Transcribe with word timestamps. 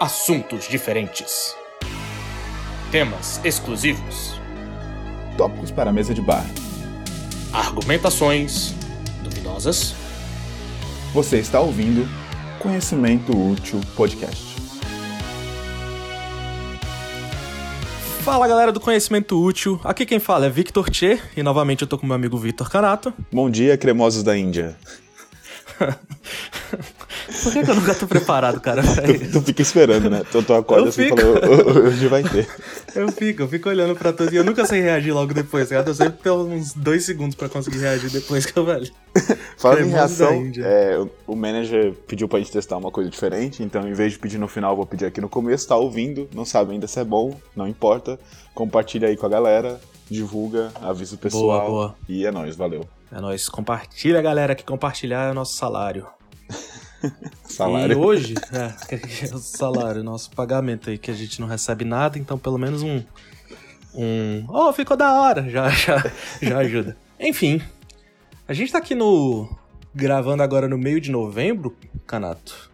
Assuntos 0.00 0.68
diferentes. 0.68 1.56
Temas 2.92 3.44
exclusivos. 3.44 4.40
Tópicos 5.36 5.72
para 5.72 5.90
a 5.90 5.92
mesa 5.92 6.14
de 6.14 6.22
bar. 6.22 6.46
Argumentações 7.52 8.76
duvidosas. 9.24 9.96
Você 11.12 11.40
está 11.40 11.60
ouvindo 11.60 12.08
Conhecimento 12.60 13.32
Útil 13.36 13.80
Podcast. 13.96 14.54
Fala 18.22 18.46
galera 18.46 18.70
do 18.70 18.78
Conhecimento 18.78 19.42
Útil, 19.42 19.80
aqui 19.82 20.06
quem 20.06 20.20
fala 20.20 20.46
é 20.46 20.48
Victor 20.48 20.90
Tchê 20.90 21.18
e 21.36 21.42
novamente 21.42 21.82
eu 21.82 21.88
tô 21.88 21.98
com 21.98 22.06
meu 22.06 22.14
amigo 22.14 22.38
Vitor 22.38 22.70
Canato. 22.70 23.12
Bom 23.32 23.50
dia, 23.50 23.76
cremosos 23.76 24.22
da 24.22 24.38
Índia. 24.38 24.76
Por 27.48 27.52
que, 27.52 27.64
que 27.64 27.70
eu 27.70 27.74
nunca 27.74 27.94
tô 27.94 28.06
preparado, 28.06 28.60
cara? 28.60 28.82
Tu, 28.84 29.32
tu 29.32 29.42
fica 29.42 29.62
esperando, 29.62 30.08
né? 30.10 30.22
Tu, 30.30 30.42
tu 30.42 30.54
acorda 30.54 30.84
Eu 30.84 30.88
assim 30.88 31.02
e 31.02 31.04
fico. 31.06 31.16
fala, 31.20 31.46
"Ho- 31.48 31.70
ho- 31.70 31.86
hoje 31.88 32.06
vai 32.08 32.22
ter. 32.22 32.46
Eu 32.94 33.10
fico, 33.12 33.42
eu 33.42 33.48
fico 33.48 33.68
olhando 33.68 33.94
pra 33.96 34.12
tudo 34.12 34.32
e 34.32 34.36
eu 34.36 34.44
nunca 34.44 34.64
sei 34.66 34.80
reagir 34.80 35.12
logo 35.12 35.32
depois, 35.34 35.68
ligado? 35.68 35.88
Eu 35.88 35.94
sempre 35.94 36.18
tenho 36.22 36.36
uns 36.46 36.72
dois 36.74 37.04
segundos 37.04 37.34
pra 37.36 37.48
conseguir 37.48 37.78
reagir 37.78 38.10
depois 38.10 38.44
que 38.46 38.58
eu 38.58 38.64
velho. 38.64 38.90
Falando 39.56 39.80
em 39.86 39.90
Cremosos 39.90 40.18
da 40.18 40.28
reação, 40.30 40.52
é, 40.64 40.98
o- 41.26 41.36
manager 41.36 41.92
pediu 42.06 42.28
pra 42.28 42.38
gente 42.38 42.52
testar 42.52 42.76
uma 42.76 42.90
coisa 42.90 43.08
diferente, 43.10 43.62
então 43.62 43.86
em 43.88 43.92
vez 43.92 44.12
de 44.12 44.18
pedir 44.18 44.38
no 44.38 44.48
final, 44.48 44.72
eu 44.72 44.76
vou 44.76 44.86
pedir 44.86 45.04
aqui 45.06 45.20
no 45.20 45.28
começo. 45.28 45.66
Tá 45.68 45.76
ouvindo, 45.76 46.28
não 46.34 46.44
sabe 46.44 46.72
ainda 46.72 46.86
se 46.86 46.98
é 47.00 47.04
bom, 47.04 47.34
não 47.56 47.66
importa. 47.66 48.18
Compartilha 48.54 49.08
aí 49.08 49.16
com 49.16 49.26
a 49.26 49.28
galera, 49.28 49.80
divulga, 50.10 50.70
avisa 50.82 51.14
o 51.14 51.18
pessoal. 51.18 51.66
boa. 51.66 51.94
E 52.08 52.24
é 52.26 52.30
nóis, 52.30 52.56
valeu. 52.56 52.88
É 53.10 53.20
nóis, 53.20 53.48
compartilha 53.48 54.20
galera, 54.20 54.54
que 54.54 54.64
compartilhar 54.64 55.28
é 55.28 55.30
o 55.30 55.34
nosso 55.34 55.56
salário. 55.56 56.06
Salário. 57.44 57.92
E 57.92 57.96
hoje, 57.96 58.34
é, 58.52 58.94
o 59.34 59.38
salário, 59.38 60.02
nosso 60.02 60.30
pagamento 60.30 60.90
aí, 60.90 60.98
que 60.98 61.10
a 61.10 61.14
gente 61.14 61.40
não 61.40 61.48
recebe 61.48 61.84
nada, 61.84 62.18
então 62.18 62.38
pelo 62.38 62.58
menos 62.58 62.82
um. 62.82 63.02
Um. 63.94 64.44
Oh, 64.48 64.72
ficou 64.72 64.96
da 64.96 65.20
hora! 65.20 65.48
Já, 65.48 65.68
já, 65.70 66.12
já 66.40 66.58
ajuda. 66.58 66.96
Enfim, 67.18 67.60
a 68.46 68.52
gente 68.52 68.72
tá 68.72 68.78
aqui 68.78 68.94
no. 68.94 69.48
gravando 69.94 70.42
agora 70.42 70.68
no 70.68 70.78
meio 70.78 71.00
de 71.00 71.10
novembro, 71.10 71.76
Canato. 72.06 72.70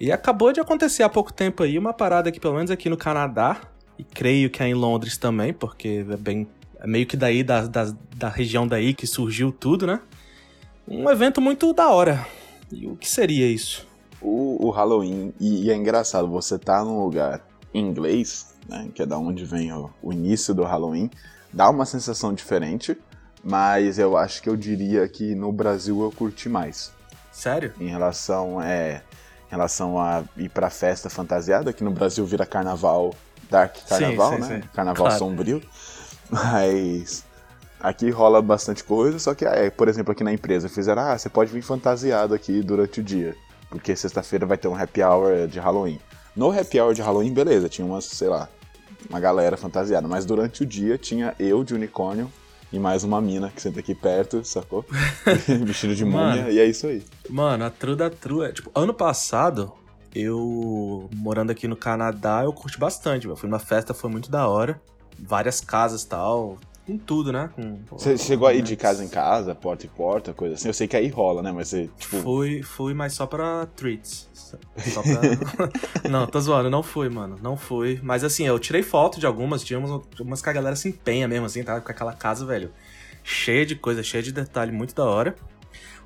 E 0.00 0.12
acabou 0.12 0.52
de 0.52 0.60
acontecer 0.60 1.02
há 1.02 1.08
pouco 1.08 1.32
tempo 1.32 1.62
aí 1.62 1.76
uma 1.76 1.92
parada 1.92 2.28
aqui, 2.28 2.38
pelo 2.38 2.54
menos 2.54 2.70
aqui 2.70 2.88
no 2.88 2.96
Canadá, 2.96 3.60
e 3.98 4.04
creio 4.04 4.48
que 4.48 4.62
é 4.62 4.68
em 4.68 4.74
Londres 4.74 5.16
também, 5.16 5.52
porque 5.52 6.04
é 6.08 6.16
bem. 6.16 6.46
É 6.80 6.86
meio 6.86 7.06
que 7.06 7.16
daí, 7.16 7.42
da, 7.42 7.66
da, 7.66 7.92
da 8.14 8.28
região 8.28 8.64
daí 8.64 8.94
que 8.94 9.04
surgiu 9.04 9.50
tudo, 9.50 9.84
né? 9.84 10.00
Um 10.86 11.10
evento 11.10 11.40
muito 11.40 11.72
da 11.72 11.88
hora. 11.88 12.24
E 12.72 12.86
o 12.86 12.96
que 12.96 13.08
seria 13.08 13.46
isso? 13.46 13.86
O, 14.20 14.66
o 14.66 14.70
Halloween, 14.70 15.32
e, 15.38 15.66
e 15.66 15.70
é 15.70 15.74
engraçado, 15.76 16.28
você 16.28 16.58
tá 16.58 16.82
num 16.84 17.02
lugar 17.02 17.40
em 17.72 17.86
inglês, 17.86 18.54
né, 18.68 18.88
que 18.94 19.02
é 19.02 19.06
da 19.06 19.16
onde 19.18 19.44
vem 19.44 19.72
o, 19.72 19.90
o 20.02 20.12
início 20.12 20.52
do 20.54 20.64
Halloween, 20.64 21.10
dá 21.52 21.70
uma 21.70 21.86
sensação 21.86 22.34
diferente, 22.34 22.96
mas 23.44 23.98
eu 23.98 24.16
acho 24.16 24.42
que 24.42 24.48
eu 24.48 24.56
diria 24.56 25.06
que 25.08 25.34
no 25.34 25.52
Brasil 25.52 26.02
eu 26.02 26.10
curti 26.10 26.48
mais. 26.48 26.92
Sério? 27.30 27.72
Em 27.80 27.88
relação, 27.88 28.60
é, 28.60 29.02
em 29.46 29.50
relação 29.50 29.98
a 29.98 30.24
ir 30.36 30.48
pra 30.48 30.68
festa 30.68 31.08
fantasiada, 31.08 31.72
que 31.72 31.84
no 31.84 31.92
Brasil 31.92 32.26
vira 32.26 32.44
carnaval, 32.44 33.14
dark 33.48 33.76
carnaval, 33.88 34.34
sim, 34.34 34.40
né? 34.40 34.60
sim. 34.62 34.68
Carnaval 34.74 35.06
Claro. 35.06 35.18
sombrio. 35.18 35.62
Mas 36.28 37.24
aqui 37.80 38.10
rola 38.10 38.40
bastante 38.42 38.82
coisa, 38.84 39.18
só 39.18 39.34
que, 39.34 39.44
é, 39.44 39.70
por 39.70 39.88
exemplo, 39.88 40.12
aqui 40.12 40.24
na 40.24 40.32
empresa 40.32 40.68
fizeram, 40.68 41.02
ah, 41.02 41.18
você 41.18 41.28
pode 41.28 41.52
vir 41.52 41.62
fantasiado 41.62 42.34
aqui 42.34 42.62
durante 42.62 43.00
o 43.00 43.02
dia, 43.02 43.36
porque 43.70 43.94
sexta-feira 43.94 44.46
vai 44.46 44.58
ter 44.58 44.68
um 44.68 44.74
happy 44.74 45.02
hour 45.02 45.46
de 45.46 45.58
Halloween. 45.58 46.00
No 46.34 46.50
happy 46.50 46.80
hour 46.80 46.94
de 46.94 47.02
Halloween, 47.02 47.32
beleza, 47.32 47.68
tinha 47.68 47.86
umas, 47.86 48.04
sei 48.04 48.28
lá, 48.28 48.48
uma 49.08 49.20
galera 49.20 49.56
fantasiada, 49.56 50.06
mas 50.08 50.24
durante 50.24 50.62
o 50.62 50.66
dia 50.66 50.98
tinha 50.98 51.34
eu 51.38 51.64
de 51.64 51.74
unicórnio 51.74 52.30
e 52.72 52.78
mais 52.78 53.02
uma 53.02 53.20
mina 53.20 53.50
que 53.50 53.62
senta 53.62 53.80
aqui 53.80 53.94
perto, 53.94 54.44
sacou? 54.44 54.84
Vestido 55.64 55.94
de 55.94 56.04
múmia, 56.04 56.42
Mano. 56.42 56.50
e 56.50 56.58
é 56.58 56.66
isso 56.66 56.86
aí. 56.86 57.02
Mano, 57.28 57.64
a 57.64 57.70
true 57.70 57.96
da 57.96 58.10
true 58.10 58.46
é. 58.46 58.52
Tipo, 58.52 58.70
ano 58.74 58.92
passado, 58.92 59.72
eu. 60.14 61.08
Morando 61.14 61.50
aqui 61.50 61.66
no 61.66 61.76
Canadá, 61.76 62.42
eu 62.44 62.52
curti 62.52 62.78
bastante. 62.78 63.26
Eu 63.26 63.36
fui 63.36 63.48
numa 63.48 63.58
festa, 63.58 63.94
foi 63.94 64.10
muito 64.10 64.30
da 64.30 64.46
hora. 64.48 64.80
Várias 65.18 65.60
casas 65.60 66.02
e 66.02 66.08
tal. 66.08 66.58
Com 66.88 66.96
tudo, 66.96 67.30
né? 67.30 67.50
Com, 67.54 67.80
Você 67.90 68.16
chegou 68.16 68.48
aí 68.48 68.62
de 68.62 68.74
casa 68.74 69.04
em 69.04 69.08
casa, 69.08 69.54
porta 69.54 69.84
em 69.84 69.90
porta, 69.90 70.32
coisa 70.32 70.54
assim? 70.54 70.68
Eu 70.68 70.72
sei 70.72 70.88
que 70.88 70.96
aí 70.96 71.08
rola, 71.08 71.42
né? 71.42 71.52
Mas 71.52 71.68
você, 71.68 71.90
tipo, 71.98 72.16
Fui, 72.22 72.62
fui, 72.62 72.94
mas 72.94 73.12
só 73.12 73.26
pra 73.26 73.66
treats. 73.76 74.26
Só 74.32 75.02
pra... 75.02 76.08
não, 76.08 76.26
tô 76.26 76.40
zoando, 76.40 76.70
não 76.70 76.82
fui, 76.82 77.10
mano. 77.10 77.36
Não 77.42 77.58
fui. 77.58 78.00
Mas 78.02 78.24
assim, 78.24 78.46
eu 78.46 78.58
tirei 78.58 78.82
foto 78.82 79.20
de 79.20 79.26
algumas, 79.26 79.62
tinha 79.62 79.78
umas, 79.78 80.00
umas 80.18 80.40
que 80.40 80.48
a 80.48 80.52
galera 80.54 80.74
se 80.74 80.88
empenha 80.88 81.28
mesmo, 81.28 81.44
assim, 81.44 81.62
tá? 81.62 81.78
Com 81.78 81.92
aquela 81.92 82.14
casa, 82.14 82.46
velho, 82.46 82.72
cheia 83.22 83.66
de 83.66 83.76
coisa, 83.76 84.02
cheia 84.02 84.22
de 84.22 84.32
detalhe, 84.32 84.72
muito 84.72 84.94
da 84.94 85.04
hora. 85.04 85.36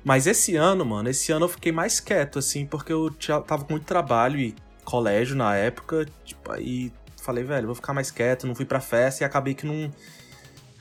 Mas 0.03 0.27
esse 0.27 0.57
ano, 0.57 0.83
mano, 0.85 1.07
esse 1.09 1.31
ano 1.31 1.45
eu 1.45 1.49
fiquei 1.49 1.71
mais 1.71 2.01
quieto, 2.01 2.39
assim, 2.39 2.65
porque 2.65 2.91
eu 2.91 3.09
tava 3.47 3.63
com 3.63 3.71
muito 3.71 3.85
trabalho 3.85 4.37
e 4.37 4.53
colégio 4.83 5.33
na 5.33 5.55
época, 5.55 6.05
tipo, 6.25 6.51
aí 6.51 6.91
falei, 7.21 7.43
velho, 7.43 7.67
vou 7.67 7.75
ficar 7.75 7.93
mais 7.93 8.11
quieto, 8.11 8.45
não 8.45 8.53
fui 8.53 8.65
pra 8.65 8.81
festa 8.81 9.23
e 9.23 9.25
acabei 9.25 9.53
que 9.53 9.65
não. 9.65 9.89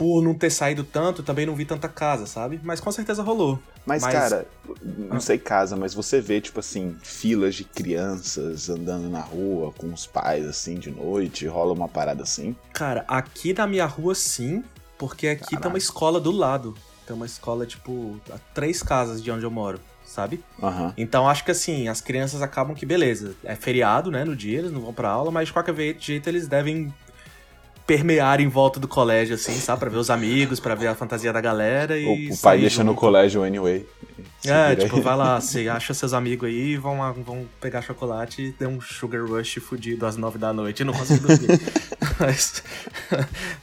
Por 0.03 0.21
não 0.21 0.35
ter 0.35 0.51
saído 0.51 0.83
tanto, 0.83 1.23
também 1.23 1.47
não 1.47 1.55
vi 1.55 1.65
tanta 1.65 1.89
casa, 1.89 2.27
sabe? 2.27 2.59
Mas 2.65 2.81
com 2.81 2.91
certeza 2.91 3.23
rolou. 3.23 3.61
Mas, 3.87 4.03
Mas- 4.03 4.13
cara, 4.13 4.47
não 5.09 5.19
Ah. 5.19 5.21
sei 5.21 5.39
casa, 5.39 5.77
mas 5.77 5.95
você 5.95 6.21
vê, 6.21 6.41
tipo 6.41 6.59
assim, 6.59 6.97
filas 7.05 7.55
de 7.55 7.63
crianças 7.63 8.69
andando 8.69 9.09
na 9.09 9.21
rua 9.21 9.73
com 9.79 9.93
os 9.93 10.05
pais, 10.05 10.45
assim, 10.45 10.75
de 10.75 10.91
noite, 10.91 11.47
rola 11.47 11.73
uma 11.73 11.87
parada 11.89 12.25
assim. 12.25 12.57
Cara, 12.73 13.05
aqui 13.07 13.55
na 13.55 13.65
minha 13.65 13.87
rua 13.87 14.13
sim, 14.17 14.65
porque 14.99 15.29
aqui 15.29 15.41
tem 15.47 15.51
Caraca. 15.51 15.69
uma 15.69 15.79
escola 15.79 16.21
do 16.21 16.33
lado. 16.33 16.75
Tem 17.07 17.15
uma 17.15 17.27
escola, 17.27 17.65
tipo, 17.65 18.21
a 18.33 18.39
três 18.53 18.83
casas 18.83 19.23
de 19.23 19.31
onde 19.31 19.45
eu 19.45 19.51
moro, 19.53 19.79
sabe? 20.05 20.43
Aham. 20.61 20.93
Então 20.97 21.29
acho 21.29 21.45
que 21.45 21.53
assim, 21.53 21.87
as 21.87 22.01
crianças 22.01 22.43
acabam 22.43 22.75
que, 22.75 22.85
beleza, 22.85 23.37
é 23.45 23.55
feriado, 23.55 24.11
né, 24.11 24.25
no 24.25 24.35
dia, 24.35 24.59
eles 24.59 24.73
não 24.73 24.81
vão 24.81 24.93
pra 24.93 25.11
aula, 25.11 25.31
mas 25.31 25.47
de 25.47 25.53
qualquer 25.53 25.77
jeito 26.01 26.29
eles 26.29 26.49
devem 26.49 26.93
permear 27.93 28.41
em 28.41 28.49
volta 28.49 28.81
do 28.81 28.89
colégio, 28.89 29.35
assim, 29.35 29.53
sabe? 29.53 29.81
Pra 29.81 29.91
ver 29.91 29.99
os 29.99 30.09
amigos, 30.09 30.59
pra 30.59 30.75
ver 30.75 30.87
a 30.87 30.95
fantasia 30.95 31.31
da 31.31 31.43
galera 31.43 31.99
e. 31.99 32.31
O, 32.31 32.35
o 32.35 32.39
pai 32.39 32.59
deixa 32.59 32.83
no 32.83 32.93
junto. 32.93 33.01
colégio 33.01 33.43
anyway. 33.43 33.87
É, 34.47 34.75
tipo, 34.75 35.03
vai 35.03 35.15
lá, 35.15 35.39
você 35.41 35.69
acha 35.69 35.93
seus 35.93 36.15
amigos 36.15 36.49
aí, 36.49 36.77
vão, 36.79 37.13
vão 37.23 37.47
pegar 37.61 37.83
chocolate 37.83 38.43
e 38.43 38.53
ter 38.53 38.67
um 38.67 38.81
sugar 38.81 39.23
rush 39.27 39.59
fudido 39.61 40.07
às 40.07 40.17
nove 40.17 40.39
da 40.39 40.55
noite 40.55 40.81
e 40.81 40.85
não 40.85 40.95
consegue 40.95 41.21
dormir. 41.21 41.61
mas, 42.19 42.63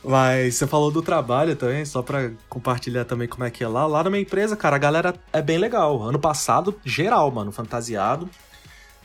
mas 0.03 0.55
você 0.55 0.67
falou 0.67 0.91
do 0.91 1.01
trabalho 1.01 1.55
também, 1.55 1.83
só 1.83 2.03
pra 2.03 2.29
compartilhar 2.47 3.05
também 3.05 3.27
como 3.27 3.45
é 3.45 3.49
que 3.49 3.63
é 3.63 3.67
lá. 3.67 3.87
Lá 3.87 4.03
na 4.03 4.11
minha 4.11 4.21
empresa, 4.21 4.55
cara, 4.55 4.75
a 4.75 4.79
galera 4.79 5.15
é 5.33 5.41
bem 5.41 5.57
legal. 5.57 6.03
Ano 6.03 6.19
passado, 6.19 6.79
geral, 6.85 7.31
mano, 7.31 7.51
fantasiado. 7.51 8.29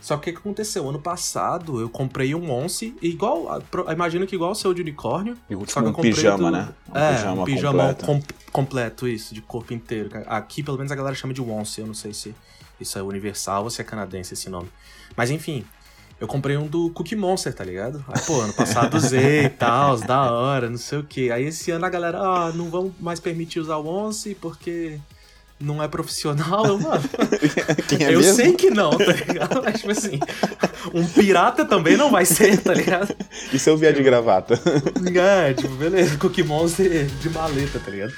Só 0.05 0.17
que 0.17 0.29
o 0.29 0.33
que 0.33 0.37
aconteceu? 0.39 0.87
Ano 0.87 0.99
passado 0.99 1.81
eu 1.81 1.89
comprei 1.89 2.35
um 2.35 2.51
Once, 2.51 2.95
igual, 3.01 3.59
imagino 3.91 4.27
que 4.27 4.35
igual 4.35 4.51
o 4.51 4.55
seu 4.55 4.71
de 4.71 4.79
unicórnio. 4.83 5.35
E, 5.49 5.55
Só 5.67 5.79
que 5.81 5.87
eu 5.87 5.89
um 5.89 5.93
comprei 5.93 6.13
pijama, 6.13 6.51
do- 6.51 6.57
né? 6.57 6.69
Um 6.93 6.97
é, 6.99 7.15
pijama 7.15 7.41
um 7.41 7.45
pijama 7.45 7.83
completo. 7.95 8.05
com- 8.05 8.51
completo, 8.51 9.07
isso, 9.07 9.33
de 9.33 9.41
corpo 9.41 9.73
inteiro. 9.73 10.11
Aqui, 10.27 10.61
pelo 10.61 10.77
menos, 10.77 10.91
a 10.91 10.95
galera 10.95 11.15
chama 11.15 11.33
de 11.33 11.41
once. 11.41 11.81
Eu 11.81 11.87
não 11.87 11.95
sei 11.95 12.13
se 12.13 12.35
isso 12.79 12.99
é 12.99 13.01
universal 13.01 13.63
ou 13.63 13.69
se 13.71 13.81
é 13.81 13.83
canadense 13.83 14.35
esse 14.35 14.47
nome. 14.47 14.69
Mas, 15.17 15.31
enfim, 15.31 15.65
eu 16.21 16.27
comprei 16.27 16.55
um 16.55 16.67
do 16.67 16.91
Cookie 16.91 17.15
Monster, 17.15 17.51
tá 17.55 17.63
ligado? 17.63 18.05
Aí, 18.07 18.21
pô, 18.27 18.39
ano 18.41 18.53
passado 18.53 18.95
usei 18.97 19.45
e 19.45 19.49
tal, 19.49 19.97
da 19.97 20.31
hora, 20.31 20.69
não 20.69 20.77
sei 20.77 20.99
o 20.99 21.03
quê. 21.03 21.31
Aí, 21.33 21.45
esse 21.45 21.71
ano 21.71 21.83
a 21.83 21.89
galera, 21.89 22.19
ah, 22.21 22.51
não 22.53 22.69
vão 22.69 22.93
mais 22.99 23.19
permitir 23.19 23.59
usar 23.59 23.77
o 23.77 23.87
once 23.87 24.35
porque 24.35 24.99
não 25.59 25.81
é 25.81 25.87
profissional. 25.87 26.65
Eu, 26.65 26.79
mano, 26.79 27.03
Quem 27.87 28.05
é 28.05 28.13
eu 28.13 28.19
mesmo? 28.19 28.35
sei 28.35 28.53
que 28.53 28.69
não, 28.69 28.91
tá 28.97 29.11
ligado? 29.11 29.63
Mas, 29.63 29.79
tipo 29.79 29.91
assim, 29.91 30.19
um 30.93 31.05
pirata 31.07 31.65
também 31.65 31.95
não 31.97 32.11
vai 32.11 32.25
ser, 32.25 32.61
tá 32.61 32.73
ligado? 32.73 33.15
E 33.53 33.57
se 33.59 33.69
eu 33.69 33.77
vier 33.77 33.93
de 33.93 34.03
gravata? 34.03 34.59
É, 35.15 35.53
tipo, 35.53 35.73
beleza, 35.75 36.17
Cookie 36.17 36.43
Monster 36.43 37.05
de 37.05 37.29
maleta, 37.29 37.79
tá 37.79 37.91
ligado? 37.91 38.13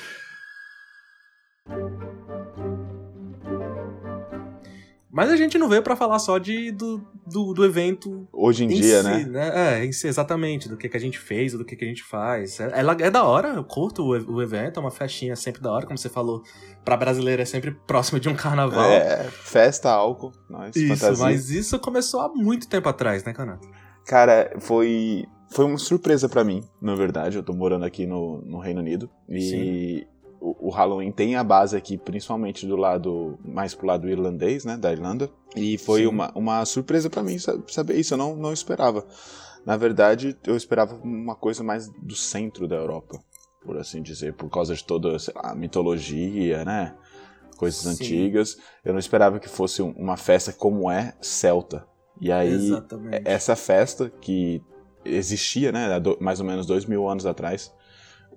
Mas 5.17 5.31
a 5.31 5.35
gente 5.35 5.57
não 5.57 5.67
veio 5.67 5.81
pra 5.81 5.95
falar 5.95 6.19
só 6.19 6.37
de, 6.37 6.69
do, 6.71 7.03
do, 7.25 7.51
do 7.51 7.65
evento 7.65 8.27
Hoje 8.31 8.65
em 8.65 8.67
em 8.67 8.75
dia, 8.79 9.01
si, 9.01 9.25
né? 9.25 9.79
É, 9.79 9.83
em 9.83 9.91
si, 9.91 10.07
exatamente, 10.07 10.69
do 10.69 10.77
que, 10.77 10.87
que 10.87 10.95
a 10.95 10.99
gente 10.99 11.17
fez, 11.17 11.53
do 11.53 11.65
que, 11.65 11.75
que 11.75 11.83
a 11.83 11.87
gente 11.87 12.03
faz. 12.03 12.59
É, 12.59 12.69
ela 12.75 12.95
é 12.99 13.09
da 13.09 13.23
hora, 13.23 13.47
eu 13.55 13.63
curto 13.63 14.03
o, 14.03 14.35
o 14.35 14.43
evento, 14.43 14.79
é 14.79 14.79
uma 14.79 14.91
festinha 14.91 15.35
sempre 15.35 15.59
da 15.59 15.71
hora, 15.71 15.87
como 15.87 15.97
você 15.97 16.07
falou, 16.07 16.43
pra 16.85 16.95
brasileiro 16.95 17.41
é 17.41 17.45
sempre 17.45 17.71
próximo 17.71 18.19
de 18.19 18.29
um 18.29 18.35
carnaval. 18.35 18.91
É, 18.91 19.23
festa, 19.31 19.89
álcool, 19.89 20.33
nós, 20.47 20.75
Isso, 20.75 20.95
fantasia. 20.95 21.25
mas 21.25 21.49
isso 21.49 21.79
começou 21.79 22.21
há 22.21 22.29
muito 22.29 22.69
tempo 22.69 22.87
atrás, 22.87 23.23
né, 23.23 23.33
Canato? 23.33 23.67
Cara, 24.05 24.53
foi, 24.59 25.25
foi 25.49 25.65
uma 25.65 25.79
surpresa 25.79 26.29
pra 26.29 26.43
mim, 26.43 26.63
na 26.79 26.93
verdade. 26.93 27.37
Eu 27.37 27.43
tô 27.43 27.53
morando 27.53 27.85
aqui 27.85 28.05
no, 28.05 28.43
no 28.45 28.59
Reino 28.59 28.81
Unido. 28.81 29.09
E 29.27 29.41
Sim. 29.41 30.16
O, 30.59 30.69
Halloween 30.69 31.11
tem 31.11 31.35
a 31.35 31.43
base 31.43 31.75
aqui, 31.75 31.97
principalmente 31.97 32.65
do 32.65 32.75
lado, 32.75 33.37
mais 33.43 33.73
pro 33.73 33.87
lado 33.87 34.09
irlandês, 34.09 34.63
né, 34.63 34.77
da 34.77 34.91
Irlanda. 34.91 35.29
E 35.55 35.77
foi 35.77 36.05
uma, 36.05 36.31
uma 36.35 36.63
surpresa 36.65 37.09
para 37.09 37.23
mim 37.23 37.37
saber 37.67 37.95
isso, 37.95 38.13
eu 38.13 38.17
não, 38.17 38.35
não 38.35 38.53
esperava. 38.53 39.05
Na 39.65 39.75
verdade, 39.75 40.37
eu 40.45 40.55
esperava 40.55 40.95
uma 41.03 41.35
coisa 41.35 41.63
mais 41.63 41.89
do 41.89 42.15
centro 42.15 42.67
da 42.67 42.75
Europa, 42.75 43.19
por 43.65 43.77
assim 43.77 44.01
dizer, 44.01 44.33
por 44.33 44.49
causa 44.49 44.73
de 44.73 44.83
toda, 44.83 45.11
lá, 45.11 45.51
a 45.51 45.55
mitologia, 45.55 46.63
né? 46.63 46.95
Coisas 47.57 47.81
Sim. 47.81 47.89
antigas. 47.89 48.57
Eu 48.85 48.93
não 48.93 48.99
esperava 48.99 49.39
que 49.39 49.49
fosse 49.49 49.81
uma 49.81 50.15
festa 50.15 50.53
como 50.53 50.89
é 50.89 51.15
celta. 51.19 51.85
E 52.21 52.31
aí, 52.31 52.53
Exatamente. 52.53 53.21
essa 53.25 53.55
festa 53.55 54.11
que 54.21 54.61
existia, 55.03 55.71
né, 55.71 55.87
mais 56.19 56.39
ou 56.39 56.45
menos 56.45 56.65
dois 56.65 56.85
mil 56.85 57.07
anos 57.07 57.25
atrás, 57.25 57.73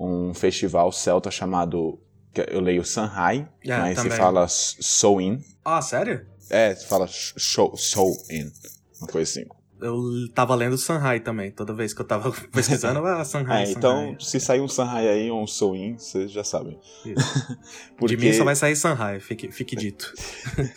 um 0.01 0.33
festival 0.33 0.91
celta 0.91 1.31
chamado, 1.31 2.01
eu 2.49 2.61
leio 2.61 2.83
Sanhai, 2.85 3.47
é, 3.63 3.77
mas 3.77 3.97
também. 3.97 4.13
se 4.13 4.17
fala 4.17 4.47
Soin. 4.49 5.45
Ah, 5.63 5.83
sério? 5.83 6.27
É, 6.49 6.75
se 6.75 6.87
fala 6.87 7.07
Soin, 7.07 8.51
uma 8.99 9.09
coisa 9.09 9.31
assim. 9.31 9.47
Eu 9.83 10.29
tava 10.35 10.55
lendo 10.55 10.77
Sanhai 10.77 11.21
também, 11.21 11.51
toda 11.51 11.73
vez 11.73 11.93
que 11.93 12.01
eu 12.01 12.07
tava 12.07 12.33
pesquisando, 12.53 13.05
ah, 13.05 13.25
Sanhai, 13.25 13.65
é, 13.65 13.71
Então, 13.71 14.17
se 14.19 14.41
sair 14.41 14.61
um 14.61 14.69
Sanhai 14.69 15.07
aí 15.07 15.31
ou 15.31 15.43
um 15.43 15.47
Soin, 15.47 15.99
vocês 15.99 16.31
já 16.31 16.45
sabem. 16.45 16.79
Porque... 17.99 18.17
De 18.17 18.23
mim 18.23 18.33
só 18.33 18.45
vai 18.45 18.57
sair 18.57 18.77
Sanhai, 18.77 19.21
fique, 19.21 19.53
fique 19.53 19.77
dito. 19.77 20.13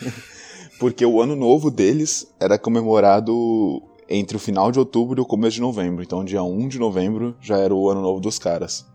Porque 0.79 1.05
o 1.05 1.21
ano 1.21 1.35
novo 1.35 1.71
deles 1.71 2.27
era 2.39 2.57
comemorado 2.57 3.81
entre 4.09 4.35
o 4.35 4.39
final 4.39 4.69
de 4.71 4.79
outubro 4.79 5.19
e 5.19 5.23
o 5.23 5.25
começo 5.25 5.55
de 5.55 5.61
novembro. 5.61 6.03
Então, 6.03 6.25
dia 6.25 6.43
1 6.43 6.67
de 6.67 6.79
novembro 6.79 7.37
já 7.39 7.57
era 7.57 7.73
o 7.73 7.89
ano 7.89 8.01
novo 8.01 8.19
dos 8.19 8.37
caras. 8.37 8.85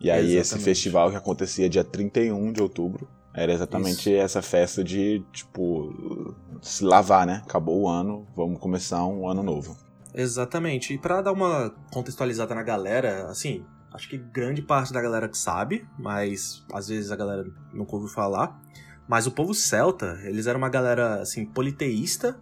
E 0.00 0.10
aí, 0.10 0.36
Exatamente. 0.36 0.40
esse 0.40 0.58
festival 0.58 1.10
que 1.10 1.16
acontecia 1.16 1.68
dia 1.68 1.84
31 1.84 2.52
de 2.52 2.62
outubro 2.62 3.06
era 3.34 3.52
exatamente 3.52 4.10
Isso. 4.10 4.20
essa 4.20 4.42
festa 4.42 4.82
de, 4.82 5.22
tipo, 5.32 6.34
se 6.60 6.84
lavar, 6.84 7.26
né? 7.26 7.42
Acabou 7.44 7.82
o 7.82 7.88
ano, 7.88 8.26
vamos 8.34 8.58
começar 8.58 9.04
um 9.04 9.28
ano 9.28 9.42
novo. 9.42 9.76
Exatamente. 10.14 10.94
E 10.94 10.98
para 10.98 11.20
dar 11.20 11.32
uma 11.32 11.72
contextualizada 11.92 12.54
na 12.54 12.62
galera, 12.62 13.26
assim, 13.26 13.64
acho 13.92 14.08
que 14.08 14.18
grande 14.18 14.62
parte 14.62 14.92
da 14.92 15.00
galera 15.00 15.28
que 15.28 15.38
sabe, 15.38 15.86
mas 15.98 16.64
às 16.72 16.88
vezes 16.88 17.12
a 17.12 17.16
galera 17.16 17.44
nunca 17.72 17.94
ouviu 17.94 18.08
falar. 18.08 18.60
Mas 19.06 19.26
o 19.26 19.30
povo 19.30 19.52
celta, 19.52 20.18
eles 20.24 20.46
eram 20.46 20.58
uma 20.58 20.68
galera, 20.68 21.20
assim, 21.20 21.44
politeísta, 21.44 22.38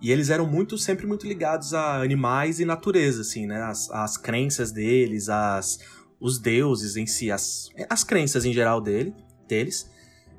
e 0.00 0.12
eles 0.12 0.30
eram 0.30 0.46
muito, 0.46 0.78
sempre 0.78 1.06
muito 1.06 1.26
ligados 1.26 1.74
a 1.74 2.00
animais 2.00 2.60
e 2.60 2.64
natureza, 2.64 3.22
assim, 3.22 3.46
né? 3.46 3.60
As, 3.62 3.90
as 3.90 4.16
crenças 4.16 4.70
deles, 4.70 5.28
as, 5.28 5.78
os 6.20 6.38
deuses 6.38 6.96
em 6.96 7.06
si, 7.06 7.30
as, 7.30 7.68
as 7.88 8.04
crenças 8.04 8.44
em 8.44 8.52
geral 8.52 8.80
dele, 8.80 9.14
deles, 9.46 9.90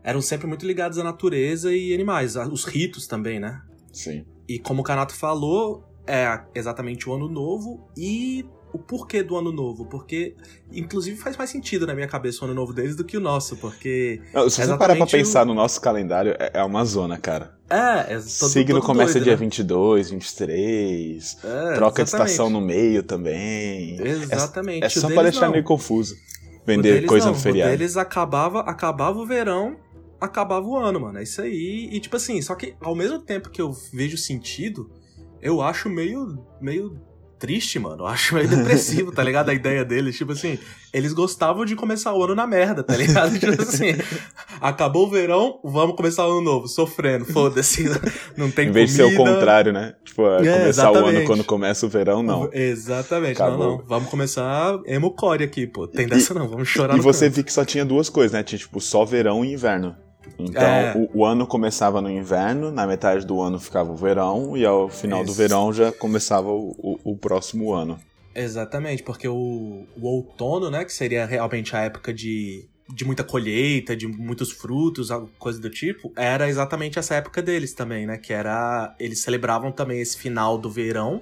eram 0.04 0.22
sempre 0.22 0.48
muito 0.48 0.66
ligados 0.66 0.98
à 0.98 1.04
natureza 1.04 1.74
e 1.74 1.94
animais, 1.94 2.36
os 2.36 2.66
ritos 2.66 3.08
também, 3.08 3.40
né? 3.40 3.62
Sim. 3.92 4.26
E 4.48 4.60
como 4.60 4.82
o 4.82 4.84
Kanato 4.84 5.14
falou, 5.14 5.84
é 6.08 6.42
exatamente 6.56 7.08
o 7.08 7.14
ano 7.14 7.30
novo 7.30 7.88
e 7.96 8.46
o 8.72 8.78
porquê 8.78 9.24
do 9.24 9.36
ano 9.36 9.52
novo, 9.52 9.86
porque 9.86 10.36
inclusive 10.72 11.18
faz 11.18 11.36
mais 11.36 11.50
sentido 11.50 11.88
na 11.88 11.96
minha 11.96 12.08
cabeça 12.08 12.42
o 12.42 12.46
ano 12.46 12.54
novo 12.54 12.74
deles 12.74 12.96
do 12.96 13.04
que 13.04 13.18
o 13.18 13.20
nosso, 13.20 13.58
porque. 13.58 14.22
Não, 14.34 14.50
se 14.50 14.64
você 14.64 14.78
parar 14.78 14.96
pra 14.96 15.08
pensar 15.08 15.44
o... 15.44 15.46
no 15.46 15.54
nosso 15.54 15.82
calendário, 15.82 16.36
é, 16.40 16.52
é 16.56 16.64
uma 16.64 16.86
zona, 16.86 17.18
cara. 17.18 17.58
É, 17.70 18.14
é 18.14 18.16
todo, 18.16 18.22
Signo 18.22 18.76
todo 18.76 18.86
começa 18.86 19.14
doido, 19.14 19.24
dia 19.26 19.34
né? 19.34 19.40
22, 19.40 20.10
23, 20.12 21.38
é, 21.44 21.74
troca 21.74 22.02
exatamente. 22.02 22.04
de 22.04 22.04
estação 22.04 22.50
no 22.50 22.62
meio 22.62 23.04
também. 23.04 24.00
Exatamente. 24.02 24.84
É, 24.84 24.88
é 24.88 24.90
só 24.90 25.08
pra 25.10 25.24
deixar 25.24 25.46
não. 25.46 25.52
meio 25.52 25.64
confuso. 25.64 26.16
Vender 26.66 26.94
deles, 26.94 27.10
coisa 27.10 27.28
não. 27.28 27.34
no 27.34 27.40
feriado. 27.40 27.74
O 27.74 27.78
deles 27.78 27.98
acabava, 27.98 28.62
acabava 28.62 29.18
o 29.18 29.26
verão, 29.26 29.78
acabava 30.22 30.66
o 30.66 30.78
ano, 30.78 31.00
mano. 31.00 31.18
É 31.18 31.24
isso 31.24 31.42
aí. 31.42 31.90
E 31.92 32.00
tipo 32.00 32.16
assim, 32.16 32.42
só 32.42 32.54
que 32.54 32.76
ao 32.80 32.96
mesmo 32.96 33.20
tempo 33.20 33.50
que 33.50 33.62
eu 33.62 33.72
vejo 33.94 34.18
sentido, 34.18 34.92
eu 35.42 35.62
acho 35.62 35.90
meio, 35.90 36.44
meio 36.62 37.00
triste, 37.40 37.80
mano. 37.80 38.04
Eu 38.04 38.08
acho 38.08 38.36
meio 38.36 38.48
depressivo, 38.48 39.12
tá 39.12 39.24
ligado? 39.24 39.50
A 39.50 39.54
ideia 39.54 39.86
deles. 39.86 40.18
Tipo 40.18 40.34
assim, 40.34 40.60
eles 40.94 41.14
gostavam 41.14 41.66
de 41.66 41.76
começar 41.76 42.14
o 42.14 42.24
ano 42.24 42.36
na 42.36 42.46
merda, 42.46 42.84
tá 42.84 42.96
ligado? 42.96 43.32
Tipo 43.40 43.62
assim, 43.62 43.96
acabou 44.60 45.08
o 45.08 45.10
verão, 45.10 45.60
vamos 45.64 45.96
começar 45.96 46.28
o 46.28 46.32
ano 46.32 46.42
novo, 46.42 46.68
sofrendo, 46.68 47.26
foda-se. 47.26 47.86
Não 48.36 48.52
tem. 48.52 48.68
Em 48.68 48.72
vez 48.72 48.92
comida. 48.92 49.10
de 49.10 49.16
ser 49.16 49.22
o 49.22 49.26
contrário, 49.26 49.72
né? 49.72 49.96
Tipo, 50.04 50.28
é, 50.28 50.38
começar 50.38 50.68
exatamente. 50.68 51.04
o 51.04 51.08
ano 51.08 51.26
quando 51.26 51.44
começa 51.44 51.86
o 51.86 51.90
verão, 51.90 52.22
não. 52.22 52.50
Exatamente, 52.52 53.42
acabou. 53.42 53.58
não, 53.58 53.78
não. 53.78 53.84
Vamos 53.88 54.10
começar 54.10 54.80
emo 54.86 55.12
core 55.12 55.44
aqui, 55.44 55.66
pô. 55.66 55.88
Tem 55.88 56.08
dessa 56.08 56.34
não, 56.34 56.48
vamos 56.48 56.68
chorar 56.68 56.98
E 56.98 57.02
você 57.02 57.30
viu 57.30 57.44
que 57.44 57.54
só 57.54 57.64
tinha 57.64 57.86
duas 57.86 58.10
coisas, 58.10 58.34
né? 58.34 58.44
Tinha, 58.44 58.60
tipo, 58.60 58.82
só 58.82 59.06
verão 59.06 59.46
e 59.46 59.54
inverno. 59.54 59.96
Então, 60.38 60.64
é. 60.64 60.94
o, 60.96 61.20
o, 61.20 61.26
ano 61.26 61.48
começava 61.48 62.02
no 62.02 62.10
inverno, 62.10 62.72
na 62.72 62.86
metade 62.86 63.26
do 63.26 63.42
ano 63.42 63.60
ficava 63.60 63.92
o 63.92 63.96
verão, 63.96 64.56
e 64.56 64.66
ao 64.66 64.90
final 64.90 65.24
Isso. 65.24 65.32
do 65.32 65.36
verão 65.36 65.74
já 65.74 65.92
começava 65.92 66.50
o, 66.50 66.76
o, 66.78 67.12
o, 67.12 67.18
próximo 67.18 67.74
ano. 67.74 68.00
Exatamente, 68.36 69.04
porque 69.04 69.28
o, 69.28 69.86
outono, 70.02 70.70
né, 70.70 70.86
que 70.86 70.94
seria 70.94 71.26
realmente 71.26 71.76
a 71.76 71.82
época 71.82 72.14
de, 72.14 72.68
de 72.94 73.06
muita 73.06 73.24
colheita, 73.24 73.96
de 73.96 74.08
muitos 74.08 74.52
frutos, 74.52 75.10
coisa 75.38 75.60
do 75.60 75.70
tipo, 75.70 76.12
era 76.16 76.48
exatamente 76.48 77.00
essa 77.00 77.16
época 77.16 77.42
deles 77.42 77.74
também, 77.74 78.06
né? 78.06 78.18
Que 78.18 78.34
era. 78.34 78.96
Eles 79.00 79.22
celebravam 79.22 79.72
também 79.72 80.00
esse 80.00 80.18
final 80.18 80.58
do 80.58 80.70
verão 80.70 81.22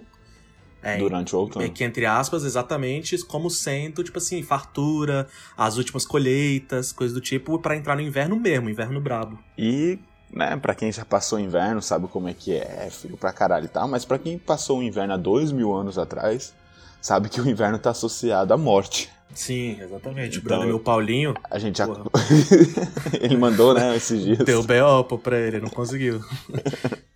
é, 0.87 0.97
Durante 0.97 1.35
o 1.35 1.39
outono. 1.39 1.65
É 1.65 1.69
que, 1.69 1.83
entre 1.83 2.05
aspas, 2.05 2.45
exatamente 2.45 3.17
como 3.25 3.49
sendo, 3.49 4.01
tipo 4.01 4.19
assim, 4.19 4.41
fartura, 4.41 5.27
as 5.57 5.75
últimas 5.75 6.05
colheitas, 6.05 6.93
coisas 6.93 7.13
do 7.13 7.19
tipo, 7.19 7.59
para 7.59 7.75
entrar 7.75 7.95
no 7.95 8.01
inverno 8.01 8.39
mesmo, 8.39 8.69
inverno 8.69 9.01
brabo. 9.01 9.37
E, 9.57 9.99
né, 10.31 10.55
pra 10.55 10.73
quem 10.73 10.89
já 10.89 11.03
passou 11.03 11.39
o 11.39 11.41
inverno, 11.41 11.81
sabe 11.81 12.07
como 12.07 12.29
é 12.29 12.33
que 12.33 12.53
é, 12.53 12.85
é 12.87 12.89
frio 12.89 13.17
pra 13.17 13.33
caralho 13.33 13.65
e 13.65 13.67
tal, 13.67 13.85
mas 13.85 14.05
para 14.05 14.17
quem 14.17 14.37
passou 14.37 14.79
o 14.79 14.83
inverno 14.83 15.13
há 15.13 15.17
dois 15.17 15.51
mil 15.51 15.75
anos 15.75 15.97
atrás, 15.97 16.53
sabe 17.01 17.27
que 17.27 17.41
o 17.41 17.49
inverno 17.49 17.77
tá 17.77 17.89
associado 17.89 18.53
à 18.53 18.57
morte. 18.57 19.11
Sim, 19.33 19.79
exatamente. 19.81 20.37
Então, 20.37 20.41
o 20.41 20.43
brother 20.43 20.67
meu 20.67 20.79
Paulinho. 20.79 21.35
A 21.49 21.59
gente 21.59 21.77
já. 21.77 21.87
ele 23.21 23.37
mandou, 23.37 23.73
né, 23.73 23.95
esses 23.97 24.23
dias. 24.23 24.39
Deu 24.39 24.63
B.O. 24.63 25.03
pra 25.17 25.37
ele, 25.37 25.59
não 25.59 25.69
conseguiu. 25.69 26.21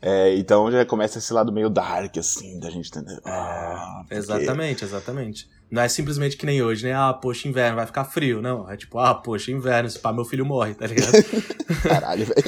É, 0.00 0.34
então 0.36 0.70
já 0.70 0.86
começa 0.86 1.18
esse 1.18 1.32
lado 1.32 1.52
meio 1.52 1.68
dark, 1.68 2.16
assim, 2.16 2.58
da 2.60 2.70
gente 2.70 2.88
entender. 2.88 3.20
É, 3.26 3.30
ah, 3.30 4.04
exatamente, 4.10 4.84
exatamente. 4.84 5.48
Não 5.70 5.82
é 5.82 5.88
simplesmente 5.88 6.36
que 6.36 6.44
nem 6.44 6.60
hoje, 6.62 6.84
né? 6.84 6.92
Ah, 6.92 7.12
poxa, 7.12 7.46
inverno, 7.46 7.76
vai 7.76 7.86
ficar 7.86 8.04
frio. 8.04 8.42
Não, 8.42 8.68
é 8.68 8.76
tipo, 8.76 8.98
ah, 8.98 9.14
poxa, 9.14 9.52
inverno, 9.52 9.88
se 9.88 9.98
pá, 9.98 10.12
meu 10.12 10.24
filho 10.24 10.44
morre, 10.44 10.74
tá 10.74 10.86
ligado? 10.86 11.12
Caralho, 11.86 12.26
velho. 12.26 12.42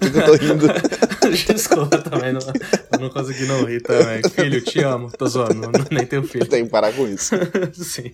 eu 0.00 0.24
tô 0.24 0.34
rindo. 0.34 0.66
Desculpa 1.52 1.98
também, 1.98 2.32
não, 2.32 2.40
eu 2.92 3.00
não 3.00 3.10
consegui 3.10 3.44
não 3.46 3.64
rir 3.64 3.82
também. 3.82 4.22
Filho, 4.30 4.60
te 4.60 4.80
amo. 4.80 5.10
Tô 5.10 5.26
zoando, 5.26 5.54
não, 5.54 5.70
nem 5.90 6.06
tenho 6.06 6.22
filho. 6.22 6.46
Tem 6.46 6.64
que 6.64 6.70
parar 6.70 6.92
com 6.92 7.06
isso. 7.06 7.34
Sim. 7.74 8.12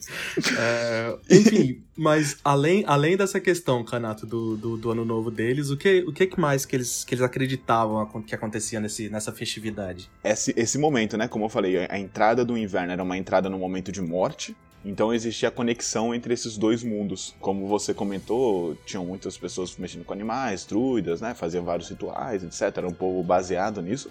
É, 0.59 1.15
enfim, 1.31 1.84
mas 1.97 2.37
além, 2.43 2.85
além 2.87 3.17
dessa 3.17 3.41
questão, 3.41 3.85
Canato, 3.85 4.27
do, 4.27 4.57
do, 4.57 4.77
do, 4.77 4.91
ano 4.91 5.05
novo 5.05 5.31
deles, 5.31 5.71
o 5.71 5.77
que, 5.77 6.05
o 6.07 6.13
que 6.13 6.29
mais 6.39 6.67
que 6.67 6.75
eles, 6.75 7.05
que 7.05 7.15
eles 7.15 7.23
acreditavam 7.23 8.05
que 8.23 8.35
acontecia 8.35 8.81
nesse, 8.81 9.09
nessa 9.09 9.33
festividade? 9.33 10.11
Esse, 10.23 10.53
esse 10.57 10.77
momento, 10.77 11.17
né? 11.17 11.29
Como 11.29 11.45
eu 11.45 11.49
falei, 11.49 11.87
a 11.89 11.99
entrada 11.99 12.45
do 12.45 12.59
inverno 12.59 12.93
era 12.93 13.03
uma 13.03 13.17
entrada 13.17 13.49
no 13.49 13.59
momento 13.59 13.93
de 13.93 14.03
morte. 14.03 14.57
Então 14.85 15.15
existia 15.15 15.49
a 15.49 15.53
conexão 15.53 16.15
entre 16.15 16.35
esses 16.35 16.59
dois 16.59 16.83
mundos. 16.83 17.35
Como 17.41 17.67
você 17.67 17.95
comentou, 17.95 18.77
tinham 18.85 19.05
muitas 19.07 19.39
pessoas 19.39 19.75
mexendo 19.79 20.05
com 20.05 20.13
animais, 20.13 20.65
druidas, 20.67 21.21
né? 21.21 21.33
Faziam 21.33 21.65
vários 21.65 21.89
rituais, 21.89 22.43
etc. 22.43 22.77
Era 22.77 22.89
um 22.89 22.93
povo 22.93 23.23
baseado 23.23 23.81
nisso. 23.81 24.11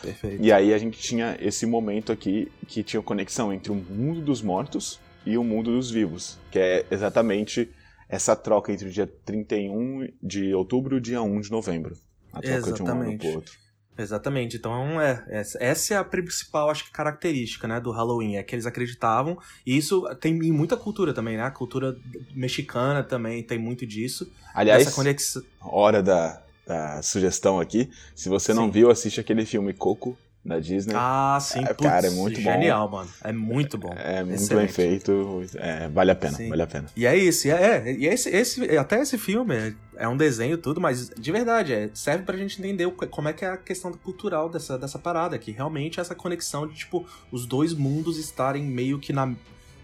Perfeito. 0.00 0.42
E 0.42 0.52
aí 0.52 0.74
a 0.74 0.78
gente 0.78 0.98
tinha 0.98 1.36
esse 1.40 1.64
momento 1.64 2.12
aqui 2.12 2.50
que 2.68 2.82
tinha 2.82 3.02
conexão 3.02 3.52
entre 3.52 3.72
o 3.72 3.74
mundo 3.74 4.20
dos 4.20 4.42
mortos 4.42 5.00
e 5.24 5.38
o 5.38 5.44
mundo 5.44 5.72
dos 5.72 5.90
vivos, 5.90 6.38
que 6.50 6.58
é 6.58 6.86
exatamente 6.90 7.70
essa 8.08 8.36
troca 8.36 8.72
entre 8.72 8.88
o 8.88 8.90
dia 8.90 9.06
31 9.24 10.08
de 10.22 10.54
outubro 10.54 10.96
e 10.96 10.98
o 10.98 11.00
dia 11.00 11.22
1 11.22 11.40
de 11.40 11.50
novembro. 11.50 11.96
A 12.32 12.40
troca 12.40 12.56
exatamente. 12.56 12.76
de 12.76 12.92
um 12.92 13.08
ano 13.08 13.18
pro 13.18 13.28
outro. 13.28 13.62
Exatamente. 13.96 14.56
Então, 14.56 15.00
é, 15.00 15.22
essa 15.28 15.94
é 15.94 15.96
a 15.96 16.04
principal, 16.04 16.70
acho 16.70 16.84
que, 16.84 16.90
característica, 16.90 17.68
né, 17.68 17.80
do 17.80 17.90
Halloween. 17.90 18.36
É 18.36 18.42
que 18.42 18.54
eles 18.54 18.66
acreditavam. 18.66 19.38
E 19.66 19.76
isso 19.76 20.02
tem 20.16 20.34
em 20.34 20.52
muita 20.52 20.76
cultura 20.76 21.12
também, 21.12 21.36
né? 21.36 21.44
A 21.44 21.50
cultura 21.50 21.96
mexicana 22.34 23.02
também 23.02 23.42
tem 23.42 23.58
muito 23.58 23.86
disso. 23.86 24.30
Aliás, 24.54 24.88
conexão... 24.94 25.42
hora 25.60 26.02
da, 26.02 26.42
da 26.66 27.02
sugestão 27.02 27.60
aqui. 27.60 27.90
Se 28.14 28.28
você 28.28 28.54
não 28.54 28.66
Sim. 28.66 28.70
viu, 28.72 28.90
assiste 28.90 29.20
aquele 29.20 29.44
filme 29.44 29.72
Coco, 29.72 30.16
da 30.44 30.58
Disney. 30.58 30.94
Ah, 30.96 31.38
sim. 31.40 31.60
É, 31.60 31.72
cara, 31.72 32.08
é 32.08 32.10
muito 32.10 32.36
genial, 32.36 32.52
bom. 32.54 32.60
Genial, 32.60 32.88
mano. 32.90 33.10
É 33.22 33.32
muito 33.32 33.78
bom. 33.78 33.94
É 33.96 34.24
muito 34.24 34.42
Excelente. 34.42 34.66
bem 34.66 34.74
feito. 34.74 35.44
É, 35.54 35.88
vale 35.88 36.10
a 36.10 36.14
pena, 36.16 36.36
sim. 36.36 36.48
vale 36.48 36.62
a 36.62 36.66
pena. 36.66 36.86
E 36.96 37.06
é 37.06 37.16
isso. 37.16 37.46
E 37.46 37.50
é, 37.50 37.92
e 37.92 38.06
esse, 38.06 38.28
esse, 38.28 38.76
até 38.76 39.00
esse 39.00 39.16
filme 39.16 39.76
é 39.96 40.08
um 40.08 40.16
desenho 40.16 40.58
tudo, 40.58 40.80
mas 40.80 41.10
de 41.10 41.32
verdade, 41.32 41.72
é, 41.72 41.90
serve 41.94 42.24
pra 42.24 42.36
gente 42.36 42.58
entender 42.58 42.90
como 42.90 43.28
é 43.28 43.32
que 43.32 43.44
é 43.44 43.50
a 43.50 43.56
questão 43.56 43.92
cultural 43.92 44.48
dessa, 44.48 44.76
dessa 44.76 44.98
parada, 44.98 45.38
que 45.38 45.52
realmente 45.52 46.00
é 46.00 46.02
essa 46.02 46.14
conexão 46.14 46.66
de, 46.66 46.74
tipo, 46.74 47.06
os 47.30 47.46
dois 47.46 47.72
mundos 47.72 48.18
estarem 48.18 48.64
meio 48.64 48.98
que 48.98 49.12
na 49.12 49.32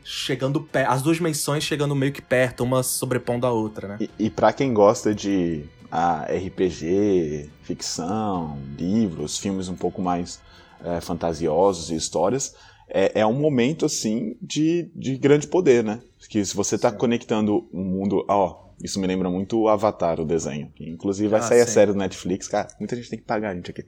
chegando 0.02 0.60
perto. 0.60 0.90
As 0.90 1.02
duas 1.02 1.18
dimensões 1.18 1.62
chegando 1.62 1.94
meio 1.94 2.12
que 2.12 2.22
perto, 2.22 2.64
uma 2.64 2.82
sobrepondo 2.82 3.46
a 3.46 3.52
outra, 3.52 3.88
né? 3.88 3.98
E, 4.00 4.10
e 4.18 4.30
para 4.30 4.52
quem 4.52 4.72
gosta 4.72 5.14
de 5.14 5.64
ah, 5.90 6.26
RPG, 6.30 7.50
ficção, 7.62 8.58
livros, 8.76 9.38
filmes 9.38 9.68
um 9.68 9.76
pouco 9.76 10.02
mais 10.02 10.40
é, 10.84 11.00
fantasiosos 11.00 11.90
e 11.90 11.96
histórias, 11.96 12.54
é, 12.88 13.20
é, 13.20 13.26
um 13.26 13.34
momento 13.34 13.84
assim 13.84 14.36
de, 14.40 14.90
de 14.94 15.16
grande 15.16 15.46
poder, 15.46 15.84
né? 15.84 16.00
Que 16.28 16.44
se 16.44 16.54
você 16.54 16.76
está 16.76 16.90
conectando 16.90 17.68
um 17.72 17.82
mundo. 17.82 18.24
Ó, 18.28 18.68
isso 18.82 19.00
me 19.00 19.06
lembra 19.06 19.30
muito 19.30 19.58
o 19.58 19.68
Avatar, 19.68 20.20
o 20.20 20.24
desenho. 20.24 20.70
Que 20.74 20.88
inclusive 20.88 21.28
vai 21.28 21.40
ah, 21.40 21.42
sair 21.42 21.58
sim. 21.58 21.64
a 21.64 21.66
série 21.66 21.92
do 21.92 21.98
Netflix. 21.98 22.48
Cara, 22.48 22.68
muita 22.78 22.96
gente 22.96 23.10
tem 23.10 23.18
que 23.18 23.24
pagar 23.24 23.50
a 23.50 23.54
gente 23.54 23.70
aqui. 23.70 23.84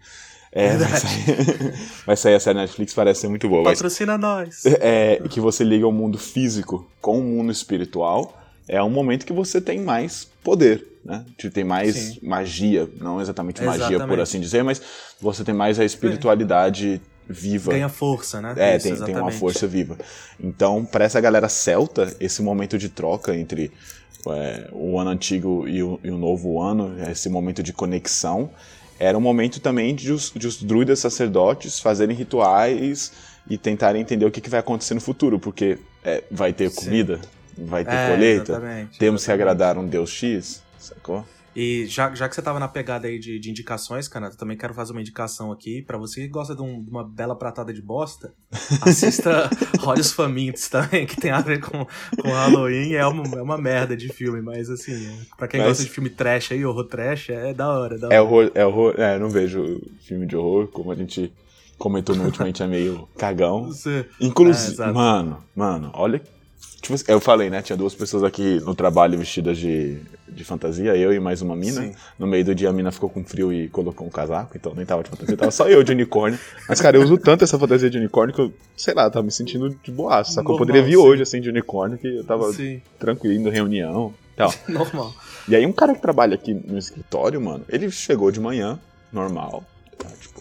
É, 0.53 0.77
vai 0.77 0.89
sair, 0.89 1.75
vai 2.07 2.17
sair, 2.17 2.35
a 2.35 2.41
série 2.41 2.59
Netflix, 2.59 2.93
parece 2.93 3.21
ser 3.21 3.29
muito 3.29 3.49
boa. 3.49 3.63
Patrocina 3.63 4.19
mas, 4.19 4.65
nós. 4.65 4.67
É, 4.81 5.23
que 5.31 5.41
você 5.41 5.63
liga 5.65 5.87
o 5.87 5.93
mundo 5.93 6.19
físico 6.19 6.91
com 7.01 7.19
o 7.19 7.23
mundo 7.23 7.53
espiritual. 7.53 8.37
É 8.73 8.81
um 8.81 8.89
momento 8.89 9.27
que 9.27 9.33
você 9.33 9.61
tem 9.61 9.81
mais 9.81 10.29
poder, 10.45 10.87
né? 11.05 11.25
Tem 11.53 11.65
mais 11.65 11.97
Sim. 11.97 12.19
magia, 12.23 12.89
não 13.01 13.21
exatamente 13.21 13.61
magia 13.65 13.87
exatamente. 13.87 14.09
por 14.09 14.21
assim 14.21 14.39
dizer, 14.39 14.63
mas 14.63 14.81
você 15.21 15.43
tem 15.43 15.53
mais 15.53 15.81
a 15.81 15.85
espiritualidade 15.85 16.95
é. 16.95 17.33
viva. 17.33 17.73
Ganha 17.73 17.89
força, 17.89 18.41
né? 18.41 18.55
É, 18.57 18.77
Isso, 18.77 18.95
tem, 18.95 19.07
tem 19.07 19.17
uma 19.17 19.33
força 19.33 19.67
viva. 19.67 19.99
Então, 20.39 20.85
para 20.85 21.05
essa 21.05 21.21
galera 21.21 21.49
celta, 21.49 22.15
esse 22.21 22.41
momento 22.43 22.79
de 22.79 22.89
troca 22.89 23.37
entre 23.37 23.73
é, 24.29 24.69
o 24.71 25.01
ano 25.01 25.11
antigo 25.11 25.67
e 25.67 25.83
o, 25.83 25.99
e 26.05 26.11
o 26.13 26.17
novo 26.17 26.63
ano, 26.63 26.95
esse 27.11 27.29
momento 27.29 27.65
de 27.65 27.73
conexão, 27.73 28.51
era 29.01 29.19
um 29.19 29.21
momento 29.21 29.59
também 29.59 29.97
de 29.97 30.13
os, 30.13 30.31
de 30.33 30.47
os 30.47 30.63
druidas 30.63 31.01
sacerdotes 31.01 31.81
fazerem 31.81 32.15
rituais 32.15 33.11
e 33.49 33.59
tentarem 33.59 34.01
entender 34.01 34.27
o 34.27 34.31
que, 34.31 34.41
que 34.41 34.49
vai 34.49 34.61
acontecer 34.61 34.95
no 34.95 35.01
futuro, 35.01 35.41
porque 35.41 35.77
é, 36.05 36.23
vai 36.31 36.53
ter 36.53 36.73
comida, 36.73 37.17
Sim. 37.17 37.40
Vai 37.67 37.85
ter 37.85 37.95
é, 37.95 38.11
colheita, 38.11 38.53
exatamente, 38.53 38.99
temos 38.99 39.23
exatamente. 39.23 39.25
que 39.25 39.33
agradar 39.33 39.79
um 39.79 39.87
deus 39.87 40.11
X, 40.11 40.63
sacou? 40.79 41.25
E 41.55 41.87
já, 41.87 42.15
já 42.15 42.29
que 42.29 42.35
você 42.35 42.43
tava 42.43 42.61
na 42.61 42.69
pegada 42.69 43.09
aí 43.09 43.19
de, 43.19 43.39
de 43.39 43.51
indicações, 43.51 44.07
Canata, 44.07 44.37
também 44.37 44.57
quero 44.57 44.73
fazer 44.73 44.93
uma 44.93 45.01
indicação 45.01 45.51
aqui. 45.51 45.83
para 45.83 45.99
você 45.99 46.23
que 46.23 46.29
gosta 46.29 46.55
de, 46.55 46.63
um, 46.63 46.81
de, 46.81 46.89
uma 46.89 47.03
bela 47.03 47.35
pratada 47.35 47.73
de 47.73 47.83
bosta, 47.83 48.33
assista 48.83 49.51
Olhos 49.85 50.13
Famintos 50.13 50.69
também, 50.69 51.07
que 51.07 51.21
tem 51.21 51.33
a 51.33 51.41
ver 51.41 51.61
com, 51.61 51.85
com 52.23 52.29
Halloween. 52.29 52.93
É 52.95 53.05
uma, 53.05 53.39
é 53.39 53.43
uma 53.43 53.59
merda 53.59 53.97
de 53.97 54.09
filme, 54.09 54.41
mas 54.41 54.71
assim, 54.71 55.11
para 55.37 55.49
quem 55.49 55.59
mas... 55.61 55.71
gosta 55.71 55.85
de 55.85 55.91
filme 55.91 56.09
trash 56.09 56.53
aí, 56.53 56.65
horror 56.65 56.85
trash, 56.85 57.31
é 57.31 57.53
da 57.53 57.69
hora. 57.69 57.99
Da 57.99 58.09
é 58.11 58.21
horror, 58.21 58.53
é 58.55 58.65
horror, 58.65 58.95
é, 58.97 59.19
não 59.19 59.29
vejo 59.29 59.83
filme 60.03 60.27
de 60.27 60.37
horror, 60.37 60.69
como 60.69 60.93
a 60.93 60.95
gente 60.95 61.33
comentou 61.77 62.15
no 62.15 62.27
último, 62.27 62.45
a 62.45 62.47
gente 62.47 62.63
é 62.63 62.67
meio 62.67 63.09
cagão. 63.19 63.69
Inclusive, 64.21 64.81
é, 64.81 64.93
mano, 64.93 65.43
mano, 65.57 65.91
olha 65.95 66.23
Tipo, 66.81 66.97
eu 67.09 67.21
falei, 67.21 67.51
né? 67.51 67.61
Tinha 67.61 67.77
duas 67.77 67.95
pessoas 67.95 68.25
aqui 68.25 68.59
no 68.61 68.75
trabalho 68.75 69.19
vestidas 69.19 69.59
de, 69.59 69.99
de 70.27 70.45
fantasia, 70.45 70.97
eu 70.97 71.13
e 71.13 71.21
mais 71.21 71.43
uma 71.43 71.55
mina. 71.55 71.83
Sim. 71.83 71.93
No 72.19 72.27
meio 72.27 72.45
do 72.45 72.55
dia 72.55 72.71
a 72.71 72.73
mina 72.73 72.91
ficou 72.91 73.11
com 73.11 73.23
frio 73.23 73.53
e 73.53 73.69
colocou 73.69 74.07
um 74.07 74.11
casaco, 74.11 74.57
então 74.57 74.75
nem 74.75 74.87
tava 74.87 75.03
de 75.03 75.11
fantasia, 75.11 75.37
tava 75.37 75.51
só 75.51 75.69
eu 75.69 75.83
de 75.83 75.93
unicórnio. 75.93 76.39
Mas, 76.67 76.81
cara, 76.81 76.97
eu 76.97 77.03
uso 77.03 77.19
tanto 77.19 77.45
essa 77.45 77.59
fantasia 77.59 77.91
de 77.91 77.99
unicórnio 77.99 78.35
que 78.35 78.41
eu, 78.41 78.53
sei 78.77 78.95
lá, 78.95 79.11
tava 79.11 79.25
me 79.25 79.31
sentindo 79.31 79.69
de 79.69 79.91
boaço, 79.91 80.33
sacou? 80.33 80.55
Eu 80.55 80.59
poderia 80.59 80.83
vir 80.83 80.93
sim. 80.93 80.97
hoje, 80.97 81.23
assim, 81.23 81.41
de 81.41 81.51
unicórnio, 81.51 81.99
que 81.99 82.09
eu 82.09 82.25
tava 82.25 82.51
sim. 82.53 82.81
tranquilo, 82.99 83.35
indo 83.35 83.51
reunião 83.51 84.15
e 84.33 84.37
tal. 84.37 84.55
Normal. 84.67 85.15
E 85.47 85.55
aí 85.55 85.67
um 85.67 85.73
cara 85.73 85.95
que 85.95 86.01
trabalha 86.01 86.35
aqui 86.35 86.55
no 86.55 86.79
escritório, 86.79 87.41
mano, 87.41 87.65
ele 87.69 87.91
chegou 87.91 88.31
de 88.31 88.41
manhã, 88.41 88.79
normal, 89.13 89.65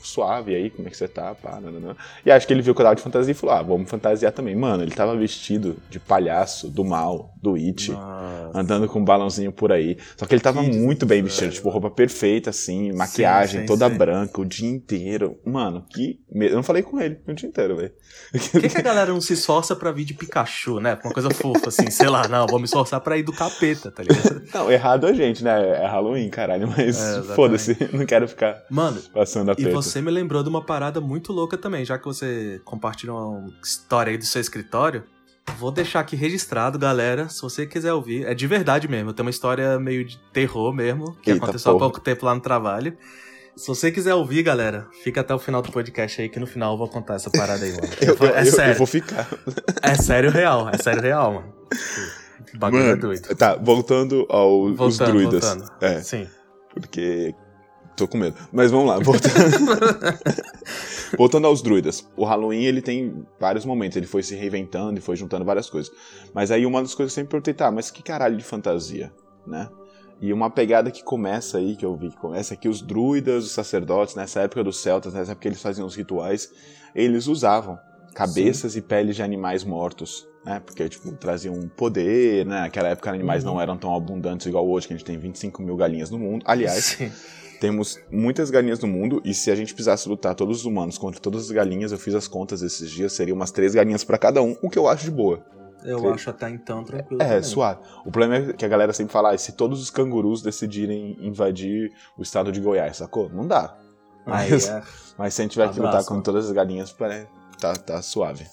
suave, 0.03 0.51
e 0.51 0.55
aí, 0.55 0.69
como 0.69 0.87
é 0.87 0.91
que 0.91 0.97
você 0.97 1.07
tá? 1.07 1.33
Pá. 1.35 1.59
E 2.25 2.31
acho 2.31 2.47
que 2.47 2.53
ele 2.53 2.61
viu 2.61 2.73
que 2.73 2.81
eu 2.81 2.85
tava 2.85 2.95
de 2.95 3.01
fantasia 3.01 3.31
e 3.31 3.35
falou, 3.35 3.55
ah, 3.55 3.61
vamos 3.61 3.89
fantasiar 3.89 4.31
também. 4.31 4.55
Mano, 4.55 4.83
ele 4.83 4.91
tava 4.91 5.15
vestido 5.15 5.77
de 5.89 5.99
palhaço, 5.99 6.69
do 6.69 6.83
mal, 6.83 7.33
do 7.41 7.55
It, 7.55 7.91
Nossa. 7.91 8.51
andando 8.53 8.87
com 8.87 8.99
um 8.99 9.05
balãozinho 9.05 9.51
por 9.51 9.71
aí. 9.71 9.97
Só 10.17 10.25
que 10.25 10.33
ele 10.33 10.41
tava 10.41 10.63
que 10.63 10.71
muito 10.71 11.05
bem 11.05 11.23
vestido, 11.23 11.51
tipo, 11.51 11.69
roupa 11.69 11.89
perfeita, 11.89 12.49
assim, 12.49 12.91
maquiagem 12.93 13.61
sim, 13.61 13.61
sim, 13.61 13.65
toda 13.65 13.89
sim. 13.89 13.97
branca, 13.97 14.41
o 14.41 14.45
dia 14.45 14.69
inteiro. 14.69 15.37
Mano, 15.45 15.85
que... 15.89 16.19
Eu 16.31 16.55
não 16.55 16.63
falei 16.63 16.83
com 16.83 16.99
ele 16.99 17.19
o 17.27 17.33
dia 17.33 17.47
inteiro, 17.47 17.77
velho. 17.77 17.91
Por 18.51 18.61
que, 18.61 18.69
que, 18.69 18.77
a 18.77 18.81
galera 18.81 19.11
não 19.11 19.21
se 19.21 19.33
esforça 19.33 19.75
pra 19.75 19.91
vir 19.91 20.05
de 20.05 20.13
Pikachu, 20.13 20.79
né? 20.79 20.97
Uma 21.03 21.13
coisa 21.13 21.29
fofa, 21.29 21.69
assim, 21.69 21.89
sei 21.89 22.07
lá, 22.09 22.27
não, 22.27 22.45
vou 22.47 22.59
me 22.59 22.65
esforçar 22.65 22.99
pra 23.01 23.17
ir 23.17 23.23
do 23.23 23.33
capeta, 23.33 23.91
tá 23.91 24.03
ligado? 24.03 24.41
Não, 24.53 24.71
errado 24.71 25.07
a 25.07 25.13
gente, 25.13 25.43
né? 25.43 25.83
É 25.83 25.87
Halloween, 25.87 26.29
caralho, 26.29 26.67
mas 26.67 26.99
é, 26.99 27.21
foda-se, 27.35 27.77
não 27.93 28.05
quero 28.05 28.27
ficar 28.27 28.63
Mano, 28.69 29.01
passando 29.13 29.51
a 29.51 29.55
E 29.57 29.71
você 29.89 30.01
me 30.01 30.11
lembrou 30.11 30.43
de 30.43 30.49
uma 30.49 30.63
parada 30.63 31.01
muito 31.01 31.33
louca 31.33 31.57
também, 31.57 31.83
já 31.83 31.97
que 31.97 32.05
você 32.05 32.61
compartilhou 32.63 33.17
uma 33.17 33.53
história 33.63 34.11
aí 34.11 34.17
do 34.17 34.25
seu 34.25 34.41
escritório. 34.41 35.03
Vou 35.57 35.71
deixar 35.71 36.01
aqui 36.01 36.15
registrado, 36.15 36.77
galera, 36.77 37.27
se 37.27 37.41
você 37.41 37.65
quiser 37.65 37.91
ouvir. 37.93 38.25
É 38.25 38.33
de 38.33 38.45
verdade 38.45 38.87
mesmo, 38.87 39.13
tem 39.13 39.25
uma 39.25 39.31
história 39.31 39.79
meio 39.79 40.05
de 40.05 40.17
terror 40.31 40.73
mesmo, 40.73 41.15
que 41.23 41.31
Eita, 41.31 41.43
aconteceu 41.43 41.71
porra. 41.71 41.85
há 41.85 41.89
pouco 41.89 41.99
tempo 41.99 42.25
lá 42.25 42.35
no 42.35 42.41
trabalho. 42.41 42.95
Se 43.55 43.67
você 43.67 43.91
quiser 43.91 44.13
ouvir, 44.13 44.43
galera, 44.43 44.87
fica 45.03 45.21
até 45.21 45.33
o 45.33 45.39
final 45.39 45.61
do 45.61 45.71
podcast 45.71 46.21
aí, 46.21 46.29
que 46.29 46.39
no 46.39 46.47
final 46.47 46.73
eu 46.73 46.77
vou 46.77 46.87
contar 46.87 47.15
essa 47.15 47.29
parada 47.29 47.65
aí, 47.65 47.71
mano. 47.71 47.87
eu, 47.99 48.15
eu, 48.15 48.35
é 48.35 48.45
sério. 48.45 48.73
Eu 48.73 48.77
vou 48.77 48.87
ficar. 48.87 49.27
É 49.81 49.95
sério 49.95 50.29
real, 50.29 50.69
é 50.69 50.77
sério 50.77 51.01
real, 51.01 51.33
mano. 51.33 51.53
Bagulho 52.55 52.83
é 52.83 52.85
mano, 52.85 52.97
é 52.97 53.01
doido. 53.01 53.35
Tá, 53.35 53.55
voltando 53.55 54.25
aos 54.29 54.77
voltando, 54.77 55.11
druidas. 55.11 55.43
Voltando. 55.43 55.71
É. 55.81 56.01
Sim. 56.01 56.27
Porque 56.73 57.33
Tô 57.99 58.07
com 58.07 58.17
medo. 58.17 58.37
Mas 58.49 58.71
vamos 58.71 58.87
lá, 58.87 58.97
voltando. 59.03 59.33
voltando 61.17 61.47
aos 61.47 61.61
druidas. 61.61 62.07
O 62.15 62.23
Halloween, 62.23 62.63
ele 62.63 62.81
tem 62.81 63.25
vários 63.37 63.65
momentos. 63.65 63.97
Ele 63.97 64.07
foi 64.07 64.23
se 64.23 64.35
reinventando 64.35 64.97
e 64.97 65.01
foi 65.01 65.17
juntando 65.17 65.43
várias 65.43 65.69
coisas. 65.69 65.91
Mas 66.33 66.49
aí 66.49 66.65
uma 66.65 66.81
das 66.81 66.95
coisas 66.95 67.13
que 67.13 67.19
eu 67.19 67.23
sempre 67.23 67.31
perguntei, 67.31 67.53
tá, 67.53 67.69
mas 67.69 67.91
que 67.91 68.01
caralho 68.01 68.37
de 68.37 68.43
fantasia, 68.43 69.11
né? 69.45 69.67
E 70.21 70.31
uma 70.31 70.49
pegada 70.49 70.89
que 70.91 71.03
começa 71.03 71.57
aí, 71.57 71.75
que 71.75 71.85
eu 71.85 71.95
vi 71.95 72.09
que 72.09 72.17
começa, 72.17 72.53
é 72.53 72.57
que 72.57 72.69
os 72.69 72.81
druidas, 72.81 73.45
os 73.45 73.51
sacerdotes, 73.51 74.15
nessa 74.15 74.41
época 74.41 74.63
dos 74.63 74.81
celtas, 74.81 75.13
nessa 75.13 75.31
época 75.31 75.41
que 75.41 75.47
eles 75.49 75.61
faziam 75.61 75.85
os 75.85 75.95
rituais, 75.95 76.49
eles 76.95 77.27
usavam 77.27 77.77
cabeças 78.13 78.73
Sim. 78.73 78.79
e 78.79 78.81
peles 78.81 79.15
de 79.15 79.23
animais 79.23 79.63
mortos, 79.65 80.25
né? 80.45 80.61
Porque, 80.65 80.87
tipo, 80.87 81.11
traziam 81.13 81.53
um 81.53 81.67
poder, 81.67 82.45
né? 82.45 82.61
Naquela 82.61 82.89
época 82.89 83.09
animais 83.09 83.43
uhum. 83.43 83.53
não 83.53 83.61
eram 83.61 83.77
tão 83.77 83.93
abundantes 83.93 84.45
igual 84.45 84.67
hoje, 84.69 84.87
que 84.87 84.93
a 84.93 84.97
gente 84.97 85.05
tem 85.05 85.17
25 85.17 85.61
mil 85.61 85.75
galinhas 85.75 86.09
no 86.09 86.19
mundo. 86.19 86.43
Aliás, 86.45 86.83
Sim. 86.83 87.11
Temos 87.59 87.99
muitas 88.09 88.49
galinhas 88.49 88.79
no 88.79 88.87
mundo 88.87 89.21
e 89.25 89.33
se 89.33 89.51
a 89.51 89.55
gente 89.55 89.73
precisasse 89.73 90.07
lutar 90.07 90.33
todos 90.33 90.59
os 90.59 90.65
humanos 90.65 90.97
contra 90.97 91.19
todas 91.19 91.43
as 91.43 91.51
galinhas, 91.51 91.91
eu 91.91 91.97
fiz 91.97 92.15
as 92.15 92.27
contas 92.27 92.61
esses 92.61 92.89
dias, 92.89 93.13
seriam 93.13 93.35
umas 93.35 93.51
três 93.51 93.75
galinhas 93.75 94.03
para 94.03 94.17
cada 94.17 94.41
um, 94.41 94.55
o 94.61 94.69
que 94.69 94.79
eu 94.79 94.87
acho 94.87 95.05
de 95.05 95.11
boa. 95.11 95.43
Eu 95.83 96.11
acho 96.11 96.29
até 96.29 96.49
então 96.49 96.83
tranquilo. 96.83 97.21
É, 97.21 97.27
também. 97.27 97.43
suave. 97.43 97.79
O 98.05 98.11
problema 98.11 98.49
é 98.49 98.53
que 98.53 98.65
a 98.65 98.67
galera 98.67 98.91
sempre 98.93 99.13
fala, 99.13 99.33
ah, 99.33 99.37
se 99.37 99.53
todos 99.53 99.81
os 99.81 99.89
cangurus 99.89 100.41
decidirem 100.41 101.17
invadir 101.21 101.91
o 102.17 102.21
estado 102.21 102.51
de 102.51 102.59
Goiás, 102.59 102.97
sacou? 102.97 103.29
Não 103.29 103.47
dá. 103.47 103.77
Mas, 104.25 104.67
é. 104.67 104.83
mas 105.17 105.33
se 105.33 105.41
a 105.41 105.43
gente 105.43 105.51
tiver 105.53 105.63
Abraço. 105.63 105.79
que 105.79 105.85
lutar 105.85 106.05
com 106.05 106.21
todas 106.21 106.45
as 106.45 106.51
galinhas, 106.51 106.95
tá, 107.59 107.75
tá 107.75 108.01
suave. 108.01 108.45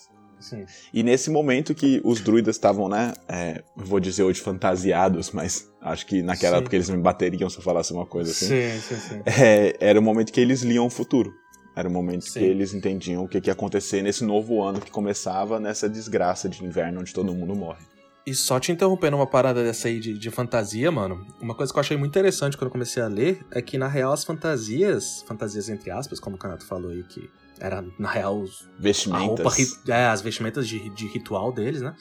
Sim. 0.49 0.65
E 0.95 1.03
nesse 1.03 1.29
momento 1.29 1.75
que 1.75 2.01
os 2.05 2.21
druidas 2.21 2.55
estavam, 2.55 2.89
né, 2.89 3.15
é, 3.29 3.65
vou 3.75 3.99
dizer 3.99 4.23
hoje 4.23 4.41
fantasiados, 4.41 5.33
mas 5.33 5.69
acho 5.81 6.07
que 6.07 6.23
naquela 6.23 6.57
sim. 6.57 6.61
época 6.61 6.77
eles 6.77 6.89
me 6.89 6.99
bateriam 6.99 7.51
se 7.51 7.59
eu 7.59 7.63
falasse 7.63 7.93
uma 7.93 8.07
coisa 8.07 8.31
assim. 8.31 8.47
Sim, 8.47 8.81
sim, 8.81 8.97
sim. 8.97 9.23
É, 9.43 9.77
era 9.81 9.99
o 9.99 10.03
momento 10.03 10.33
que 10.33 10.41
eles 10.41 10.63
liam 10.63 10.87
o 10.87 10.91
futuro. 10.91 11.35
Era 11.75 11.89
o 11.89 11.93
momento 11.93 12.25
sim. 12.25 12.39
que 12.39 12.45
eles 12.45 12.73
entendiam 12.73 13.25
o 13.25 13.29
que, 13.29 13.41
que 13.41 13.51
ia 13.51 13.53
acontecer 13.53 14.03
nesse 14.03 14.25
novo 14.25 14.63
ano 14.63 14.81
que 14.81 14.91
começava 14.91 15.59
nessa 15.59 15.89
desgraça 15.89 16.49
de 16.49 16.65
inverno 16.65 17.01
onde 17.01 17.13
todo 17.13 17.35
mundo 17.35 17.55
morre. 17.55 17.85
E 18.27 18.35
só 18.35 18.59
te 18.59 18.73
interrompendo 18.73 19.17
uma 19.17 19.27
parada 19.27 19.63
dessa 19.63 19.89
aí 19.89 20.01
de, 20.01 20.19
de, 20.19 20.31
fantasia, 20.31 20.91
mano, 20.91 21.25
uma 21.41 21.55
coisa 21.55 21.73
que 21.73 21.79
eu 21.79 21.81
achei 21.81 21.97
muito 21.97 22.11
interessante 22.11 22.57
quando 22.57 22.67
eu 22.67 22.73
comecei 22.73 23.03
a 23.03 23.07
ler 23.07 23.45
é 23.53 23.63
que, 23.63 23.79
na 23.79 23.87
real, 23.87 24.13
as 24.13 24.25
fantasias, 24.25 25.23
fantasias 25.29 25.69
entre 25.69 25.91
aspas, 25.91 26.19
como 26.19 26.35
o 26.35 26.39
Canato 26.39 26.67
falou 26.67 26.91
aí, 26.91 27.05
que 27.05 27.31
era, 27.61 27.85
na 27.99 28.11
real, 28.11 28.41
os, 28.41 28.69
vestimentas. 28.79 29.45
Roupa, 29.45 29.93
é, 29.93 30.07
as 30.07 30.21
vestimentas 30.21 30.67
de, 30.67 30.91
de 30.91 31.07
ritual 31.07 31.53
deles, 31.53 31.83
né? 31.83 31.95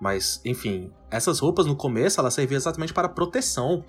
Mas, 0.00 0.40
enfim, 0.44 0.90
essas 1.10 1.38
roupas 1.38 1.66
no 1.66 1.76
começo, 1.76 2.18
elas 2.20 2.34
serviam 2.34 2.56
exatamente 2.56 2.92
para 2.92 3.08
proteção. 3.08 3.84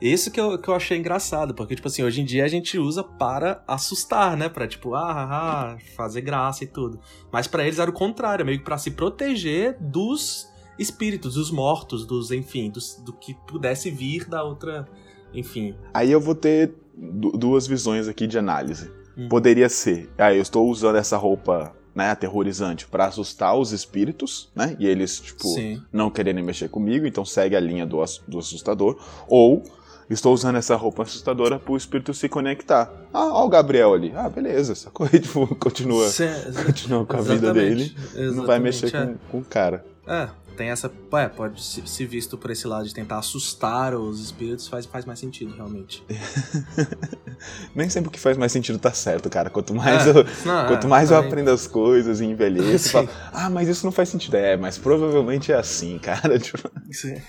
Isso 0.00 0.30
que 0.30 0.40
eu, 0.40 0.58
que 0.58 0.68
eu 0.68 0.74
achei 0.74 0.98
engraçado, 0.98 1.54
porque, 1.54 1.76
tipo 1.76 1.86
assim, 1.86 2.02
hoje 2.02 2.20
em 2.20 2.24
dia 2.24 2.44
a 2.44 2.48
gente 2.48 2.76
usa 2.78 3.04
para 3.04 3.62
assustar, 3.66 4.36
né? 4.36 4.48
Pra, 4.48 4.66
tipo, 4.66 4.94
ah, 4.94 5.12
ah, 5.12 5.72
ah 5.72 5.78
fazer 5.96 6.20
graça 6.22 6.64
e 6.64 6.66
tudo. 6.66 6.98
Mas 7.32 7.46
para 7.46 7.64
eles 7.64 7.78
era 7.78 7.90
o 7.90 7.94
contrário, 7.94 8.44
meio 8.44 8.58
que 8.58 8.64
pra 8.64 8.76
se 8.76 8.90
proteger 8.90 9.76
dos 9.80 10.48
espíritos, 10.78 11.34
dos 11.34 11.50
mortos, 11.50 12.04
dos, 12.04 12.32
enfim, 12.32 12.70
dos, 12.70 12.96
do 13.04 13.12
que 13.12 13.34
pudesse 13.46 13.90
vir 13.90 14.28
da 14.28 14.42
outra, 14.42 14.88
enfim. 15.32 15.76
Aí 15.94 16.10
eu 16.10 16.20
vou 16.20 16.34
ter 16.34 16.74
duas 16.96 17.66
visões 17.66 18.08
aqui 18.08 18.26
de 18.26 18.36
análise. 18.36 18.90
Hum. 19.16 19.28
Poderia 19.28 19.68
ser, 19.68 20.10
ah, 20.18 20.32
eu 20.34 20.42
estou 20.42 20.68
usando 20.68 20.96
essa 20.96 21.16
roupa 21.16 21.72
né, 21.94 22.10
aterrorizante 22.10 22.86
para 22.86 23.06
assustar 23.06 23.56
os 23.56 23.70
espíritos, 23.72 24.50
né? 24.54 24.76
E 24.80 24.86
eles, 24.86 25.20
tipo, 25.20 25.46
Sim. 25.46 25.80
não 25.92 26.10
quererem 26.10 26.42
mexer 26.42 26.68
comigo, 26.68 27.06
então 27.06 27.24
segue 27.24 27.54
a 27.54 27.60
linha 27.60 27.86
do, 27.86 28.02
do 28.26 28.38
assustador. 28.40 28.98
Ou 29.28 29.62
estou 30.10 30.34
usando 30.34 30.56
essa 30.56 30.74
roupa 30.74 31.04
assustadora 31.04 31.58
pro 31.58 31.76
espírito 31.76 32.12
se 32.12 32.28
conectar. 32.28 32.92
Ah, 33.12 33.26
ó 33.32 33.46
o 33.46 33.48
Gabriel 33.48 33.94
ali. 33.94 34.12
Ah, 34.14 34.28
beleza, 34.28 34.74
sacou? 34.74 35.08
E, 35.12 35.20
tipo, 35.20 35.46
continua, 35.54 36.08
Cê- 36.08 36.28
continua 36.66 37.06
com 37.06 37.16
a 37.16 37.20
vida 37.20 37.54
dele. 37.54 37.94
Não 38.34 38.44
vai 38.44 38.58
mexer 38.58 38.86
exatamente, 38.86 39.18
com, 39.30 39.30
com 39.30 39.38
o 39.38 39.44
cara. 39.44 39.84
É, 40.06 40.12
É, 40.22 40.28
tem 40.54 40.68
essa. 40.70 40.90
É, 41.12 41.28
pode 41.28 41.62
se, 41.62 41.86
se 41.86 42.06
visto 42.06 42.36
por 42.38 42.50
esse 42.50 42.66
lado 42.66 42.86
de 42.86 42.94
tentar 42.94 43.18
assustar 43.18 43.94
os 43.94 44.20
espíritos, 44.20 44.66
faz, 44.68 44.86
faz 44.86 45.04
mais 45.04 45.18
sentido, 45.18 45.54
realmente. 45.54 46.04
Nem 47.74 47.88
sempre 47.88 48.08
o 48.08 48.10
que 48.10 48.18
faz 48.18 48.36
mais 48.36 48.52
sentido 48.52 48.78
tá 48.78 48.92
certo, 48.92 49.28
cara. 49.28 49.50
Quanto 49.50 49.74
mais, 49.74 50.06
É, 50.06 50.10
eu, 50.10 50.24
não, 50.44 50.66
quanto 50.66 50.86
é, 50.86 50.90
mais 50.90 51.10
eu 51.10 51.16
aprendo 51.18 51.50
as 51.50 51.66
coisas 51.66 52.20
e 52.20 52.24
envelheço, 52.24 52.90
falo, 52.90 53.08
ah, 53.32 53.50
mas 53.50 53.68
isso 53.68 53.84
não 53.84 53.92
faz 53.92 54.08
sentido. 54.08 54.36
É, 54.36 54.56
mas 54.56 54.78
provavelmente 54.78 55.52
é 55.52 55.56
assim, 55.56 55.98
cara. 55.98 56.38
Tipo, 56.38 56.70
Sim. 56.90 57.20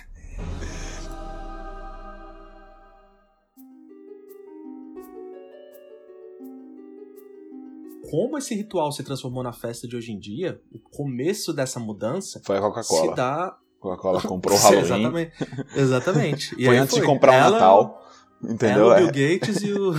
Como 8.09 8.37
esse 8.37 8.53
ritual 8.55 8.91
se 8.91 9.03
transformou 9.03 9.43
na 9.43 9.53
festa 9.53 9.87
de 9.87 9.95
hoje 9.95 10.11
em 10.11 10.19
dia, 10.19 10.59
o 10.71 10.79
começo 10.79 11.53
dessa 11.53 11.79
mudança 11.79 12.41
Foi 12.45 12.57
a 12.57 12.59
se 12.59 12.65
Coca-Cola. 12.67 13.15
dá. 13.15 13.57
Coca-Cola 13.79 14.21
comprou 14.27 14.57
o 14.57 14.61
Halloween. 14.61 14.81
Exatamente. 14.83 15.31
Exatamente. 15.75 16.55
E 16.57 16.65
Foi 16.65 16.77
antes 16.77 16.93
de 16.95 17.01
foi 17.01 17.07
comprar 17.07 17.31
o 17.31 17.35
ela- 17.35 17.51
Natal. 17.51 18.01
Entendeu? 18.43 18.91
Ela, 18.91 18.95
o. 19.07 19.11
Bill 19.11 19.29
Gates 19.39 19.63
e 19.63 19.71
o. 19.71 19.93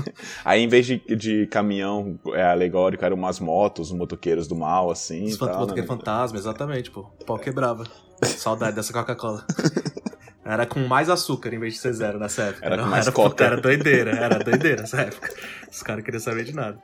Aí, 0.44 0.62
em 0.62 0.68
vez 0.68 0.86
de, 0.86 0.98
de 1.16 1.46
caminhão 1.48 2.18
é, 2.32 2.44
alegórico, 2.44 3.04
eram 3.04 3.16
umas 3.16 3.40
motos, 3.40 3.90
os 3.90 3.96
motoqueiros 3.96 4.46
do 4.46 4.54
mal, 4.54 4.90
assim. 4.90 5.24
Os 5.24 5.34
e 5.34 5.38
tal, 5.38 5.48
motoqueiro 5.58 5.82
né? 5.82 5.86
fantasma, 5.96 6.38
exatamente, 6.38 6.90
pô. 6.90 7.00
O 7.20 7.24
pau 7.26 7.38
quebrava. 7.38 7.84
Saudade 8.22 8.76
dessa 8.76 8.92
Coca-Cola. 8.92 9.44
Era 10.44 10.66
com 10.66 10.80
mais 10.80 11.10
açúcar 11.10 11.52
em 11.54 11.58
vez 11.58 11.74
de 11.74 11.80
ser 11.80 11.92
zero 11.92 12.18
nessa 12.18 12.44
época. 12.44 12.64
Era 12.66 12.76
com 12.78 12.82
Não, 12.84 12.90
mais 12.90 13.06
era, 13.06 13.14
coca. 13.14 13.44
Era 13.44 13.60
doideira, 13.60 14.10
era 14.12 14.38
doideira 14.38 14.80
nessa 14.80 15.02
época. 15.02 15.32
Os 15.70 15.82
caras 15.82 16.02
queriam 16.02 16.20
saber 16.20 16.44
de 16.44 16.52
nada. 16.54 16.78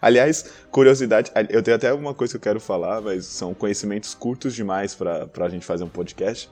Aliás, 0.00 0.44
curiosidade, 0.70 1.30
eu 1.50 1.62
tenho 1.62 1.76
até 1.76 1.88
alguma 1.90 2.14
coisa 2.14 2.32
que 2.32 2.36
eu 2.36 2.40
quero 2.40 2.60
falar, 2.60 3.00
mas 3.00 3.26
são 3.26 3.52
conhecimentos 3.54 4.14
curtos 4.14 4.54
demais 4.54 4.94
pra, 4.94 5.26
pra 5.26 5.48
gente 5.48 5.64
fazer 5.66 5.84
um 5.84 5.88
podcast. 5.88 6.50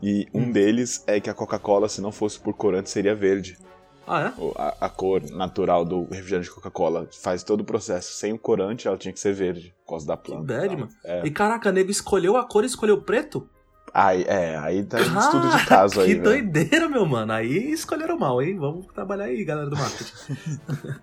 E 0.00 0.28
um 0.32 0.42
Hum. 0.42 0.52
deles 0.52 1.02
é 1.06 1.18
que 1.20 1.28
a 1.28 1.34
Coca-Cola, 1.34 1.88
se 1.88 2.00
não 2.00 2.12
fosse 2.12 2.38
por 2.38 2.54
corante, 2.54 2.88
seria 2.88 3.14
verde. 3.16 3.58
Ah, 4.06 4.32
é? 4.38 4.52
A, 4.56 4.86
a 4.86 4.88
cor 4.88 5.20
natural 5.30 5.84
do 5.84 6.04
refrigerante 6.04 6.48
de 6.48 6.54
Coca-Cola 6.54 7.08
faz 7.20 7.42
todo 7.42 7.60
o 7.60 7.64
processo. 7.64 8.12
Sem 8.12 8.32
o 8.32 8.38
corante, 8.38 8.86
ela 8.88 8.96
tinha 8.96 9.12
que 9.12 9.20
ser 9.20 9.34
verde, 9.34 9.74
por 9.84 9.90
causa 9.90 10.06
da 10.06 10.16
Que 10.16 10.30
planta. 10.30 10.44
bad, 10.44 10.64
e 10.64 10.68
tal. 10.68 10.78
mano. 10.78 10.88
É. 11.04 11.26
E 11.26 11.30
caraca, 11.30 11.70
nego 11.72 11.90
escolheu 11.90 12.36
a 12.36 12.44
cor 12.46 12.62
e 12.62 12.66
escolheu 12.68 13.02
preto? 13.02 13.48
Aí, 13.92 14.22
é, 14.28 14.56
aí 14.58 14.84
tá 14.84 14.98
um 14.98 15.18
estudo 15.18 15.48
de 15.56 15.66
caso 15.66 15.94
que 15.96 16.00
aí, 16.00 16.14
velho. 16.14 16.22
doideira, 16.22 16.88
meu 16.88 17.04
mano. 17.04 17.32
Aí 17.32 17.70
escolheram 17.72 18.18
mal, 18.18 18.40
hein? 18.40 18.56
Vamos 18.58 18.86
trabalhar 18.94 19.24
aí, 19.24 19.44
galera 19.44 19.68
do 19.68 19.76
marketing. 19.76 20.12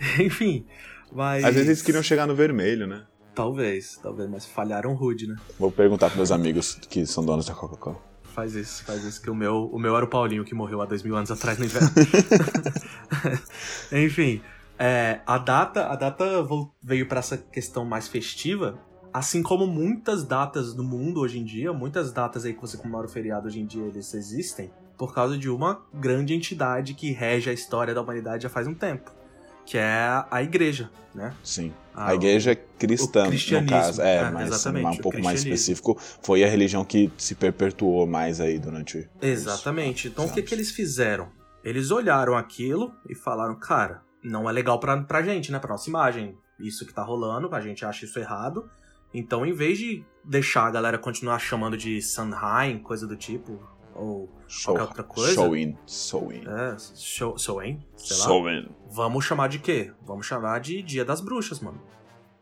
Enfim, 0.20 0.66
mas... 1.12 1.44
Às 1.44 1.54
vezes 1.54 1.68
eles 1.68 1.82
queriam 1.82 2.02
chegar 2.02 2.26
no 2.26 2.34
vermelho, 2.34 2.86
né? 2.86 3.04
Talvez, 3.34 3.98
talvez, 4.02 4.28
mas 4.28 4.46
falharam 4.46 4.94
rude, 4.94 5.28
né? 5.28 5.36
Vou 5.58 5.70
perguntar 5.70 6.06
pros 6.06 6.16
meus 6.16 6.32
amigos 6.32 6.74
que 6.88 7.06
são 7.06 7.24
donos 7.24 7.46
da 7.46 7.54
Coca-Cola. 7.54 7.96
Faz 8.34 8.54
isso, 8.54 8.84
faz 8.84 9.04
isso, 9.04 9.20
que 9.22 9.30
o 9.30 9.34
meu, 9.34 9.68
o 9.72 9.78
meu 9.78 9.96
era 9.96 10.04
o 10.04 10.08
Paulinho 10.08 10.44
que 10.44 10.54
morreu 10.54 10.80
há 10.80 10.86
dois 10.86 11.02
mil 11.02 11.16
anos 11.16 11.30
atrás 11.30 11.58
no 11.58 11.64
inverno. 11.64 11.88
Enfim, 13.92 14.40
é, 14.78 15.20
a 15.26 15.38
data, 15.38 15.86
a 15.86 15.96
data 15.96 16.24
veio 16.82 17.08
para 17.08 17.18
essa 17.18 17.36
questão 17.36 17.84
mais 17.84 18.06
festiva, 18.06 18.78
assim 19.12 19.42
como 19.42 19.66
muitas 19.66 20.24
datas 20.24 20.74
no 20.74 20.84
mundo 20.84 21.20
hoje 21.20 21.38
em 21.38 21.44
dia, 21.44 21.72
muitas 21.72 22.12
datas 22.12 22.44
aí 22.44 22.54
que 22.54 22.60
você 22.60 22.76
comemora 22.76 23.06
o 23.06 23.10
feriado 23.10 23.48
hoje 23.48 23.60
em 23.60 23.66
dia, 23.66 23.84
eles 23.84 24.14
existem 24.14 24.70
por 24.96 25.14
causa 25.14 25.38
de 25.38 25.48
uma 25.48 25.86
grande 25.94 26.34
entidade 26.34 26.92
que 26.94 27.12
rege 27.12 27.48
a 27.48 27.52
história 27.52 27.94
da 27.94 28.02
humanidade 28.02 28.42
já 28.42 28.48
faz 28.48 28.66
um 28.66 28.74
tempo, 28.74 29.12
que 29.68 29.76
é 29.76 30.24
a 30.30 30.42
igreja, 30.42 30.90
né? 31.14 31.34
Sim. 31.44 31.74
Ah, 31.94 32.08
a 32.08 32.14
igreja 32.14 32.54
cristã, 32.78 33.24
no 33.24 33.66
caso. 33.66 34.00
É, 34.00 34.16
É, 34.16 34.30
mas 34.30 34.48
exatamente, 34.48 34.98
um 34.98 35.02
pouco 35.02 35.22
mais 35.22 35.40
específico, 35.40 35.98
foi 36.22 36.42
a 36.42 36.48
religião 36.48 36.86
que 36.86 37.12
se 37.18 37.34
perpetuou 37.34 38.06
mais 38.06 38.40
aí 38.40 38.58
durante. 38.58 39.06
Exatamente. 39.20 40.08
Então 40.08 40.24
o 40.24 40.32
que, 40.32 40.40
que 40.40 40.54
eles 40.54 40.70
fizeram? 40.70 41.28
Eles 41.62 41.90
olharam 41.90 42.34
aquilo 42.34 42.94
e 43.10 43.14
falaram, 43.14 43.56
cara, 43.56 44.00
não 44.24 44.48
é 44.48 44.52
legal 44.54 44.80
pra, 44.80 44.96
pra 45.02 45.20
gente, 45.20 45.52
né? 45.52 45.58
Pra 45.58 45.68
nossa 45.70 45.90
imagem. 45.90 46.34
Isso 46.58 46.86
que 46.86 46.94
tá 46.94 47.02
rolando, 47.02 47.54
a 47.54 47.60
gente 47.60 47.84
acha 47.84 48.06
isso 48.06 48.18
errado. 48.18 48.70
Então, 49.12 49.44
em 49.44 49.52
vez 49.52 49.76
de 49.76 50.02
deixar 50.24 50.66
a 50.66 50.70
galera 50.70 50.96
continuar 50.96 51.38
chamando 51.38 51.76
de 51.76 52.00
Sanheim, 52.00 52.78
coisa 52.78 53.06
do 53.06 53.16
tipo, 53.16 53.60
ou 53.98 54.28
Show, 54.48 54.74
Qualquer 54.74 54.88
outra 54.88 55.02
coisa? 55.02 55.34
Showin. 55.34 55.76
Showin. 55.86 56.42
é, 56.46 56.76
show, 56.96 57.36
Soen, 57.38 57.86
sei 57.96 58.16
lá. 58.16 58.24
Showin. 58.24 58.68
Vamos 58.90 59.24
chamar 59.26 59.48
de 59.48 59.58
quê? 59.58 59.92
Vamos 60.06 60.24
chamar 60.26 60.58
de 60.60 60.82
Dia 60.82 61.04
das 61.04 61.20
Bruxas, 61.20 61.60
mano. 61.60 61.78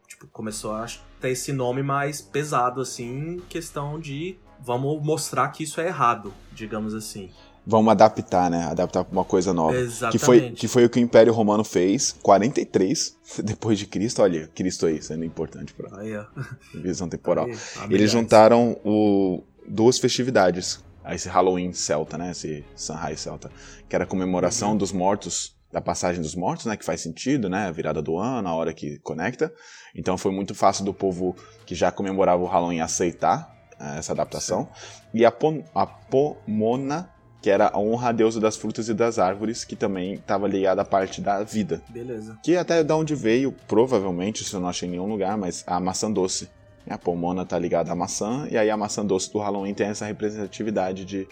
Tipo, 0.07 0.29
começou 0.29 0.73
a 0.73 0.87
ter 1.21 1.31
esse 1.31 1.53
nome 1.53 1.83
mais 1.83 2.21
pesado, 2.21 2.81
assim, 2.81 3.42
questão 3.49 3.99
de 3.99 4.38
vamos 4.61 5.05
mostrar 5.05 5.49
que 5.49 5.64
isso 5.64 5.81
é 5.81 5.88
errado, 5.88 6.33
digamos 6.53 6.95
assim. 6.95 7.31
Vamos 7.66 7.90
adaptar, 7.90 8.49
né? 8.49 8.62
Adaptar 8.62 9.03
pra 9.03 9.12
uma 9.12 9.25
coisa 9.25 9.53
nova. 9.53 9.77
Exatamente. 9.77 10.12
Que 10.12 10.25
foi, 10.25 10.51
que 10.53 10.69
foi 10.69 10.85
o 10.85 10.88
que 10.88 11.01
o 11.01 11.03
Império 11.03 11.33
Romano 11.33 11.64
fez, 11.64 12.12
43 12.23 13.19
depois 13.42 13.77
de 13.77 13.87
Cristo. 13.87 14.23
Olha, 14.23 14.47
Cristo 14.55 14.87
aí, 14.87 15.03
sendo 15.03 15.25
importante 15.25 15.75
pra 15.75 15.99
Aí, 15.99 16.16
ó. 16.16 16.25
visão 16.73 17.09
temporal. 17.09 17.47
Aí, 17.47 17.88
Eles 17.90 18.12
juntaram 18.12 18.79
o, 18.85 19.42
duas 19.66 19.99
festividades. 19.99 20.85
Esse 21.14 21.29
Halloween 21.29 21.73
celta, 21.73 22.16
né? 22.19 22.31
Esse 22.33 22.64
Sanhai 22.75 23.16
celta. 23.16 23.51
Que 23.88 23.95
era 23.95 24.05
a 24.05 24.07
comemoração 24.07 24.71
Uhum. 24.73 24.77
dos 24.77 24.92
mortos, 24.92 25.55
da 25.73 25.81
passagem 25.81 26.23
dos 26.23 26.35
mortos, 26.35 26.66
né? 26.66 26.77
Que 26.77 26.85
faz 26.85 27.01
sentido, 27.01 27.49
né? 27.49 27.66
A 27.66 27.71
virada 27.71 28.01
do 28.03 28.16
ano, 28.19 28.49
a 28.49 28.55
hora 28.55 28.73
que 28.73 28.99
conecta. 29.01 29.53
Então 29.95 30.16
foi 30.19 30.33
muito 30.33 30.55
fácil 30.55 30.85
do 30.85 30.92
povo 30.95 31.37
que 31.64 31.75
já 31.75 31.90
comemorava 31.92 32.42
o 32.42 32.47
Halloween 32.47 32.81
aceitar 32.81 33.55
eh, 33.79 33.99
essa 33.99 34.12
adaptação. 34.12 34.69
E 35.12 35.25
a, 35.25 35.31
Pon 35.31 35.62
a 35.75 35.87
Pomona, 35.87 37.11
que 37.42 37.51
era 37.51 37.69
a 37.73 37.79
honra 37.79 38.09
a 38.09 38.12
deusa 38.12 38.40
das 38.40 38.57
frutas 38.57 38.88
e 38.88 38.95
das 38.95 39.19
árvores, 39.19 39.64
que 39.64 39.77
também 39.77 40.14
estava 40.14 40.49
ligada 40.49 40.83
à 40.83 40.85
parte 40.85 41.21
da 41.21 41.42
vida. 41.45 41.83
Beleza. 41.88 42.38
Que 42.42 42.57
até 42.57 42.83
da 42.83 42.97
onde 42.97 43.14
veio, 43.14 43.53
provavelmente, 43.69 44.42
isso 44.42 44.57
eu 44.57 44.61
não 44.61 44.69
achei 44.69 44.88
em 44.88 44.92
nenhum 44.92 45.07
lugar, 45.07 45.37
mas 45.37 45.62
a 45.66 45.79
maçã 45.79 46.11
doce. 46.11 46.49
A 46.88 46.99
pomona 46.99 47.44
tá 47.44 47.59
ligada 47.59 47.90
à 47.90 47.94
maçã, 47.94 48.46
e 48.51 48.57
aí 48.57 48.70
a 48.70 48.77
maçã 48.77 49.05
doce 49.05 49.33
do 49.33 49.38
Halloween 49.38 49.75
tem 49.75 49.88
essa 49.88 50.07
representatividade 50.07 51.05
de. 51.05 51.27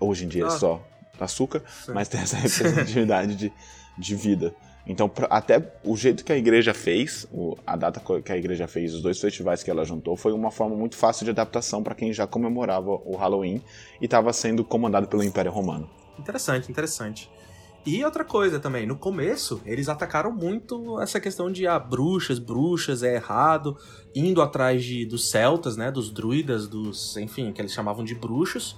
Hoje 0.00 0.24
em 0.24 0.28
dia 0.28 0.44
é 0.44 0.46
Ah. 0.46 0.50
só 0.50 0.82
açúcar, 1.20 1.62
Sim. 1.84 1.92
mas 1.92 2.08
tem 2.08 2.20
essa 2.20 2.36
representatividade 2.38 3.34
de, 3.36 3.52
de 3.96 4.14
vida. 4.14 4.54
Então, 4.86 5.08
pra- 5.08 5.26
até 5.30 5.62
o 5.84 5.96
jeito 5.96 6.24
que 6.24 6.32
a 6.32 6.36
igreja 6.36 6.72
fez, 6.72 7.26
o- 7.32 7.56
a 7.66 7.76
data 7.76 8.00
que 8.22 8.32
a 8.32 8.36
igreja 8.36 8.66
fez, 8.66 8.94
os 8.94 9.02
dois 9.02 9.20
festivais 9.20 9.62
que 9.62 9.70
ela 9.70 9.84
juntou, 9.84 10.16
foi 10.16 10.32
uma 10.32 10.50
forma 10.50 10.74
muito 10.76 10.96
fácil 10.96 11.24
de 11.24 11.30
adaptação 11.30 11.82
para 11.82 11.94
quem 11.94 12.12
já 12.12 12.26
comemorava 12.26 12.90
o 13.04 13.14
Halloween 13.16 13.62
e 14.00 14.04
estava 14.06 14.32
sendo 14.32 14.64
comandado 14.64 15.06
pelo 15.08 15.22
Império 15.22 15.50
Romano. 15.52 15.88
Interessante, 16.18 16.70
interessante. 16.70 17.30
E 17.86 18.04
outra 18.04 18.24
coisa 18.24 18.60
também, 18.60 18.86
no 18.86 18.96
começo, 18.96 19.62
eles 19.64 19.88
atacaram 19.88 20.30
muito 20.30 21.00
essa 21.00 21.18
questão 21.18 21.50
de 21.50 21.66
ah, 21.66 21.78
bruxas, 21.78 22.38
bruxas, 22.38 23.02
é 23.02 23.14
errado, 23.14 23.78
indo 24.14 24.42
atrás 24.42 24.84
de, 24.84 25.06
dos 25.06 25.30
celtas, 25.30 25.76
né, 25.76 25.90
dos 25.90 26.10
druidas, 26.10 26.68
dos, 26.68 27.16
enfim, 27.16 27.52
que 27.52 27.62
eles 27.62 27.72
chamavam 27.72 28.04
de 28.04 28.14
bruxos. 28.14 28.76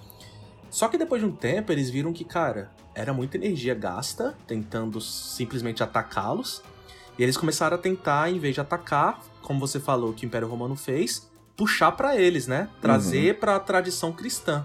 Só 0.70 0.86
que 0.86 0.96
depois 0.96 1.20
de 1.20 1.26
um 1.26 1.32
tempo, 1.32 1.72
eles 1.72 1.90
viram 1.90 2.12
que, 2.12 2.24
cara, 2.24 2.70
era 2.94 3.12
muita 3.12 3.36
energia 3.36 3.74
gasta 3.74 4.36
tentando 4.46 5.00
simplesmente 5.00 5.82
atacá-los. 5.82 6.62
E 7.18 7.22
eles 7.22 7.36
começaram 7.36 7.76
a 7.76 7.80
tentar, 7.80 8.30
em 8.30 8.38
vez 8.38 8.54
de 8.54 8.60
atacar, 8.60 9.20
como 9.42 9.58
você 9.58 9.80
falou 9.80 10.12
que 10.12 10.24
o 10.24 10.28
Império 10.28 10.46
Romano 10.46 10.76
fez, 10.76 11.28
puxar 11.56 11.92
pra 11.92 12.16
eles, 12.16 12.46
né? 12.46 12.68
Trazer 12.80 13.38
pra 13.40 13.58
tradição 13.58 14.12
cristã. 14.12 14.64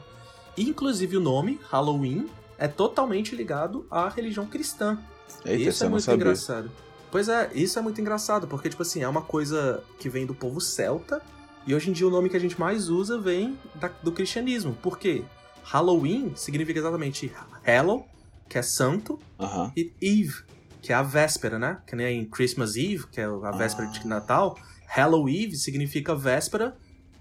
E, 0.56 0.70
inclusive 0.70 1.18
o 1.18 1.20
nome, 1.20 1.60
Halloween, 1.70 2.28
é 2.58 2.68
totalmente 2.68 3.36
ligado 3.36 3.86
à 3.90 4.08
religião 4.10 4.46
cristã. 4.46 4.98
Eita, 5.46 5.70
isso 5.70 5.84
é 5.84 5.90
muito 5.90 6.04
sabia. 6.04 6.18
engraçado. 6.24 6.72
Pois 7.12 7.30
é, 7.30 7.50
isso 7.54 7.78
é 7.80 7.82
muito 7.82 8.00
engraçado, 8.02 8.48
porque, 8.48 8.70
tipo 8.70 8.82
assim, 8.82 9.02
é 9.04 9.08
uma 9.08 9.22
coisa 9.22 9.84
que 10.00 10.10
vem 10.10 10.26
do 10.26 10.34
povo 10.36 10.60
celta, 10.60 11.22
e 11.66 11.74
hoje 11.74 11.90
em 11.90 11.94
dia 11.94 12.08
o 12.08 12.12
nome 12.12 12.30
que 12.30 12.36
a 12.36 12.40
gente 12.40 12.60
mais 12.60 12.90
usa 12.90 13.18
vem 13.20 13.58
da- 13.76 13.92
do 14.04 14.12
cristianismo. 14.12 14.74
Por 14.82 14.98
quê? 15.00 15.24
Halloween 15.64 16.34
significa 16.36 16.80
exatamente 16.80 17.32
Hallow, 17.66 18.06
que 18.50 18.58
é 18.58 18.62
santo, 18.62 19.20
Aham. 19.40 19.72
e 19.76 19.92
Eve, 20.02 20.44
que 20.82 20.92
é 20.94 20.96
a 20.96 21.02
véspera, 21.02 21.58
né? 21.58 21.80
Que 21.88 21.96
nem 21.96 22.22
em 22.22 22.26
Christmas 22.26 22.76
Eve, 22.76 23.08
que 23.12 23.20
é 23.20 23.26
a 23.26 23.52
véspera 23.52 23.88
Ah. 23.88 23.92
de 23.92 24.06
Natal. 24.08 24.58
Hallow 24.88 25.28
Eve 25.28 25.56
significa 25.56 26.14
véspera 26.16 26.76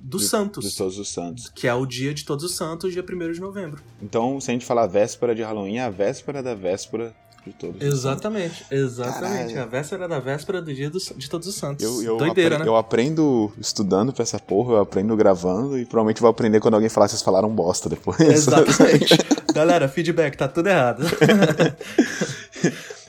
dos 0.06 0.28
santos, 0.28 0.70
De 0.70 0.76
todos 0.76 0.98
os 0.98 1.08
santos. 1.08 1.50
que 1.54 1.66
é 1.66 1.74
o 1.74 1.86
dia 1.86 2.12
de 2.12 2.24
todos 2.24 2.44
os 2.44 2.54
santos, 2.54 2.92
dia 2.92 3.02
1 3.02 3.32
de 3.32 3.40
novembro. 3.40 3.82
Então, 4.02 4.40
se 4.40 4.50
a 4.50 4.52
gente 4.54 4.66
falar 4.66 4.86
véspera 4.86 5.34
de 5.34 5.42
Halloween, 5.42 5.78
é 5.78 5.84
a 5.84 5.90
véspera 5.90 6.42
da 6.42 6.54
véspera 6.54 7.14
de 7.46 7.52
todos. 7.52 7.80
Exatamente, 7.82 8.64
exatamente. 8.70 9.52
Caralho. 9.54 9.62
A 9.62 9.66
véspera 9.66 10.08
da 10.08 10.18
véspera 10.18 10.62
do 10.62 10.72
dia 10.74 10.88
dos- 10.90 11.12
de 11.16 11.28
todos 11.28 11.46
os 11.48 11.54
santos. 11.54 11.84
Eu, 11.84 12.02
eu, 12.02 12.16
Doideira, 12.16 12.58
né? 12.58 12.66
eu 12.66 12.76
aprendo 12.76 13.52
estudando 13.58 14.12
pra 14.12 14.22
essa 14.22 14.38
porra, 14.38 14.74
eu 14.74 14.80
aprendo 14.80 15.14
gravando 15.16 15.78
e 15.78 15.84
provavelmente 15.84 16.20
vou 16.20 16.30
aprender 16.30 16.60
quando 16.60 16.74
alguém 16.74 16.88
falar 16.88 17.06
que 17.06 17.10
vocês 17.12 17.22
falaram 17.22 17.48
bosta 17.50 17.88
depois. 17.88 18.18
Exatamente. 18.20 19.16
Galera, 19.54 19.88
feedback, 19.88 20.36
tá 20.36 20.48
tudo 20.48 20.68
errado. 20.68 21.02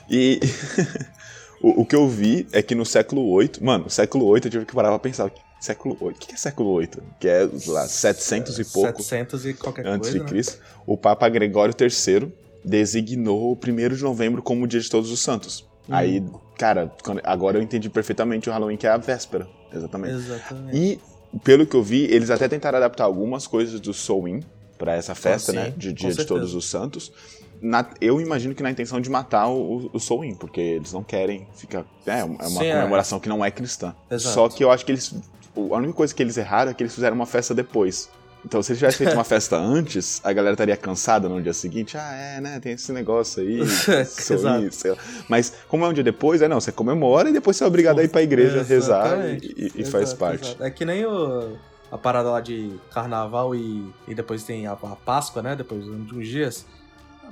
E 0.08 0.38
o, 1.60 1.82
o 1.82 1.86
que 1.86 1.96
eu 1.96 2.08
vi 2.08 2.46
é 2.52 2.62
que 2.62 2.74
no 2.74 2.84
século 2.84 3.38
VIII, 3.38 3.52
mano, 3.60 3.84
no 3.84 3.90
século 3.90 4.32
VIII 4.32 4.44
eu 4.44 4.50
tive 4.50 4.64
que 4.64 4.74
parar 4.74 4.88
pra 4.90 4.98
pensar, 4.98 5.30
século 5.60 5.96
VIII, 6.00 6.10
o 6.10 6.14
que 6.14 6.34
é 6.34 6.36
século 6.36 6.78
VIII? 6.78 6.90
Que 7.18 7.28
é, 7.28 7.48
sei 7.48 7.72
lá, 7.72 7.86
700 7.86 8.58
e 8.58 8.64
pouco 8.64 9.02
700 9.02 9.46
e 9.46 9.54
qualquer 9.54 9.86
antes 9.86 10.10
coisa, 10.10 10.18
de 10.18 10.24
né? 10.24 10.28
Cristo, 10.30 10.58
o 10.86 10.96
Papa 10.96 11.28
Gregório 11.28 11.74
III 11.78 12.32
designou 12.64 13.52
o 13.52 13.54
1 13.54 13.94
de 13.94 14.02
novembro 14.02 14.42
como 14.42 14.64
o 14.64 14.66
dia 14.66 14.80
de 14.80 14.90
todos 14.90 15.10
os 15.10 15.20
santos. 15.20 15.66
Hum. 15.88 15.94
Aí, 15.94 16.24
cara, 16.58 16.92
agora 17.24 17.58
eu 17.58 17.62
entendi 17.62 17.88
perfeitamente 17.88 18.48
o 18.48 18.52
Halloween, 18.52 18.76
que 18.76 18.86
é 18.86 18.90
a 18.90 18.96
véspera, 18.96 19.48
exatamente. 19.72 20.14
Exatamente. 20.14 20.76
E, 20.76 21.00
pelo 21.44 21.66
que 21.66 21.76
eu 21.76 21.82
vi, 21.82 22.04
eles 22.04 22.30
até 22.30 22.48
tentaram 22.48 22.78
adaptar 22.78 23.04
algumas 23.04 23.46
coisas 23.46 23.78
do 23.80 23.94
Soul 23.94 24.40
pra 24.76 24.94
essa 24.94 25.14
festa, 25.14 25.52
Ah, 25.52 25.54
sim, 25.54 25.60
né? 25.60 25.74
De 25.76 25.92
Dia 25.92 26.12
de. 26.12 26.24
Todos 26.24 26.54
os 26.54 26.68
Santos. 26.68 27.12
Na- 27.60 27.86
eu 28.00 28.20
imagino 28.20 28.54
que 28.54 28.62
na 28.62 28.70
intenção 28.70 29.00
de 29.00 29.08
matar 29.10 29.48
o, 29.48 29.90
o 29.92 29.98
Soul 30.00 30.34
porque 30.38 30.60
eles 30.60 30.92
não 30.92 31.02
querem 31.02 31.46
ficar. 31.54 31.84
É, 32.06 32.20
é 32.20 32.24
uma 32.24 32.44
Sim, 32.44 32.66
é. 32.66 32.74
comemoração 32.76 33.20
que 33.20 33.28
não 33.28 33.44
é 33.44 33.50
cristã. 33.50 33.94
Exato. 34.10 34.34
Só 34.34 34.48
que 34.48 34.62
eu 34.64 34.70
acho 34.70 34.84
que 34.84 34.92
eles. 34.92 35.14
A 35.56 35.60
única 35.76 35.92
coisa 35.94 36.14
que 36.14 36.22
eles 36.22 36.36
erraram 36.36 36.70
é 36.70 36.74
que 36.74 36.82
eles 36.82 36.94
fizeram 36.94 37.14
uma 37.16 37.26
festa 37.26 37.54
depois. 37.54 38.10
Então, 38.44 38.62
se 38.62 38.70
eles 38.70 38.78
tivessem 38.78 38.98
feito 39.06 39.14
uma 39.16 39.24
festa 39.24 39.56
antes, 39.56 40.20
a 40.22 40.32
galera 40.32 40.52
estaria 40.54 40.76
cansada 40.76 41.28
no 41.28 41.42
dia 41.42 41.52
seguinte. 41.52 41.96
Ah, 41.98 42.12
é, 42.14 42.40
né? 42.40 42.60
Tem 42.60 42.72
esse 42.74 42.92
negócio 42.92 43.42
aí. 43.42 43.58
Exato. 43.98 44.88
lá. 44.88 44.96
Mas, 45.28 45.52
como 45.68 45.84
é 45.84 45.88
um 45.88 45.92
dia 45.92 46.04
depois, 46.04 46.42
é 46.42 46.46
não, 46.48 46.60
você 46.60 46.70
comemora 46.70 47.28
e 47.30 47.32
depois 47.32 47.56
você 47.56 47.64
é 47.64 47.66
obrigado 47.66 47.98
a 47.98 48.04
ir 48.04 48.08
pra 48.08 48.22
igreja 48.22 48.62
rezar 48.62 49.18
e, 49.30 49.36
e- 49.76 49.80
e 49.80 49.84
faz 49.84 50.04
Exato, 50.10 50.16
parte. 50.18 50.46
exato. 50.48 50.62
É 50.62 50.70
que 50.70 50.84
nem 50.84 51.04
o, 51.06 51.56
a 51.90 51.98
parada 51.98 52.30
lá 52.30 52.40
de 52.40 52.70
carnaval 52.92 53.52
e, 53.54 53.92
e 54.06 54.14
depois 54.14 54.44
tem 54.44 54.66
a, 54.66 54.72
a 54.72 54.96
Páscoa, 54.96 55.42
né? 55.42 55.56
Depois 55.56 55.82
de 55.84 55.90
uns 55.90 56.28
dias. 56.28 56.66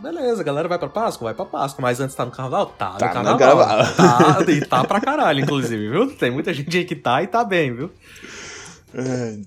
Beleza, 0.00 0.40
a 0.40 0.44
galera 0.44 0.68
vai 0.68 0.78
pra 0.78 0.88
Páscoa, 0.88 1.26
vai 1.26 1.34
pra 1.34 1.44
Páscoa, 1.46 1.80
mas 1.82 2.00
antes 2.00 2.14
tá 2.14 2.24
no 2.24 2.30
carnaval? 2.30 2.66
Tá, 2.66 2.92
Tá 2.92 3.06
no 3.08 3.12
carnaval. 3.38 3.38
carnaval. 3.38 3.94
Tá, 4.44 4.50
e 4.52 4.60
tá 4.64 4.84
pra 4.84 5.00
caralho, 5.00 5.40
inclusive, 5.40 5.88
viu? 5.90 6.14
Tem 6.16 6.30
muita 6.30 6.52
gente 6.52 6.76
aí 6.76 6.84
que 6.84 6.96
tá 6.96 7.22
e 7.22 7.26
tá 7.26 7.44
bem, 7.44 7.74
viu? 7.74 7.90
É. 8.94 9.38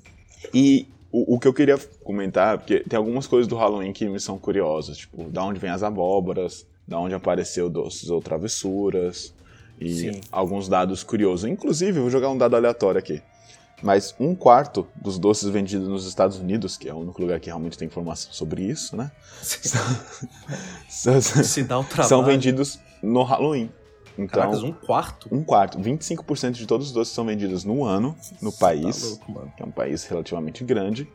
E 0.53 0.87
o, 1.11 1.35
o 1.35 1.39
que 1.39 1.47
eu 1.47 1.53
queria 1.53 1.77
comentar, 2.03 2.57
porque 2.57 2.79
tem 2.81 2.97
algumas 2.97 3.27
coisas 3.27 3.47
do 3.47 3.55
Halloween 3.55 3.93
que 3.93 4.07
me 4.07 4.19
são 4.19 4.37
curiosas, 4.37 4.97
tipo, 4.97 5.23
da 5.29 5.43
onde 5.43 5.59
vem 5.59 5.69
as 5.69 5.83
abóboras, 5.83 6.65
da 6.87 6.97
onde 6.99 7.13
apareceu 7.13 7.69
doces 7.69 8.09
ou 8.09 8.21
travessuras, 8.21 9.33
e 9.79 9.93
Sim. 9.93 10.21
alguns 10.31 10.67
dados 10.67 11.03
curiosos. 11.03 11.49
Inclusive, 11.49 11.99
vou 11.99 12.09
jogar 12.09 12.29
um 12.29 12.37
dado 12.37 12.55
aleatório 12.55 12.97
aqui. 12.99 13.21
Mas 13.83 14.15
um 14.19 14.33
quarto 14.33 14.87
dos 14.95 15.19
doces 15.19 15.49
vendidos 15.49 15.87
nos 15.87 16.07
Estados 16.07 16.37
Unidos, 16.39 16.75
que 16.77 16.89
é 16.89 16.93
o 16.93 16.97
único 16.97 17.21
lugar 17.21 17.39
que 17.39 17.45
realmente 17.47 17.77
tem 17.77 17.85
informação 17.87 18.31
sobre 18.33 18.63
isso, 18.63 18.97
né? 18.97 19.11
são, 20.89 21.21
Se 21.43 21.63
dá 21.63 21.79
o 21.79 21.83
trabalho. 21.83 22.09
são 22.09 22.23
vendidos 22.23 22.79
no 23.01 23.23
Halloween. 23.23 23.69
Então, 24.17 24.41
Caracas, 24.41 24.63
um 24.63 24.71
quarto? 24.71 25.27
um 25.31 25.43
quarto, 25.43 25.77
25% 25.79 26.51
de 26.53 26.65
todos 26.65 26.87
os 26.87 26.93
doces 26.93 27.13
são 27.13 27.23
vendidos 27.23 27.63
no 27.63 27.85
ano 27.85 28.15
no 28.41 28.51
país 28.51 28.99
Tá 29.01 29.07
louco, 29.09 29.31
mano. 29.31 29.53
que 29.55 29.61
é 29.61 29.65
um 29.65 29.69
país 29.71 30.05
relativamente 30.05 30.63
grande, 30.63 31.07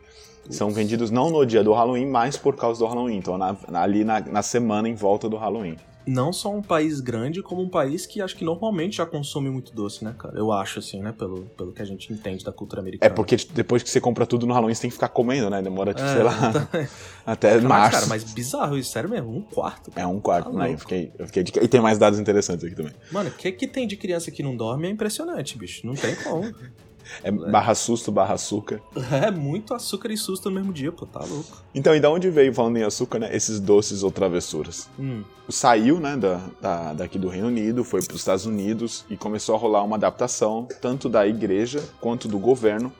são 0.49 0.71
vendidos 0.71 1.11
não 1.11 1.29
no 1.29 1.45
dia 1.45 1.61
do 1.61 1.73
Halloween, 1.73 2.05
mas 2.05 2.37
por 2.37 2.55
causa 2.55 2.79
do 2.79 2.85
Halloween. 2.85 3.17
Então, 3.17 3.37
na- 3.37 3.57
na- 3.69 3.81
ali 3.81 4.05
na, 4.05 4.21
na 4.21 4.41
semana 4.41 4.87
em 4.87 4.95
volta 4.95 5.27
do 5.27 5.35
Halloween. 5.35 5.75
Não 6.05 6.33
só 6.33 6.53
um 6.53 6.61
país 6.61 6.99
grande, 6.99 7.41
como 7.41 7.61
um 7.61 7.69
país 7.69 8.05
que 8.05 8.21
acho 8.21 8.35
que 8.35 8.43
normalmente 8.43 8.97
já 8.97 9.05
consome 9.05 9.49
muito 9.49 9.73
doce, 9.73 10.03
né, 10.03 10.13
cara? 10.17 10.37
Eu 10.37 10.51
acho, 10.51 10.79
assim, 10.79 11.01
né? 11.01 11.11
Pelo, 11.11 11.43
pelo 11.57 11.71
que 11.71 11.81
a 11.81 11.85
gente 11.85 12.11
entende 12.11 12.43
da 12.43 12.51
cultura 12.51 12.79
É 12.79 12.83
americana. 12.83 13.13
porque 13.15 13.37
tipo, 13.37 13.53
depois 13.53 13.81
que 13.83 13.89
você 13.89 14.01
compra 14.01 14.25
tudo 14.25 14.45
no 14.45 14.53
Halloween, 14.53 14.73
você 14.75 14.81
tem 14.81 14.89
que 14.89 14.95
ficar 14.95 15.09
comendo, 15.09 15.49
né? 15.49 15.61
Demora, 15.61 15.93
tipo, 15.93 16.05
É, 16.07 16.13
sei 16.13 16.23
lá, 16.23 16.51
tá- 16.51 16.67
até 17.25 17.49
Caraca, 17.49 17.67
março. 17.67 17.91
Cara, 17.91 18.05
mas 18.07 18.23
bizarro 18.23 18.77
isso, 18.77 18.91
sério 18.91 19.09
mesmo, 19.09 19.35
um 19.35 19.41
quarto. 19.41 19.91
É 19.95 20.05
um 20.05 20.19
quarto, 20.19 20.51
Tá 20.51 20.57
né? 20.57 20.73
Eu 20.73 20.77
fiquei, 20.77 21.11
eu 21.17 21.25
fiquei 21.27 21.43
de... 21.43 21.51
E 21.61 21.67
tem 21.67 21.79
mais 21.81 21.97
dados 21.97 22.19
interessantes 22.19 22.65
aqui 22.65 22.75
também. 22.75 22.93
Mano, 23.11 23.29
o 23.29 23.33
que 23.33 23.51
que 23.51 23.67
tem 23.67 23.87
de 23.87 23.95
criança 23.95 24.29
que 24.31 24.43
não 24.43 24.55
dorme 24.57 24.87
é 24.87 24.89
impressionante, 24.89 25.57
bicho. 25.57 25.85
Não 25.87 25.95
tem 25.95 26.15
como. 26.15 26.53
É 27.23 27.31
barra 27.31 27.75
susto, 27.75 28.11
barra 28.11 28.33
açúcar. 28.35 28.81
é 29.11 29.29
muito 29.31 29.73
açúcar 29.73 30.11
e 30.11 30.17
susto 30.17 30.49
no 30.49 30.55
mesmo 30.55 30.71
dia, 30.73 30.91
pô, 30.91 31.05
tá 31.05 31.19
louco. 31.23 31.57
Então, 31.73 31.95
e 31.95 31.99
da 31.99 32.09
onde 32.09 32.29
veio, 32.29 32.53
falando 32.53 32.77
em 32.77 32.83
açúcar, 32.83 33.19
né? 33.19 33.35
Esses 33.35 33.59
doces 33.59 34.03
ou 34.03 34.11
travessuras? 34.11 34.89
Hum, 34.99 35.23
saiu 35.49 35.99
né, 35.99 36.15
da, 36.15 36.41
da- 36.61 36.93
daqui 36.93 37.17
do 37.19 37.27
Reino 37.27 37.47
Unido, 37.47 37.83
foi 37.83 38.01
para 38.01 38.13
os 38.15 38.21
Estados 38.21 38.45
Unidos 38.45 39.05
e 39.09 39.17
começou 39.17 39.55
a 39.55 39.57
rolar 39.57 39.83
uma 39.83 39.95
adaptação 39.95 40.67
tanto 40.81 41.09
da 41.09 41.27
igreja 41.27 41.83
quanto 41.99 42.27
do 42.27 42.39
governo 42.39 42.91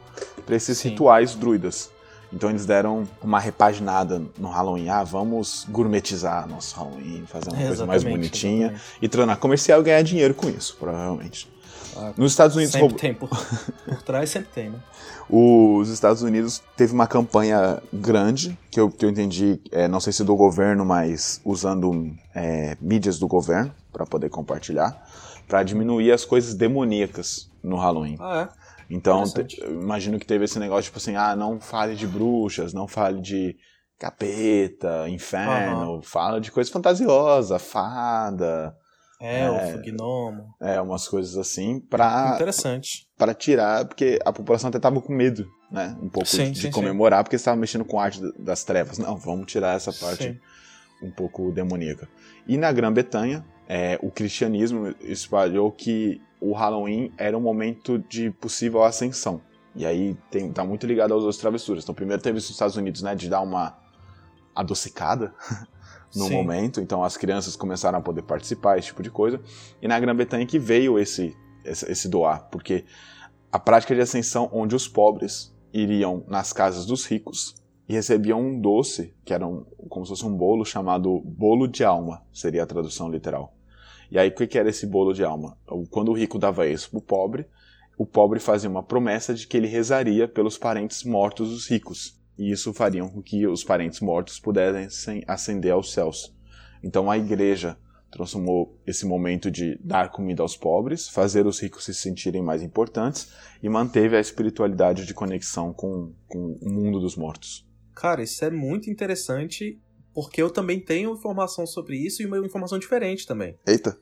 para 0.45 0.55
esses 0.55 0.77
Sim. 0.77 0.89
rituais 0.89 1.35
druidas. 1.35 1.91
Então 2.31 2.49
eles 2.49 2.65
deram 2.65 3.07
uma 3.21 3.39
repaginada 3.39 4.19
no 4.39 4.49
Halloween. 4.49 4.89
Ah, 4.89 5.03
vamos 5.03 5.67
gourmetizar 5.69 6.47
nosso 6.49 6.75
Halloween, 6.75 7.25
fazer 7.27 7.51
uma 7.51 7.61
coisa 7.67 7.85
mais 7.85 8.03
bonitinha 8.03 8.67
exatamente. 8.67 8.97
e 9.03 9.07
tornar 9.07 9.35
comercial 9.37 9.81
e 9.81 9.83
ganhar 9.83 10.01
dinheiro 10.01 10.33
com 10.33 10.49
isso, 10.49 10.75
provavelmente. 10.79 11.47
Ah, 11.95 12.13
Nos 12.17 12.31
Estados 12.31 12.55
Unidos, 12.55 12.71
sempre 12.71 12.81
roubou- 12.87 12.99
tem, 12.99 13.13
por, 13.13 13.29
por 13.85 14.01
trás 14.01 14.29
sempre 14.29 14.49
tem, 14.53 14.69
né? 14.69 14.79
os 15.29 15.89
Estados 15.89 16.21
Unidos 16.21 16.61
teve 16.75 16.93
uma 16.93 17.07
campanha 17.07 17.81
grande, 17.91 18.57
que 18.71 18.79
eu, 18.79 18.89
que 18.91 19.05
eu 19.05 19.09
entendi, 19.09 19.61
é, 19.71 19.87
não 19.87 19.99
sei 19.99 20.11
se 20.13 20.23
do 20.23 20.35
governo, 20.35 20.85
mas 20.85 21.39
usando 21.45 22.13
é, 22.35 22.77
mídias 22.81 23.17
do 23.19 23.27
governo 23.27 23.73
para 23.91 24.05
poder 24.05 24.29
compartilhar, 24.29 25.01
para 25.47 25.63
diminuir 25.63 26.11
as 26.11 26.25
coisas 26.25 26.53
demoníacas 26.53 27.49
no 27.63 27.77
Halloween. 27.77 28.17
Ah, 28.19 28.49
Então, 28.89 29.23
te- 29.23 29.59
eu 29.61 29.71
imagino 29.81 30.19
que 30.19 30.25
teve 30.25 30.45
esse 30.45 30.59
negócio, 30.59 30.83
tipo 30.85 30.97
assim, 30.97 31.15
ah, 31.15 31.35
não 31.35 31.59
fale 31.59 31.95
de 31.95 32.05
bruxas, 32.07 32.73
não 32.73 32.87
fale 32.87 33.21
de 33.21 33.55
capeta, 33.97 35.07
inferno, 35.09 36.01
fala 36.03 36.39
de 36.41 36.51
coisa 36.51 36.69
fantasiosa, 36.71 37.57
fada, 37.57 38.75
é. 39.23 39.39
É. 39.39 39.45
Elfo, 39.45 39.79
gnomo. 39.79 40.53
é, 40.59 40.81
umas 40.81 41.07
coisas 41.07 41.37
assim, 41.37 41.79
pra, 41.79 42.33
Interessante. 42.35 43.07
para 43.17 43.33
tirar, 43.33 43.85
porque 43.85 44.19
a 44.25 44.33
população 44.33 44.69
até 44.69 44.79
tava 44.79 45.01
com 45.01 45.13
medo, 45.13 45.47
né? 45.71 45.97
Um 46.01 46.09
pouco 46.09 46.27
Sim, 46.27 46.51
de 46.51 46.61
sim, 46.61 46.71
comemorar, 46.71 47.23
porque 47.23 47.37
estava 47.37 47.55
mexendo 47.55 47.85
com 47.85 47.99
a 47.99 48.03
arte 48.03 48.21
das 48.37 48.63
trevas. 48.63 48.97
Não, 48.97 49.15
vamos 49.15 49.45
tirar 49.51 49.75
essa 49.75 49.93
parte 49.93 50.23
Sim. 50.33 50.39
um 51.01 51.09
pouco 51.11 51.51
demoníaca. 51.51 52.09
E 52.47 52.57
na 52.57 52.71
Grã-Bretanha, 52.71 53.45
é, 53.67 53.97
o 54.01 54.11
cristianismo 54.11 54.93
espalhou 55.01 55.71
que 55.71 56.21
o 56.41 56.51
Halloween 56.51 57.11
era 57.17 57.37
um 57.37 57.41
momento 57.41 57.97
de 57.97 58.29
possível 58.31 58.83
ascensão. 58.83 59.41
E 59.75 59.85
aí 59.85 60.15
tem, 60.29 60.51
tá 60.51 60.63
muito 60.63 60.85
ligado 60.85 61.13
aos 61.13 61.23
outros 61.23 61.39
travessuras. 61.39 61.83
Então, 61.83 61.95
primeiro 61.95 62.21
teve 62.21 62.37
isso 62.37 62.47
nos 62.47 62.55
Estados 62.55 62.75
Unidos, 62.75 63.01
né, 63.01 63.15
de 63.15 63.29
dar 63.29 63.41
uma 63.41 63.77
adocicada 64.53 65.33
no 66.15 66.25
Sim. 66.25 66.33
momento. 66.33 66.79
Então, 66.81 67.03
as 67.03 67.17
crianças 67.17 67.55
começaram 67.55 67.97
a 67.99 68.01
poder 68.01 68.21
participar, 68.23 68.77
esse 68.77 68.87
tipo 68.87 69.03
de 69.03 69.09
coisa. 69.09 69.41
E 69.81 69.87
na 69.87 69.99
Grã-Bretanha 69.99 70.45
que 70.45 70.59
veio 70.59 70.99
esse, 70.99 71.35
esse, 71.65 71.91
esse 71.91 72.07
doar, 72.09 72.47
porque 72.49 72.85
a 73.51 73.59
prática 73.59 73.93
de 73.95 74.01
ascensão 74.01 74.49
onde 74.51 74.75
os 74.75 74.87
pobres 74.87 75.53
iriam 75.73 76.23
nas 76.27 76.53
casas 76.53 76.85
dos 76.85 77.05
ricos 77.05 77.55
e 77.87 77.93
recebiam 77.93 78.39
um 78.41 78.59
doce, 78.59 79.13
que 79.25 79.33
era 79.33 79.45
um, 79.45 79.65
como 79.89 80.05
se 80.05 80.09
fosse 80.11 80.25
um 80.25 80.35
bolo 80.35 80.63
chamado 80.63 81.19
bolo 81.19 81.67
de 81.67 81.83
alma, 81.83 82.23
seria 82.31 82.63
a 82.63 82.67
tradução 82.67 83.09
literal. 83.09 83.53
E 84.09 84.17
aí, 84.17 84.29
o 84.29 84.33
que 84.33 84.57
era 84.57 84.69
esse 84.69 84.85
bolo 84.85 85.13
de 85.13 85.23
alma? 85.23 85.57
O- 85.67 85.85
Quando 85.87 86.09
o 86.09 86.13
rico 86.13 86.37
dava 86.37 86.67
isso 86.67 86.89
pro 86.91 87.01
pobre, 87.01 87.47
o 87.97 88.05
pobre 88.05 88.39
fazia 88.39 88.69
uma 88.69 88.83
promessa 88.83 89.33
de 89.33 89.47
que 89.47 89.57
ele 89.57 89.67
rezaria 89.67 90.27
pelos 90.27 90.57
parentes 90.57 91.03
mortos 91.03 91.49
dos 91.49 91.67
ricos. 91.67 92.19
E 92.37 92.51
isso 92.51 92.73
faria 92.73 93.03
com 93.07 93.21
que 93.21 93.45
os 93.47 93.63
parentes 93.63 93.99
mortos 93.99 94.39
pudessem 94.39 95.23
ascender 95.27 95.71
aos 95.71 95.93
céus. 95.93 96.35
Então 96.83 97.09
a 97.09 97.17
igreja 97.17 97.77
transformou 98.13 98.79
esse 98.85 99.05
momento 99.05 99.49
de 99.49 99.77
dar 99.83 100.11
comida 100.11 100.43
aos 100.43 100.55
pobres, 100.55 101.09
fazer 101.09 101.47
os 101.47 101.59
ricos 101.59 101.85
se 101.85 101.93
sentirem 101.93 102.43
mais 102.43 102.61
importantes 102.61 103.31
e 103.61 103.67
manteve 103.67 104.15
a 104.15 104.19
espiritualidade 104.19 105.05
de 105.05 105.13
conexão 105.13 105.73
com, 105.73 106.13
com 106.27 106.57
o 106.61 106.69
mundo 106.69 106.99
dos 106.99 107.15
mortos. 107.15 107.67
Cara, 107.95 108.21
isso 108.21 108.45
é 108.45 108.51
muito 108.51 108.89
interessante, 108.89 109.79
porque 110.13 110.41
eu 110.41 110.51
também 110.51 110.79
tenho 110.79 111.13
informação 111.13 111.65
sobre 111.65 111.97
isso 111.97 112.21
e 112.21 112.25
uma 112.25 112.37
informação 112.37 112.77
diferente 112.77 113.25
também. 113.25 113.57
Eita! 113.65 113.97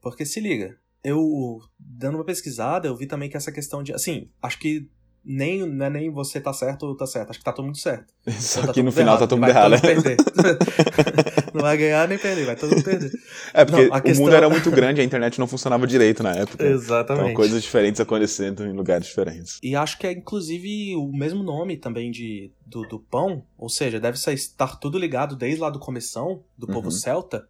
Porque 0.00 0.24
se 0.24 0.40
liga, 0.40 0.78
eu 1.02 1.60
dando 1.78 2.16
uma 2.16 2.24
pesquisada, 2.24 2.86
eu 2.86 2.96
vi 2.96 3.06
também 3.06 3.28
que 3.28 3.36
essa 3.36 3.52
questão 3.52 3.82
de. 3.82 3.92
Assim, 3.92 4.30
acho 4.40 4.58
que 4.58 4.88
nem, 5.24 5.66
não 5.66 5.86
é 5.86 5.90
nem 5.90 6.10
você 6.10 6.40
tá 6.40 6.52
certo 6.52 6.84
ou 6.86 6.96
tá 6.96 7.06
certo, 7.06 7.30
acho 7.30 7.38
que 7.38 7.44
tá 7.44 7.52
todo 7.52 7.66
mundo 7.66 7.78
certo. 7.78 8.12
Só 8.38 8.66
tá 8.66 8.72
que 8.72 8.82
no 8.82 8.90
final 8.90 9.16
tá 9.18 9.24
errado, 9.24 9.28
todo 9.28 9.38
mundo 9.38 9.50
errado. 9.50 9.80
todo 9.80 9.94
mundo 9.94 10.02
perder. 10.02 10.16
não 11.54 11.60
vai 11.62 11.76
ganhar 11.76 12.08
nem 12.08 12.18
perder, 12.18 12.46
vai 12.46 12.56
todo 12.56 12.70
mundo 12.70 12.84
perder. 12.84 13.10
É 13.52 13.64
porque 13.64 13.86
Não, 13.88 13.96
o 13.98 14.02
questão- 14.02 14.24
mundo 14.24 14.34
era 14.36 14.48
muito 14.48 14.70
grande, 14.70 15.00
a 15.00 15.04
internet 15.04 15.38
não 15.40 15.46
funcionava 15.48 15.84
direito 15.86 16.22
na 16.22 16.32
época. 16.34 16.64
Exatamente. 16.64 17.24
Então 17.24 17.34
coisas 17.34 17.60
diferentes 17.62 18.00
acontecendo 18.00 18.64
em 18.64 18.72
lugares 18.72 19.06
diferentes. 19.08 19.58
E 19.62 19.74
acho 19.74 19.98
que 19.98 20.06
é 20.06 20.12
inclusive 20.12 20.94
o 20.94 21.10
mesmo 21.12 21.42
nome 21.42 21.76
também 21.76 22.10
de, 22.12 22.52
do, 22.64 22.82
do 22.86 23.00
pão, 23.00 23.44
ou 23.58 23.68
seja, 23.68 23.98
deve 23.98 24.16
estar 24.16 24.76
tudo 24.78 24.98
ligado 24.98 25.34
desde 25.34 25.60
lá 25.60 25.68
do 25.68 25.80
começão, 25.80 26.44
do 26.56 26.66
povo 26.68 26.86
Uhum. 26.86 26.90
celta. 26.92 27.44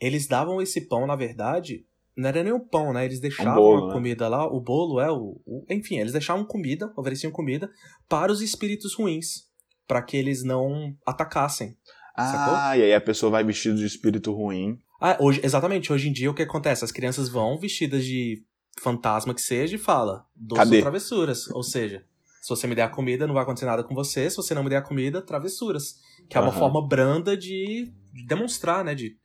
eles 0.00 0.26
davam 0.28 0.62
esse 0.62 0.82
pão, 0.82 1.04
na 1.06 1.16
verdade, 1.16 1.84
não 2.16 2.28
era 2.28 2.42
nem 2.42 2.52
o 2.52 2.60
pão, 2.60 2.92
né? 2.92 3.04
Eles 3.04 3.20
deixavam 3.20 3.54
bolo, 3.62 3.84
a 3.84 3.86
né? 3.88 3.92
comida 3.94 4.28
lá, 4.28 4.46
o 4.46 4.60
bolo 4.60 5.00
é 5.00 5.10
o, 5.10 5.40
o- 5.46 5.64
Enfim, 5.70 5.98
eles 5.98 6.12
deixavam 6.12 6.44
comida, 6.44 6.92
ofereciam 6.96 7.30
comida 7.32 7.70
para 8.08 8.30
os 8.32 8.40
espíritos 8.42 8.94
ruins, 8.94 9.44
para 9.86 10.02
que 10.02 10.16
eles 10.16 10.42
não 10.44 10.94
atacassem. 11.06 11.76
Sacou? 12.16 12.54
Ah, 12.54 12.76
e 12.76 12.82
aí 12.82 12.92
a 12.94 13.00
pessoa 13.00 13.30
vai 13.30 13.42
vestida 13.44 13.74
de 13.76 13.86
espírito 13.86 14.32
ruim. 14.34 14.76
Ah, 15.00 15.16
hoje, 15.20 15.40
exatamente, 15.42 15.90
hoje 15.92 16.08
em 16.08 16.12
dia 16.12 16.30
o 16.30 16.34
que 16.34 16.42
acontece? 16.42 16.84
As 16.84 16.92
crianças 16.92 17.28
vão 17.30 17.58
vestidas 17.58 18.04
de 18.04 18.42
fantasma 18.78 19.32
que 19.34 19.40
seja 19.40 19.76
e 19.76 19.78
fala, 19.78 20.26
doce 20.36 20.74
ou 20.76 20.80
travessuras. 20.82 21.48
Ou 21.52 21.62
seja, 21.62 22.04
se 22.42 22.48
você 22.50 22.66
me 22.66 22.74
der 22.74 22.82
a 22.82 22.88
comida, 22.88 23.26
não 23.26 23.32
vai 23.34 23.42
acontecer 23.42 23.64
nada 23.66 23.82
com 23.82 23.94
você. 23.94 24.28
Se 24.28 24.36
você 24.36 24.52
não 24.54 24.62
me 24.62 24.68
der 24.68 24.76
a 24.76 24.82
comida, 24.82 25.22
travessuras. 25.22 25.94
Que 26.28 26.36
é 26.36 26.40
uma 26.40 26.50
Aham. 26.50 26.58
forma 26.58 26.86
branda 26.86 27.34
de, 27.36 27.90
de 28.12 28.26
demonstrar, 28.26 28.84
né? 28.84 28.94
De 28.94 29.16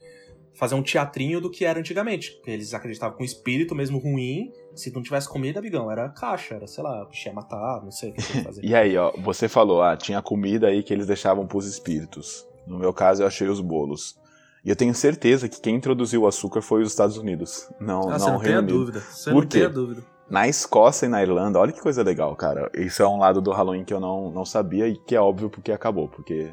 fazer 0.56 0.76
um 0.76 0.82
teatrinho 0.82 1.40
do 1.40 1.50
que 1.50 1.66
era 1.66 1.80
antigamente. 1.80 2.32
Porque 2.32 2.52
eles 2.52 2.74
acreditavam 2.74 3.18
que 3.18 3.24
um 3.24 3.26
espírito 3.26 3.76
mesmo 3.76 3.98
ruim, 3.98 4.52
se 4.74 4.94
não 4.94 5.04
tivesse 5.04 5.28
comida, 5.30 5.60
amigão, 5.60 5.92
era 5.92 6.10
caixa, 6.10 6.56
era, 6.56 6.68
sei 6.68 6.84
lá, 6.84 7.04
o 7.04 7.10
bicho 7.10 7.28
ia 7.28 7.34
matar, 7.34 7.82
não 7.84 7.92
sei 7.92 8.12
o 8.12 8.14
que 8.14 8.38
ia 8.38 8.44
fazer. 8.44 8.66
E 8.66 8.74
aí, 8.74 8.98
ó, 8.98 9.12
você 9.18 9.48
falou, 9.48 9.82
ah, 9.82 9.96
tinha 9.96 10.22
comida 10.22 10.68
aí 10.68 10.82
que 10.82 10.94
eles 10.94 11.08
deixavam 11.08 11.46
pros 11.46 11.68
espíritos. 11.68 12.48
No 12.66 12.80
meu 12.80 12.94
caso, 12.94 13.22
eu 13.22 13.28
achei 13.28 13.48
os 13.48 13.62
bolos. 13.62 14.18
E 14.64 14.70
eu 14.70 14.76
tenho 14.76 14.96
certeza 14.96 15.48
que 15.48 15.62
quem 15.62 15.76
introduziu 15.76 16.24
o 16.24 16.28
açúcar 16.28 16.62
foi 16.62 16.82
os 16.82 16.90
Estados 16.90 17.18
Unidos. 17.18 17.70
Não, 17.80 18.10
ah, 18.10 18.12
não 18.12 18.20
você 18.20 18.32
não 18.32 18.40
tem 18.40 18.56
a 18.56 18.62
dúvida. 18.62 19.00
Você 19.02 19.30
Por 19.30 19.44
não 19.44 19.50
tem 19.50 19.62
quê? 19.62 19.68
a 19.68 19.70
dúvida. 19.70 20.04
Na 20.28 20.48
Escócia 20.48 21.06
e 21.06 21.10
na 21.10 21.22
Irlanda, 21.22 21.60
olha 21.60 21.72
que 21.72 21.80
coisa 21.80 22.02
legal, 22.02 22.36
cara. 22.36 22.72
Isso 22.74 23.04
é 23.04 23.08
um 23.08 23.20
lado 23.20 23.40
do 23.42 23.52
Halloween 23.52 23.86
que 23.86 23.94
eu 23.94 24.00
não, 24.00 24.32
não 24.32 24.44
sabia 24.44 24.88
e 24.88 24.98
que 24.98 25.16
é 25.16 25.22
óbvio 25.22 25.52
porque 25.52 25.72
acabou, 25.72 26.08
porque 26.08 26.52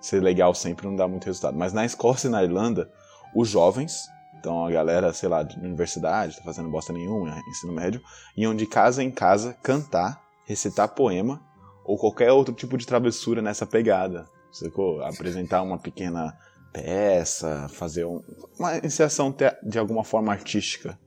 ser 0.00 0.22
legal 0.22 0.54
sempre 0.54 0.86
não 0.86 0.96
dá 0.96 1.06
muito 1.06 1.26
resultado. 1.26 1.58
Mas 1.58 1.74
na 1.74 1.84
Escócia 1.84 2.28
e 2.28 2.30
na 2.30 2.42
Irlanda, 2.42 2.90
os 3.34 3.48
jovens, 3.48 4.08
então 4.38 4.64
a 4.66 4.70
galera, 4.70 5.12
sei 5.12 5.28
lá, 5.28 5.42
de 5.42 5.58
universidade, 5.58 6.36
tá 6.36 6.42
fazendo 6.42 6.70
bosta 6.70 6.92
nenhuma, 6.92 7.40
ensino 7.48 7.72
médio, 7.72 8.00
iam 8.36 8.54
de 8.54 8.66
casa 8.66 9.02
em 9.02 9.10
casa 9.10 9.54
cantar, 9.62 10.20
recitar 10.46 10.88
poema 10.88 11.40
ou 11.84 11.98
qualquer 11.98 12.32
outro 12.32 12.54
tipo 12.54 12.76
de 12.78 12.86
travessura 12.86 13.42
nessa 13.42 13.66
pegada. 13.66 14.26
Sacou? 14.52 15.02
Apresentar 15.02 15.62
uma 15.62 15.78
pequena 15.78 16.36
peça, 16.72 17.68
fazer 17.70 18.04
um- 18.04 18.22
uma 18.58 18.80
te- 18.80 19.56
de 19.68 19.78
alguma 19.78 20.04
forma 20.04 20.32
artística. 20.32 20.98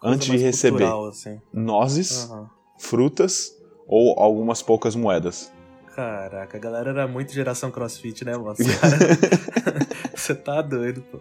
Coisa 0.00 0.16
Antes 0.16 0.26
de 0.28 0.36
receber 0.38 0.78
cultural, 0.78 1.08
assim. 1.08 1.40
nozes, 1.52 2.24
Aham. 2.30 2.50
frutas 2.78 3.50
ou 3.86 4.18
algumas 4.18 4.62
poucas 4.62 4.94
moedas. 4.96 5.52
Caraca, 5.94 6.56
a 6.56 6.60
galera 6.60 6.90
era 6.90 7.06
muito 7.06 7.32
geração 7.32 7.70
crossfit, 7.70 8.24
né, 8.24 8.36
mano? 8.36 8.56
Você 10.22 10.34
tá 10.36 10.62
doido, 10.62 11.02
pô. 11.10 11.18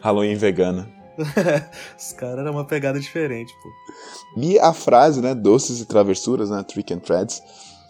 Halloween 0.00 0.36
vegana. 0.36 0.88
Os 1.98 2.12
caras 2.12 2.38
eram 2.38 2.52
uma 2.52 2.64
pegada 2.64 3.00
diferente, 3.00 3.52
pô. 3.60 4.40
E 4.40 4.56
a 4.60 4.72
frase, 4.72 5.20
né, 5.20 5.34
doces 5.34 5.80
e 5.80 5.86
travessuras, 5.86 6.48
né, 6.50 6.62
trick 6.62 6.92
and 6.94 6.98
threads, 7.00 7.42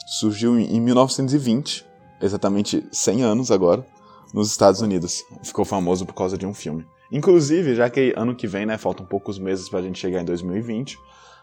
surgiu 0.06 0.58
em 0.58 0.76
em 0.76 0.80
1920, 0.80 1.84
exatamente 2.22 2.86
100 2.90 3.22
anos 3.22 3.50
agora, 3.50 3.84
nos 4.32 4.50
Estados 4.50 4.80
Unidos. 4.80 5.22
Ficou 5.42 5.64
famoso 5.66 6.06
por 6.06 6.14
causa 6.14 6.38
de 6.38 6.46
um 6.46 6.54
filme. 6.54 6.86
Inclusive, 7.12 7.74
já 7.74 7.90
que 7.90 8.14
ano 8.16 8.34
que 8.34 8.46
vem, 8.46 8.64
né, 8.64 8.78
faltam 8.78 9.04
poucos 9.04 9.38
meses 9.38 9.68
pra 9.68 9.82
gente 9.82 9.98
chegar 9.98 10.22
em 10.22 10.24
2020, 10.24 10.98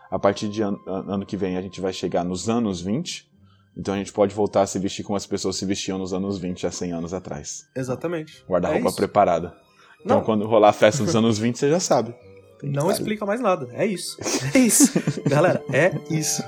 a 0.10 0.18
partir 0.18 0.50
de 0.50 0.64
an- 0.64 0.80
an- 0.88 1.06
ano 1.14 1.26
que 1.26 1.38
vem 1.38 1.56
a 1.56 1.62
gente 1.62 1.80
vai 1.80 1.94
chegar 1.94 2.24
nos 2.24 2.50
anos 2.50 2.82
20, 2.82 3.30
então 3.76 3.94
a 3.94 3.98
gente 3.98 4.14
pode 4.14 4.34
voltar 4.36 4.62
a 4.62 4.68
se 4.68 4.78
vestir 4.80 5.04
como 5.04 5.16
as 5.18 5.26
pessoas 5.26 5.56
se 5.56 5.66
vestiam 5.66 5.98
nos 5.98 6.14
anos 6.14 6.38
20, 6.38 6.68
há 6.68 6.72
100 6.72 6.92
anos 6.94 7.14
atrás. 7.14 7.68
Exatamente. 7.76 8.44
Guarda-roupa 8.48 8.90
É 8.90 8.94
preparada. 8.94 9.56
Então 10.04 10.18
Não. 10.18 10.24
quando 10.24 10.46
rolar 10.46 10.70
a 10.70 10.74
festa 10.74 11.04
dos 11.04 11.16
anos 11.16 11.40
20, 11.40 11.58
você 11.58 11.70
já 11.70 11.80
sabe. 11.80 12.14
Não 12.62 12.90
explica 12.90 13.26
mais 13.26 13.42
nada. 13.42 13.68
É 13.74 13.86
isso. 13.86 14.18
É 14.54 14.60
isso. 14.60 14.92
Galera, 15.28 15.62
é 15.72 15.92
isso. 16.10 16.42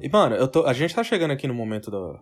E, 0.00 0.08
mano, 0.08 0.34
eu 0.36 0.46
tô, 0.46 0.64
a 0.66 0.72
gente 0.72 0.94
tá 0.94 1.02
chegando 1.02 1.30
aqui 1.32 1.46
no 1.48 1.54
momento 1.54 1.90
do- 1.90 2.18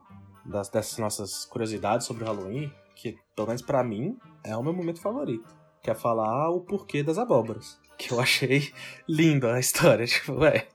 das, 0.46 0.68
dessas 0.68 0.98
nossas 0.98 1.44
curiosidades 1.46 2.06
sobre 2.06 2.22
o 2.22 2.26
Halloween, 2.26 2.70
que, 2.94 3.16
pelo 3.34 3.48
menos 3.48 3.62
pra 3.62 3.82
mim, 3.82 4.16
é 4.44 4.56
o 4.56 4.62
meu 4.62 4.72
momento 4.72 5.00
favorito. 5.00 5.54
Que 5.85 5.90
é 5.90 5.94
falar 5.94 6.49
o 6.49 6.61
porquê 6.61 7.03
das 7.03 7.18
abóboras. 7.18 7.77
Que 7.99 8.11
eu 8.11 8.18
achei 8.18 8.73
lindo 9.07 9.47
a 9.47 9.61
história. 9.61 10.07
Tipo, 10.09 10.33
ué. 10.40 10.66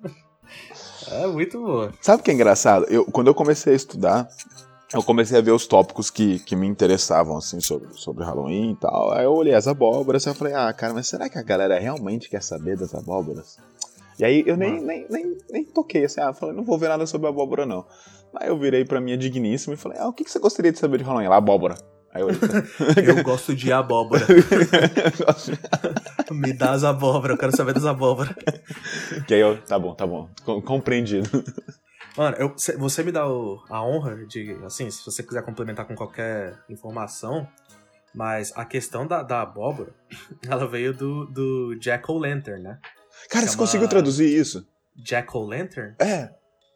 É 1.12 1.26
muito 1.26 1.60
boa. 1.60 1.91
Sabe 2.00 2.22
o 2.22 2.24
que 2.24 2.30
é 2.30 2.34
engraçado? 2.36 2.86
Eu, 2.86 3.06
quando 3.06 3.28
eu 3.28 3.34
comecei 3.34 3.74
a 3.74 3.76
estudar, 3.76 4.30
eu 4.93 5.02
comecei 5.02 5.39
a 5.39 5.41
ver 5.41 5.52
os 5.52 5.65
tópicos 5.65 6.12
que, 6.12 6.38
que 6.39 6.56
me 6.56 6.67
interessavam, 6.67 7.38
assim, 7.38 7.60
sobre, 7.60 7.89
sobre 7.93 8.24
Halloween 8.24 8.74
e 8.74 8.76
tal. 8.76 9.12
Aí 9.12 9.26
eu 9.26 9.34
olhei 9.34 9.56
as 9.56 9.67
abóboras 9.67 10.24
e 10.26 10.30
eu 10.30 10.36
falei, 10.36 10.54
ah, 10.54 10.72
cara, 10.74 10.93
mas 10.93 11.08
será 11.08 11.28
que 11.28 11.39
a 11.39 11.43
galera 11.43 11.80
realmente 11.80 12.30
quer 12.30 12.43
saber 12.43 12.78
das 12.78 12.93
abóboras? 12.93 13.58
E 14.19 14.24
aí 14.24 14.43
eu 14.45 14.56
nem, 14.56 14.76
Mano. 14.76 14.86
nem, 14.86 15.08
nem, 15.10 15.38
nem 15.50 15.63
toquei, 15.63 16.06
assim, 16.06 16.22
ah, 16.22 16.34
falei, 16.34 16.56
não 16.56 16.63
vou 16.63 16.78
ver 16.78 16.89
nada 16.89 17.08
sobre 17.08 17.28
abóbora, 17.28 17.65
não. 17.65 17.84
Aí 18.36 18.50
eu 18.50 18.60
virei 18.60 18.86
pra 18.86 19.02
minha 19.02 19.17
digníssima 19.17 19.74
e 19.74 19.78
falei, 19.78 19.98
ah, 20.00 20.08
o 20.08 20.13
que, 20.13 20.24
que 20.24 20.30
você 20.30 20.38
gostaria 20.38 20.72
de 20.72 20.78
saber 20.78 21.00
de 21.00 21.04
Halloween? 21.04 21.26
Ela, 21.26 21.38
abóbora. 21.38 21.76
Eu. 22.15 22.28
Eu 23.17 23.24
gosto 23.24 23.56
de 23.56 23.72
abóbora. 23.72 24.26
Me 26.32 26.54
dá 26.54 26.72
as 26.72 26.84
abóboras, 26.84 27.36
eu 27.36 27.39
quero 27.39 27.56
saber 27.56 27.74
das 27.74 27.86
abóboras. 27.86 28.34
que 29.28 29.34
aí 29.34 29.39
eu, 29.39 29.60
tá 29.62 29.78
bom, 29.80 29.93
tá 29.95 30.06
bom, 30.06 30.30
com- 30.45 30.62
compreendido. 30.62 31.30
Mano, 32.17 32.36
eu- 32.38 32.54
cê- 32.58 32.76
você 32.78 33.04
me 33.04 33.12
dá 33.12 33.28
o- 33.28 33.63
a 33.69 33.84
honra 33.84 34.26
de, 34.28 34.52
assim, 34.65 34.89
se 34.91 35.04
você 35.06 35.24
quiser 35.24 35.43
complementar 35.43 35.86
com 35.88 35.95
qualquer 35.95 36.58
informação, 36.69 37.48
mas 38.13 38.52
a 38.56 38.63
questão 38.65 39.08
da, 39.08 39.24
da 39.24 39.41
abóbora, 39.41 39.91
ela 40.48 40.67
veio 40.67 40.93
do, 40.93 41.26
do 41.26 41.76
Jack-O-Lantern, 41.80 42.62
né? 42.62 42.80
Cara, 43.30 43.48
você 43.48 43.58
conseguiu 43.58 43.88
traduzir 43.88 44.26
isso? 44.28 44.67
Jack-O-Lantern? 44.95 45.95
É, 46.00 46.30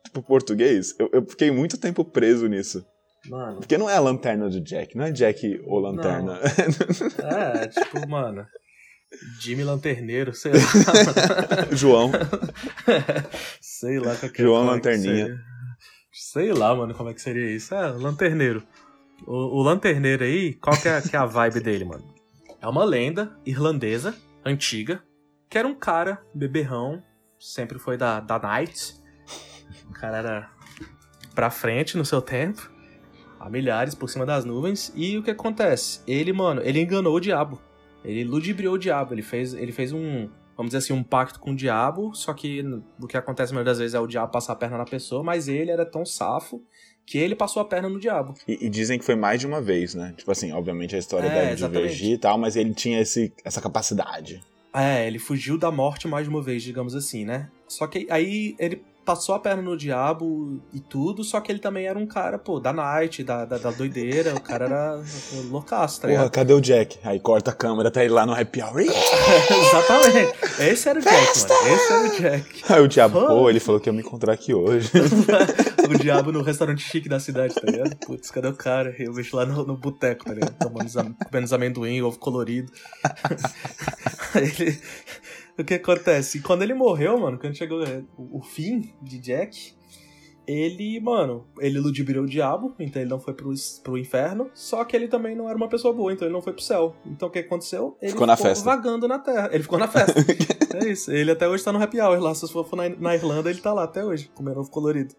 tipo 0.04 0.22
português. 0.24 0.96
Eu, 1.00 1.10
eu 1.13 1.26
fiquei 1.28 1.52
muito 1.52 1.78
tempo 1.78 2.04
preso 2.06 2.48
nisso. 2.48 2.86
Mano, 3.29 3.59
Porque 3.59 3.77
não 3.77 3.89
é 3.89 3.95
a 3.95 3.99
lanterna 4.01 4.49
do 4.49 4.59
Jack, 4.62 4.97
não 4.97 5.05
é 5.05 5.12
Jack 5.12 5.62
ou 5.65 5.79
lanterna. 5.79 6.39
é, 7.23 7.67
tipo, 7.67 8.07
mano, 8.09 8.45
Jimmy 9.39 9.63
Lanterneiro, 9.63 10.33
sei 10.33 10.51
lá. 10.51 10.59
João. 11.71 12.12
sei 13.62 13.99
lá 13.99 14.15
qual 14.15 14.31
que 14.31 14.41
é- 14.41 14.45
João 14.45 14.63
é 14.63 14.67
que 14.67 14.71
Lanterninha. 14.89 15.25
seria. 15.27 15.39
Sei 16.12 16.53
lá, 16.53 16.75
mano, 16.75 16.93
como 16.93 17.09
é 17.09 17.13
que 17.13 17.21
seria 17.21 17.49
isso. 17.55 17.73
É, 17.73 17.88
lanterneiro. 17.88 18.63
O, 19.25 19.59
o 19.59 19.63
lanterneiro 19.63 20.23
aí, 20.23 20.53
qual 20.55 20.79
que 20.79 20.88
é, 20.88 21.01
que 21.01 21.15
é 21.15 21.19
a 21.19 21.25
vibe 21.25 21.59
dele, 21.62 21.86
mano? 21.86 22.03
É 22.62 22.67
uma 22.67 22.83
lenda 22.83 23.38
irlandesa, 23.45 24.15
antiga, 24.45 25.01
que 25.49 25.57
era 25.57 25.67
um 25.67 25.75
cara 25.75 26.21
beberrão, 26.33 27.01
sempre 27.39 27.79
foi 27.79 27.97
da, 27.97 28.19
da 28.19 28.38
night. 28.39 28.95
O 29.89 29.93
cara 29.93 30.17
era 30.17 30.51
pra 31.33 31.49
frente 31.49 31.97
no 31.97 32.05
seu 32.05 32.21
tempo, 32.21 32.69
a 33.43 33.49
milhares 33.49 33.93
por 33.93 34.10
cima 34.10 34.25
das 34.25 34.45
nuvens. 34.45 34.91
E 34.95 35.17
o 35.17 35.23
que 35.23 35.32
acontece? 35.32 35.99
Ele, 36.08 36.32
mano, 36.32 36.62
ele 36.63 36.79
enganou 36.79 37.13
o 37.13 37.19
diabo. 37.19 37.62
Ele 38.03 38.23
ludibriou 38.23 38.75
o 38.75 38.77
diabo. 38.77 39.13
Ele 39.13 39.21
fez, 39.21 39.53
ele 39.53 39.73
fez 39.73 39.91
um, 39.91 40.29
vamos 40.56 40.69
dizer 40.71 40.77
assim, 40.77 40.93
um 40.93 41.03
pacto 41.03 41.39
com 41.39 41.51
o 41.51 41.56
diabo. 41.56 42.13
Só 42.15 42.34
que 42.34 42.62
o 43.01 43.06
que 43.08 43.17
acontece 43.17 43.53
das 43.63 43.79
vezes 43.79 43.93
é 43.93 43.99
o 43.99 44.08
diabo 44.08 44.32
passar 44.32 44.53
a 44.53 44.56
perna 44.56 44.77
na 44.77 44.86
pessoa, 44.86 45.23
mas 45.23 45.49
ele 45.49 45.71
era 45.71 45.86
tão 45.86 46.06
safo 46.06 46.62
que 47.06 47.17
ele 47.17 47.36
passou 47.36 47.62
a 47.62 47.65
perna 47.65 47.89
no 47.89 47.99
diabo. 47.99 48.34
E, 48.47 48.65
e 48.65 48.69
dizem 48.69 48.97
que 48.97 49.03
foi 49.03 49.15
mais 49.15 49.41
de 49.41 49.45
uma 49.45 49.62
vez, 49.62 49.93
né? 49.93 50.13
Tipo 50.15 50.32
assim, 50.32 50.53
obviamente 50.53 50.95
a 50.95 50.99
história 50.99 51.27
É, 51.27 51.34
deve 51.34 51.51
exatamente. 51.51 51.82
divergir 51.82 52.13
e 52.13 52.17
tal, 52.17 52.38
mas 52.38 52.56
ele 52.56 52.73
tinha 52.73 53.01
esse, 53.01 53.34
essa 53.43 53.60
capacidade. 53.60 54.41
É, 54.73 55.06
ele 55.06 55.19
fugiu 55.19 55.58
da 55.58 55.69
morte 55.69 56.08
mais 56.08 56.25
de 56.25 56.29
uma 56.29 56.41
vez, 56.41 56.63
digamos 56.63 56.95
assim, 56.95 57.25
né? 57.25 57.49
Só 57.67 57.88
que 57.88 58.08
aí 58.10 58.56
ele 58.58 58.82
passou 59.05 59.35
a 59.35 59.39
perna 59.39 59.61
no 59.61 59.77
diabo 59.77 60.61
e 60.73 60.79
tudo, 60.79 61.23
só 61.23 61.39
que 61.41 61.51
ele 61.51 61.59
também 61.59 61.85
era 61.85 61.97
um 61.99 62.05
cara, 62.07 62.37
pô, 62.37 62.59
da 62.59 62.71
night, 62.71 63.23
da, 63.23 63.45
da, 63.45 63.57
da 63.57 63.71
doideira, 63.71 64.33
o 64.33 64.39
cara 64.41 64.65
era 64.65 65.03
loucaço, 65.49 66.01
tá 66.01 66.07
Porra, 66.07 66.29
cadê 66.29 66.53
o 66.53 66.61
Jack? 66.61 66.99
Aí 67.03 67.19
corta 67.19 67.51
a 67.51 67.53
câmera, 67.53 67.91
tá 67.91 68.03
ele 68.03 68.13
lá 68.13 68.25
no 68.25 68.33
happy 68.33 68.61
hour. 68.61 68.79
Exatamente. 68.83 70.33
Esse 70.59 70.89
era 70.89 70.99
o 70.99 71.01
Jack, 71.01 71.15
mano. 71.15 71.75
Esse 71.75 71.93
era 71.93 72.03
o 72.03 72.17
Jack. 72.17 72.63
Aí 72.69 72.81
o 72.81 72.87
diabo, 72.87 73.19
Foda. 73.19 73.27
pô, 73.33 73.49
ele 73.49 73.59
falou 73.59 73.81
que 73.81 73.89
ia 73.89 73.93
me 73.93 74.01
encontrar 74.01 74.33
aqui 74.33 74.53
hoje. 74.53 74.89
o 75.89 75.97
diabo 75.97 76.31
no 76.31 76.41
restaurante 76.41 76.81
chique 76.81 77.09
da 77.09 77.19
cidade, 77.19 77.53
tá 77.55 77.69
ligado? 77.69 77.95
Putz, 77.97 78.31
cadê 78.31 78.47
o 78.47 78.53
cara? 78.53 78.95
Eu 78.97 79.13
vejo 79.13 79.35
lá 79.35 79.45
no, 79.45 79.65
no 79.65 79.77
boteco, 79.77 80.25
tá 80.25 80.33
ligado? 80.33 80.55
Tomando 80.57 80.83
comendo 81.25 81.45
os 81.45 81.53
amendoim, 81.53 82.01
ovo 82.01 82.17
colorido. 82.19 82.71
Aí 84.33 84.53
ele- 84.59 84.79
O 85.57 85.63
que 85.63 85.75
acontece? 85.75 86.41
Quando 86.41 86.63
ele 86.63 86.73
morreu, 86.73 87.19
mano, 87.19 87.37
quando 87.37 87.55
chegou 87.55 87.83
é, 87.83 88.03
o, 88.17 88.41
fim 88.41 88.93
de 89.01 89.19
Jack, 89.19 89.75
ele, 90.47 90.99
mano, 90.99 91.45
ele 91.59 91.79
ludibriou 91.79 92.23
o 92.25 92.27
diabo, 92.27 92.73
então 92.79 93.01
ele 93.01 93.09
não 93.09 93.19
foi 93.19 93.33
pro, 93.33 93.53
pro 93.83 93.97
inferno, 93.97 94.49
só 94.53 94.83
que 94.83 94.95
ele 94.95 95.07
também 95.07 95.35
não 95.35 95.47
era 95.47 95.55
uma 95.55 95.69
pessoa 95.69 95.93
boa, 95.93 96.11
então 96.11 96.27
ele 96.27 96.33
não 96.33 96.41
foi 96.41 96.53
pro 96.53 96.61
céu. 96.61 96.95
Então 97.05 97.29
o 97.29 97.31
que 97.31 97.39
aconteceu? 97.39 97.95
Ele 98.01 98.11
Ficou 98.11 98.27
na 98.27 98.35
festa. 98.35 98.65
vagando 98.65 99.07
na 99.07 99.19
terra. 99.19 99.49
Ele 99.53 99.63
ficou 99.63 99.79
na 99.79 99.87
festa. 99.87 100.13
é 100.75 100.89
isso. 100.89 101.11
Ele 101.11 101.31
até 101.31 101.47
hoje 101.47 101.63
tá 101.63 101.71
no 101.71 101.81
happy 101.81 102.01
hour 102.01 102.19
lá. 102.19 102.33
Se 102.33 102.41
você 102.41 102.53
for 102.53 102.75
na, 102.75 102.89
na 102.89 103.15
Irlanda, 103.15 103.49
ele 103.49 103.61
tá 103.61 103.71
lá 103.73 103.83
até 103.83 104.03
hoje, 104.03 104.29
comendo 104.33 104.59
ovo 104.59 104.69
colorido. 104.69 105.13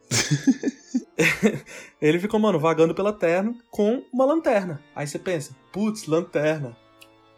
ele 2.03 2.19
ficou, 2.19 2.39
mano, 2.41 2.59
vagando 2.59 2.95
pela 2.95 3.13
terra 3.13 3.55
com 3.71 4.03
uma 4.13 4.25
lanterna. 4.25 4.83
Aí 4.95 5.07
você 5.07 5.19
pensa, 5.19 5.57
putz, 5.73 6.07
lanterna. 6.07 6.77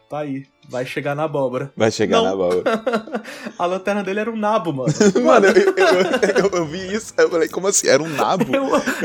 Tá 0.09 0.19
aí, 0.19 0.45
vai 0.67 0.85
chegar 0.85 1.15
na 1.15 1.23
abóbora. 1.23 1.71
Vai 1.75 1.91
chegar 1.91 2.17
Não. 2.17 2.23
na 2.25 2.31
abóbora. 2.31 2.63
a 3.57 3.65
lanterna 3.65 4.03
dele 4.03 4.19
era 4.19 4.31
um 4.31 4.35
nabo, 4.37 4.73
mano. 4.73 4.93
Mano, 5.23 5.47
eu, 5.47 5.53
eu, 5.53 6.43
eu- 6.45 6.51
eu 6.59 6.65
vi 6.65 6.93
isso, 6.93 7.13
eu 7.17 7.29
falei, 7.29 7.47
como 7.49 7.67
assim? 7.67 7.87
Era 7.87 8.01
um 8.01 8.09
nabo? 8.09 8.45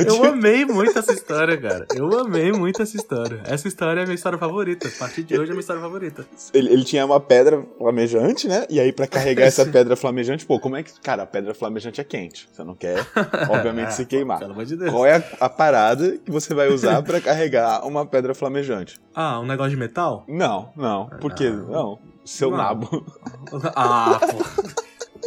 Eu, 0.06 0.24
amei 0.24 0.64
muito 0.64 0.98
essa 0.98 1.12
história, 1.12 1.56
cara. 1.60 1.86
Eu 1.94 2.18
amei 2.20 2.52
muito 2.52 2.80
essa 2.82 2.96
história. 2.96 3.40
Essa 3.44 3.66
história 3.68 4.00
é 4.00 4.02
a 4.02 4.06
minha 4.06 4.14
história 4.14 4.38
favorita. 4.38 4.88
A 4.88 4.90
partir 4.98 5.22
de 5.22 5.34
hoje 5.34 5.44
é 5.44 5.52
a 5.52 5.54
minha 5.54 5.60
história 5.60 5.82
favorita. 5.82 6.26
Ele, 6.54 6.72
ele 6.72 6.84
tinha 6.84 7.04
uma 7.04 7.20
pedra 7.20 7.62
flamejante, 7.78 8.46
né? 8.48 8.66
E 8.70 8.78
aí, 8.80 8.92
pra 8.92 9.06
carregar 9.06 9.44
essa 9.46 9.64
pedra 9.66 9.96
flamejante, 9.96 10.46
pô, 10.46 10.58
como 10.60 10.76
é 10.76 10.82
que. 10.82 10.92
Cara, 11.00 11.22
a 11.24 11.26
pedra 11.26 11.54
flamejante 11.54 12.00
é 12.00 12.04
quente. 12.04 12.48
Você 12.52 12.62
não 12.64 12.74
quer, 12.74 13.04
obviamente, 13.50 13.94
se 13.94 14.04
queimar. 14.06 14.38
Pelo 14.38 14.52
amor 14.52 14.64
de 14.64 14.76
Deus. 14.76 14.90
Qual 14.90 15.04
é 15.06 15.16
a, 15.16 15.46
a 15.46 15.48
parada 15.48 16.18
que 16.18 16.30
você 16.30 16.54
vai 16.54 16.68
usar 16.68 17.02
pra 17.02 17.20
carregar 17.20 17.84
uma 17.86 18.06
pedra 18.06 18.34
flamejante? 18.34 19.00
Ah, 19.14 19.38
um 19.40 19.46
negócio 19.46 19.70
de 19.72 19.76
metal? 19.76 20.24
Não, 20.28 20.70
não. 20.76 21.06
Por 21.20 21.34
Não. 21.52 21.98
Seu 22.24 22.50
Não. 22.50 22.56
nabo. 22.58 23.06
Ah, 23.74 24.18
pô. 24.20 24.72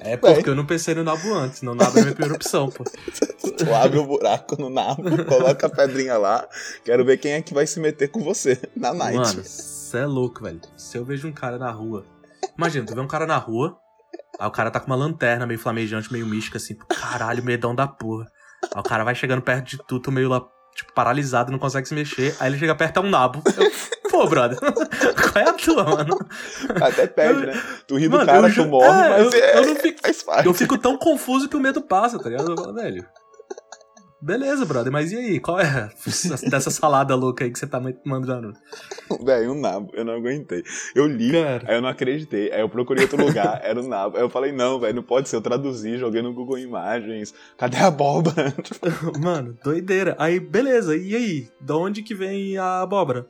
É 0.01 0.17
porque 0.17 0.49
eu 0.49 0.55
não 0.55 0.65
pensei 0.65 0.93
no 0.93 1.03
nabo 1.03 1.33
antes, 1.33 1.61
não 1.61 1.73
nabo 1.73 1.97
é 1.97 2.01
minha 2.01 2.13
primeira 2.13 2.35
opção, 2.35 2.69
pô. 2.69 2.83
Tu 2.83 3.73
abre 3.73 3.97
o 3.97 4.05
buraco 4.05 4.59
no 4.59 4.69
nabo, 4.69 5.03
coloca 5.25 5.67
a 5.67 5.69
pedrinha 5.69 6.17
lá. 6.17 6.47
Quero 6.83 7.05
ver 7.05 7.17
quem 7.17 7.33
é 7.33 7.41
que 7.41 7.53
vai 7.53 7.65
se 7.65 7.79
meter 7.79 8.09
com 8.09 8.21
você 8.23 8.59
na 8.75 8.93
night. 8.93 9.17
Mano, 9.17 9.43
cê 9.45 9.99
é 9.99 10.05
louco, 10.05 10.43
velho. 10.43 10.59
Se 10.75 10.97
eu 10.97 11.05
vejo 11.05 11.27
um 11.27 11.31
cara 11.31 11.57
na 11.57 11.71
rua. 11.71 12.05
Imagina, 12.57 12.85
tu 12.85 12.93
vê 12.93 12.99
um 12.99 13.07
cara 13.07 13.25
na 13.25 13.37
rua, 13.37 13.77
aí 14.39 14.47
o 14.47 14.51
cara 14.51 14.69
tá 14.69 14.79
com 14.79 14.87
uma 14.87 14.95
lanterna 14.95 15.45
meio 15.45 15.59
flamejante, 15.59 16.11
meio 16.11 16.25
mística, 16.27 16.57
assim, 16.57 16.75
caralho, 16.89 17.43
medão 17.43 17.73
da 17.73 17.87
porra. 17.87 18.25
Aí 18.73 18.79
o 18.79 18.83
cara 18.83 19.03
vai 19.03 19.15
chegando 19.15 19.41
perto 19.41 19.65
de 19.65 19.77
tu, 19.87 19.99
tu 19.99 20.11
meio 20.11 20.29
lá, 20.29 20.41
tipo, 20.75 20.93
paralisado, 20.93 21.51
não 21.51 21.59
consegue 21.59 21.87
se 21.87 21.93
mexer. 21.95 22.35
Aí 22.39 22.49
ele 22.49 22.59
chega 22.59 22.75
perto, 22.75 22.97
é 22.97 23.01
um 23.01 23.09
nabo. 23.09 23.41
Eu, 23.57 23.71
Pô, 24.15 24.27
brother, 24.27 24.57
qual 24.61 25.43
é 25.45 25.49
a 25.49 25.53
tua, 25.53 25.83
mano? 25.83 26.17
Até 26.81 27.05
perde, 27.05 27.47
né? 27.47 27.61
Tu 27.85 27.97
ri 27.97 28.07
do 28.07 28.15
Mano, 28.17 28.25
cara, 28.25 28.47
eu 28.47 28.53
tu 28.53 28.65
morre, 28.65 28.87
é, 28.87 29.09
mas 29.09 29.33
eu- 29.33 29.39
é, 29.43 29.57
eu 29.57 29.65
não 29.65 29.75
fico- 29.75 29.99
faz 30.01 30.23
parte. 30.23 30.45
Eu 30.45 30.53
fico 30.53 30.77
tão 30.77 30.97
confuso 30.97 31.49
que 31.49 31.57
o 31.57 31.59
medo 31.59 31.81
passa, 31.81 32.17
tá 32.17 32.29
ligado? 32.29 32.51
Eu 32.51 32.55
falo, 32.55 32.73
velho. 32.73 33.05
Beleza, 34.21 34.65
brother, 34.65 34.91
mas 34.91 35.11
e 35.11 35.17
aí? 35.17 35.39
Qual 35.39 35.59
é 35.59 35.89
dessa 36.49 36.71
salada 36.71 37.13
louca 37.13 37.43
aí 37.43 37.51
que 37.51 37.59
você 37.59 37.67
tá 37.67 37.79
mandando? 38.05 38.53
Velho, 39.23 39.51
um 39.51 39.59
nabo, 39.59 39.91
eu 39.93 40.03
não 40.03 40.13
aguentei. 40.13 40.63
Eu 40.95 41.05
li, 41.05 41.31
Cara. 41.31 41.63
aí 41.67 41.75
eu 41.75 41.81
não 41.81 41.89
acreditei. 41.89 42.51
Aí 42.51 42.61
eu 42.61 42.69
procurei 42.69 43.03
outro 43.03 43.23
lugar, 43.23 43.59
era 43.63 43.79
um 43.79 43.87
nabo. 43.87 44.15
Aí 44.17 44.23
eu 44.23 44.29
falei, 44.29 44.51
não, 44.51 44.79
velho, 44.79 44.95
não 44.95 45.03
pode 45.03 45.29
ser. 45.29 45.35
Eu 45.35 45.41
traduzi, 45.41 45.97
joguei 45.97 46.23
no 46.23 46.33
Google 46.33 46.57
Imagens. 46.57 47.35
Cadê 47.57 47.77
a 47.77 47.87
abóbora? 47.87 48.51
Mano, 49.21 49.55
doideira. 49.63 50.15
Aí, 50.17 50.39
beleza, 50.39 50.95
e 50.95 51.15
aí? 51.15 51.47
De 51.61 51.73
onde 51.73 52.01
que 52.01 52.15
vem 52.15 52.57
a 52.57 52.81
abóbora? 52.81 53.27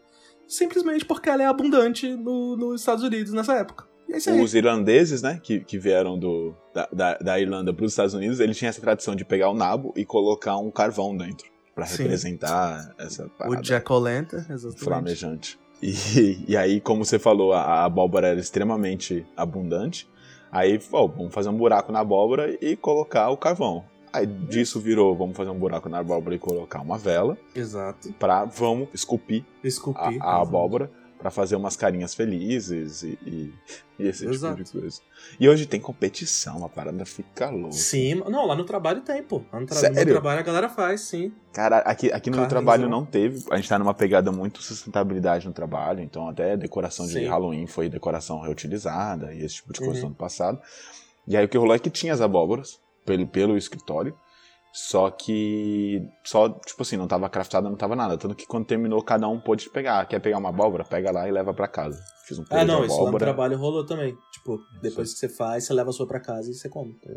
Simplesmente 0.47 1.05
porque 1.05 1.29
ela 1.29 1.43
é 1.43 1.45
abundante 1.45 2.07
no- 2.15 2.55
nos 2.55 2.81
Estados 2.81 3.03
Unidos 3.03 3.31
nessa 3.33 3.53
época. 3.55 3.85
E 4.07 4.13
é. 4.13 4.33
Os 4.41 4.53
irlandeses, 4.53 5.21
né, 5.23 5.39
que, 5.41 5.61
que 5.61 5.79
vieram 5.79 6.17
do, 6.19 6.53
da, 6.73 6.87
da, 6.93 7.17
da 7.17 7.39
Irlanda 7.39 7.73
para 7.73 7.85
os 7.85 7.91
Estados 7.91 8.13
Unidos, 8.13 8.39
eles 8.39 8.55
tinham 8.57 8.69
essa 8.69 8.79
tradição 8.79 9.15
de 9.15 9.25
pegar 9.25 9.49
o 9.49 9.55
nabo 9.55 9.91
e 9.95 10.05
colocar 10.05 10.57
um 10.57 10.69
carvão 10.69 11.15
dentro. 11.17 11.47
Pra 11.73 11.85
Sim. 11.85 12.03
representar 12.03 12.93
essa 12.97 13.25
O 13.25 13.29
parada 13.31 13.61
Jack 13.61 13.91
O'Lantern, 13.91 14.45
exatamente. 14.49 14.83
flamejante. 14.83 15.59
E, 15.81 16.45
e 16.47 16.55
aí, 16.55 16.79
como 16.79 17.03
você 17.03 17.19
falou, 17.19 17.51
a, 17.51 17.61
a 17.61 17.83
abóbora 17.85 18.27
era 18.29 18.39
extremamente 18.39 19.25
abundante. 19.35 20.07
Aí, 20.51 20.79
ó, 20.93 21.05
vamos 21.05 21.33
fazer 21.33 21.49
um 21.49 21.57
buraco 21.57 21.91
na 21.91 21.99
abóbora 21.99 22.57
e 22.61 22.77
colocar 22.77 23.29
o 23.29 23.35
carvão. 23.35 23.83
Aí 24.15 24.25
disso 24.25 24.79
virou, 24.79 25.15
vamos 25.15 25.35
fazer 25.35 25.49
um 25.49 25.59
buraco 25.59 25.89
na 25.89 25.99
abóbora 25.99 26.35
e 26.35 26.39
colocar 26.39 26.81
uma 26.81 26.97
vela. 26.97 27.37
Exato. 27.55 28.11
Pra, 28.13 28.45
vamos 28.45 28.87
esculpir 28.93 29.43
Esculpir. 29.63 30.17
a, 30.21 30.37
a 30.37 30.41
abóbora 30.41 30.91
pra 31.17 31.31
fazer 31.31 31.55
umas 31.55 31.75
carinhas 31.75 32.13
felizes 32.13 33.01
e, 33.01 33.17
e- 33.25 33.53
e 33.97 34.07
esse 34.07 34.27
Exato. 34.27 34.57
tipo 34.63 34.73
de 34.75 34.79
coisa. 34.81 35.01
E 35.39 35.47
hoje 35.49 35.65
tem 35.65 35.79
competição, 35.79 36.63
a 36.65 36.69
parada 36.69 37.03
fica 37.05 37.49
louca. 37.49 37.71
Sim, 37.71 38.15
não, 38.29 38.45
lá 38.45 38.53
no 38.55 38.63
trabalho 38.65 39.01
tem, 39.01 39.23
pô. 39.23 39.41
Lá 39.51 39.59
no, 39.61 39.65
tra 39.65 39.77
Sério? 39.77 39.97
no 40.05 40.11
trabalho 40.11 40.39
a 40.41 40.43
galera 40.43 40.69
faz, 40.69 41.01
sim. 41.01 41.31
Cara, 41.53 41.79
aqui, 41.79 42.11
aqui 42.11 42.29
no 42.29 42.37
meu 42.37 42.47
trabalho 42.47 42.87
não 42.89 43.05
teve. 43.05 43.43
A 43.49 43.55
gente 43.55 43.67
tá 43.69 43.79
numa 43.79 43.93
pegada 43.93 44.31
muito 44.31 44.61
sustentabilidade 44.61 45.47
no 45.47 45.53
trabalho, 45.53 46.01
então 46.01 46.27
até 46.27 46.55
decoração 46.57 47.07
de 47.07 47.13
Sim. 47.13 47.25
Halloween 47.27 47.65
foi 47.65 47.89
decoração 47.89 48.39
reutilizada 48.41 49.33
e 49.33 49.43
esse 49.43 49.55
tipo 49.55 49.71
de 49.73 49.79
coisa 49.79 49.93
Uhum. 49.95 49.99
no 50.01 50.07
ano 50.07 50.15
passado. 50.15 50.59
E 51.27 51.35
aí 51.35 51.45
o 51.45 51.49
que 51.49 51.57
rolou 51.57 51.73
é 51.75 51.79
que 51.79 51.89
tinha 51.89 52.13
as 52.13 52.21
abóboras 52.21 52.79
pelo, 53.05 53.27
pelo 53.27 53.57
escritório, 53.57 54.15
só 54.73 55.09
que 55.09 56.01
só, 56.23 56.49
tipo 56.49 56.81
assim, 56.81 56.97
não 56.97 57.07
tava 57.07 57.29
craftada, 57.29 57.69
não 57.69 57.77
tava 57.77 57.95
nada. 57.95 58.17
Tanto 58.17 58.35
que 58.35 58.45
quando 58.45 58.65
terminou, 58.65 59.01
cada 59.01 59.25
um 59.27 59.39
pôde 59.39 59.69
pegar. 59.69 60.05
Quer 60.05 60.19
pegar 60.19 60.37
uma 60.37 60.49
abóbora? 60.49 60.83
Pega 60.83 61.11
lá 61.11 61.27
e 61.27 61.31
leva 61.31 61.53
pra 61.53 61.65
casa. 61.67 61.97
Fiz 62.27 62.37
um 62.37 62.43
purê 62.43 62.59
Ah, 62.59 62.65
não, 62.65 62.81
de 62.81 62.87
isso 62.87 62.95
lá 62.95 63.01
no 63.03 63.07
abóbora. 63.07 63.23
trabalho 63.25 63.57
rolou 63.57 63.85
também. 63.85 64.13
Tipo, 64.33 64.59
depois 64.81 65.13
que 65.13 65.19
você 65.19 65.29
faz, 65.29 65.63
você 65.63 65.73
leva 65.73 65.91
a 65.91 65.93
sua 65.93 66.05
pra 66.05 66.19
casa 66.19 66.51
e 66.51 66.53
você 66.53 66.67
come. 66.67 66.93
tá? 66.95 67.09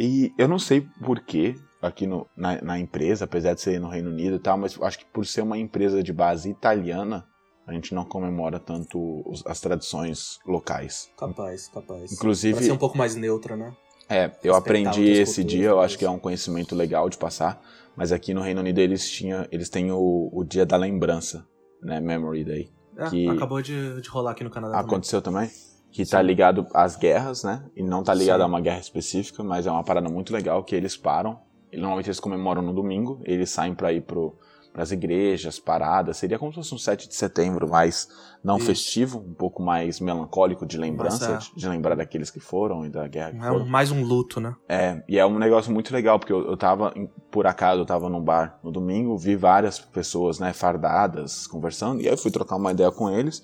E 0.00 0.32
eu 0.36 0.48
não 0.48 0.58
sei 0.58 0.84
porquê 1.04 1.54
aqui 1.80 2.08
no, 2.08 2.26
na, 2.36 2.60
na 2.60 2.78
empresa, 2.80 3.24
apesar 3.26 3.54
de 3.54 3.60
ser 3.60 3.78
no 3.80 3.88
Reino 3.88 4.10
Unido 4.10 4.34
e 4.36 4.40
tal, 4.40 4.58
mas 4.58 4.76
acho 4.82 4.98
que 4.98 5.04
por 5.04 5.24
ser 5.24 5.42
uma 5.42 5.56
empresa 5.56 6.02
de 6.02 6.12
base 6.12 6.50
italiana, 6.50 7.24
a 7.68 7.72
gente 7.72 7.94
não 7.94 8.04
comemora 8.04 8.58
tanto 8.58 9.22
os- 9.30 9.46
as 9.46 9.60
tradições 9.60 10.38
locais. 10.44 11.08
Capaz, 11.16 11.68
capaz. 11.68 12.10
Inclusive- 12.12 12.54
Pra 12.56 12.64
ser 12.64 12.72
um 12.72 12.78
pouco 12.78 12.98
mais 12.98 13.14
neutra, 13.14 13.56
né? 13.56 13.72
É, 14.08 14.30
eu 14.44 14.54
aprendi 14.54 15.02
esse 15.04 15.42
culturas, 15.42 15.52
dia, 15.60 15.68
eu 15.68 15.80
acho 15.80 15.88
isso. 15.92 15.98
que 15.98 16.04
é 16.04 16.10
um 16.10 16.18
conhecimento 16.18 16.74
legal 16.74 17.08
de 17.08 17.16
passar, 17.18 17.60
mas 17.96 18.12
aqui 18.12 18.32
no 18.32 18.40
Reino 18.40 18.60
Unido 18.60 18.78
eles, 18.78 19.10
tinham, 19.10 19.46
eles 19.50 19.68
têm 19.68 19.90
o, 19.90 20.30
o 20.32 20.44
dia 20.44 20.64
da 20.64 20.76
lembrança, 20.76 21.44
né, 21.82 22.00
Memory 22.00 22.44
Day. 22.44 22.70
É, 22.96 23.10
Que- 23.10 23.28
Acabou 23.28 23.60
de, 23.60 24.00
de 24.00 24.08
rolar 24.08 24.30
aqui 24.32 24.44
no 24.44 24.50
Canadá 24.50 24.74
também. 24.74 24.86
Aconteceu 24.86 25.20
também? 25.20 25.50
Que 25.90 26.04
tá 26.06 26.20
ligado 26.22 26.66
às 26.74 26.94
guerras, 26.96 27.42
né? 27.42 27.64
E 27.74 27.82
não 27.82 28.02
tá 28.02 28.12
ligado 28.14 28.38
Sim. 28.40 28.44
a 28.44 28.46
uma 28.46 28.60
guerra 28.60 28.78
específica, 28.80 29.42
mas 29.42 29.66
é 29.66 29.70
uma 29.70 29.82
parada 29.82 30.08
muito 30.08 30.32
legal 30.32 30.62
que 30.62 30.74
eles 30.76 30.96
param. 30.96 31.40
E 31.72 31.76
normalmente 31.76 32.06
eles 32.06 32.20
comemoram 32.20 32.62
no 32.62 32.72
domingo, 32.72 33.20
eles 33.24 33.50
saem 33.50 33.74
pra 33.74 33.92
ir 33.92 34.02
pro, 34.02 34.38
pras 34.76 34.92
igrejas, 34.92 35.58
paradas. 35.58 36.18
Seria 36.18 36.38
como 36.38 36.52
se 36.52 36.56
fosse 36.56 36.74
um 36.74 36.78
7 36.78 37.08
de 37.08 37.14
setembro, 37.14 37.66
mas 37.66 38.10
não 38.44 38.58
Isso. 38.58 38.66
festivo, 38.66 39.18
um 39.26 39.32
pouco 39.32 39.62
mais 39.62 40.00
melancólico 40.00 40.66
de 40.66 40.76
lembrança, 40.76 41.32
é. 41.32 41.36
de, 41.38 41.50
de 41.56 41.66
lembrar 41.66 41.94
daqueles 41.94 42.30
que 42.30 42.40
foram 42.40 42.84
e 42.84 42.90
da 42.90 43.08
guerra 43.08 43.30
que 43.30 43.38
É 43.38 43.48
foram. 43.48 43.64
mais 43.64 43.90
um 43.90 44.04
luto, 44.04 44.38
né? 44.38 44.54
É, 44.68 45.02
e 45.08 45.18
é 45.18 45.24
um 45.24 45.38
negócio 45.38 45.72
muito 45.72 45.94
legal, 45.94 46.18
porque 46.18 46.30
eu, 46.32 46.46
eu 46.46 46.58
tava, 46.58 46.92
por 47.30 47.46
acaso, 47.46 47.80
eu 47.80 47.86
tava 47.86 48.10
num 48.10 48.20
bar 48.20 48.60
no 48.62 48.70
domingo, 48.70 49.16
vi 49.16 49.34
várias 49.34 49.78
pessoas, 49.78 50.38
né, 50.38 50.52
fardadas, 50.52 51.46
conversando, 51.46 52.02
e 52.02 52.06
aí 52.06 52.12
eu 52.12 52.18
fui 52.18 52.30
trocar 52.30 52.56
uma 52.56 52.70
ideia 52.70 52.90
com 52.92 53.08
eles, 53.08 53.42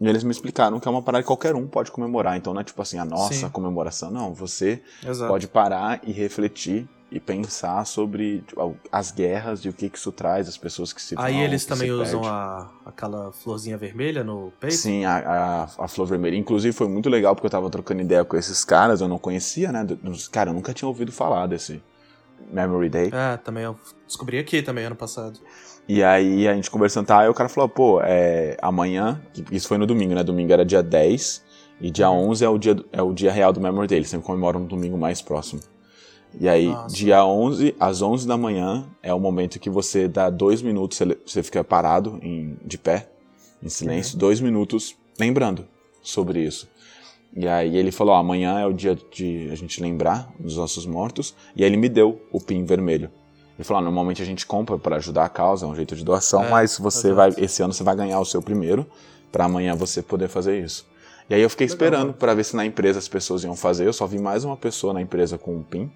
e 0.00 0.08
eles 0.08 0.24
me 0.24 0.32
explicaram 0.32 0.80
que 0.80 0.88
é 0.88 0.90
uma 0.90 1.02
parada 1.02 1.22
que 1.22 1.28
qualquer 1.28 1.54
um 1.54 1.68
pode 1.68 1.92
comemorar, 1.92 2.36
então 2.36 2.52
não 2.52 2.60
é 2.60 2.64
tipo 2.64 2.82
assim, 2.82 2.98
a 2.98 3.04
nossa 3.04 3.32
Sim. 3.34 3.48
comemoração, 3.48 4.10
não, 4.10 4.34
você 4.34 4.82
Exato. 5.06 5.30
pode 5.30 5.46
parar 5.46 6.00
e 6.02 6.10
refletir 6.10 6.88
e 7.14 7.20
pensar 7.20 7.86
sobre 7.86 8.40
tipo, 8.40 8.76
as 8.90 9.12
guerras 9.12 9.64
e 9.64 9.68
o 9.68 9.72
que 9.72 9.88
que 9.88 9.96
isso 9.96 10.10
traz, 10.10 10.48
as 10.48 10.58
pessoas 10.58 10.92
que 10.92 11.00
se 11.00 11.14
Aí 11.16 11.40
eles 11.40 11.64
também 11.64 11.92
usam 11.92 12.24
a, 12.24 12.68
aquela 12.84 13.30
florzinha 13.30 13.78
vermelha 13.78 14.24
no 14.24 14.52
peito? 14.58 14.74
Sim, 14.74 15.04
a, 15.04 15.18
a, 15.78 15.84
a 15.84 15.88
flor 15.88 16.08
vermelha. 16.08 16.36
Inclusive 16.36 16.76
foi 16.76 16.88
muito 16.88 17.08
legal 17.08 17.36
porque 17.36 17.46
eu 17.46 17.50
tava 17.50 17.70
trocando 17.70 18.02
ideia 18.02 18.24
com 18.24 18.36
esses 18.36 18.64
caras, 18.64 19.00
eu 19.00 19.06
não 19.06 19.16
conhecia, 19.16 19.70
né? 19.70 19.86
Cara, 20.32 20.50
eu 20.50 20.54
nunca 20.54 20.74
tinha 20.74 20.88
ouvido 20.88 21.12
falar 21.12 21.46
desse 21.46 21.80
Memory 22.50 22.88
Day. 22.88 23.10
É, 23.12 23.36
também 23.36 23.62
eu 23.62 23.78
descobri 24.04 24.36
aqui 24.40 24.60
também 24.60 24.84
ano 24.84 24.96
passado. 24.96 25.38
E 25.88 26.02
aí 26.02 26.48
a 26.48 26.54
gente 26.54 26.68
conversando, 26.68 27.06
tá, 27.06 27.20
aí 27.20 27.28
o 27.28 27.34
cara 27.34 27.48
falou, 27.48 27.68
pô, 27.68 28.00
é, 28.02 28.56
amanhã, 28.60 29.22
isso 29.52 29.68
foi 29.68 29.78
no 29.78 29.86
domingo, 29.86 30.16
né? 30.16 30.24
Domingo 30.24 30.52
era 30.52 30.64
dia 30.64 30.82
10 30.82 31.44
e 31.80 31.92
dia 31.92 32.10
Uhum. 32.10 32.30
11 32.30 32.44
é 32.44 32.48
o 32.48 32.58
dia, 32.58 32.76
é 32.90 33.02
o 33.02 33.12
dia 33.12 33.30
real 33.30 33.52
do 33.52 33.60
Memory 33.60 33.86
Day, 33.86 33.98
eles 33.98 34.08
sempre 34.08 34.26
comemoram 34.26 34.58
no 34.58 34.66
domingo 34.66 34.98
mais 34.98 35.22
próximo. 35.22 35.60
E 36.40 36.48
aí, 36.48 36.66
Nossa. 36.66 36.94
dia 36.94 37.24
11, 37.24 37.74
às 37.78 38.02
11 38.02 38.26
da 38.26 38.36
manhã, 38.36 38.84
é 39.02 39.14
o 39.14 39.20
momento 39.20 39.58
que 39.60 39.70
você 39.70 40.08
dá 40.08 40.28
dois 40.30 40.60
minutos, 40.62 41.00
você, 41.24 41.42
fica 41.42 41.62
parado, 41.62 42.18
em, 42.22 42.56
de 42.64 42.76
pé, 42.76 43.08
em 43.62 43.68
silêncio, 43.68 44.18
dois 44.18 44.40
minutos, 44.40 44.96
lembrando 45.18 45.66
sobre 46.02 46.40
isso. 46.40 46.68
E 47.36 47.48
aí 47.48 47.76
ele 47.76 47.90
falou, 47.90 48.14
ó, 48.14 48.18
amanhã 48.18 48.58
é 48.60 48.66
o 48.66 48.72
dia 48.72 48.96
de 49.12 49.48
a 49.50 49.54
gente 49.54 49.80
lembrar 49.80 50.32
dos 50.38 50.56
nossos 50.56 50.86
mortos, 50.86 51.34
e 51.56 51.62
aí 51.62 51.70
ele 51.70 51.76
me 51.76 51.88
deu 51.88 52.20
o 52.32 52.40
pin 52.40 52.64
vermelho. 52.64 53.10
Ele 53.56 53.64
falou, 53.64 53.80
ah, 53.80 53.84
normalmente 53.84 54.20
a 54.20 54.26
gente 54.26 54.44
compra 54.44 54.76
para 54.76 54.96
ajudar 54.96 55.24
a 55.24 55.28
causa, 55.28 55.64
é 55.64 55.68
um 55.68 55.74
jeito 55.74 55.94
de 55.94 56.04
doação, 56.04 56.44
É, 56.44 56.50
mas 56.50 56.76
você 56.78 57.08
exato. 57.08 57.16
vai, 57.16 57.44
esse 57.44 57.62
ano 57.62 57.72
você 57.72 57.84
vai 57.84 57.94
ganhar 57.94 58.18
o 58.18 58.24
seu 58.24 58.42
primeiro, 58.42 58.86
para 59.30 59.44
amanhã 59.44 59.74
você 59.74 60.02
poder 60.02 60.28
fazer 60.28 60.62
isso. 60.62 60.86
E 61.28 61.34
aí 61.34 61.40
eu 61.40 61.48
fiquei 61.48 61.66
Legal, 61.66 61.74
esperando 61.74 62.12
para 62.12 62.34
ver 62.34 62.44
se 62.44 62.54
na 62.54 62.66
empresa 62.66 62.98
as 62.98 63.08
pessoas 63.08 63.44
iam 63.44 63.56
fazer, 63.56 63.86
eu 63.86 63.92
só 63.92 64.06
vi 64.06 64.18
mais 64.18 64.44
uma 64.44 64.56
pessoa 64.56 64.92
na 64.92 65.00
empresa 65.00 65.38
com 65.38 65.56
um 65.56 65.62
pin, 65.62 65.90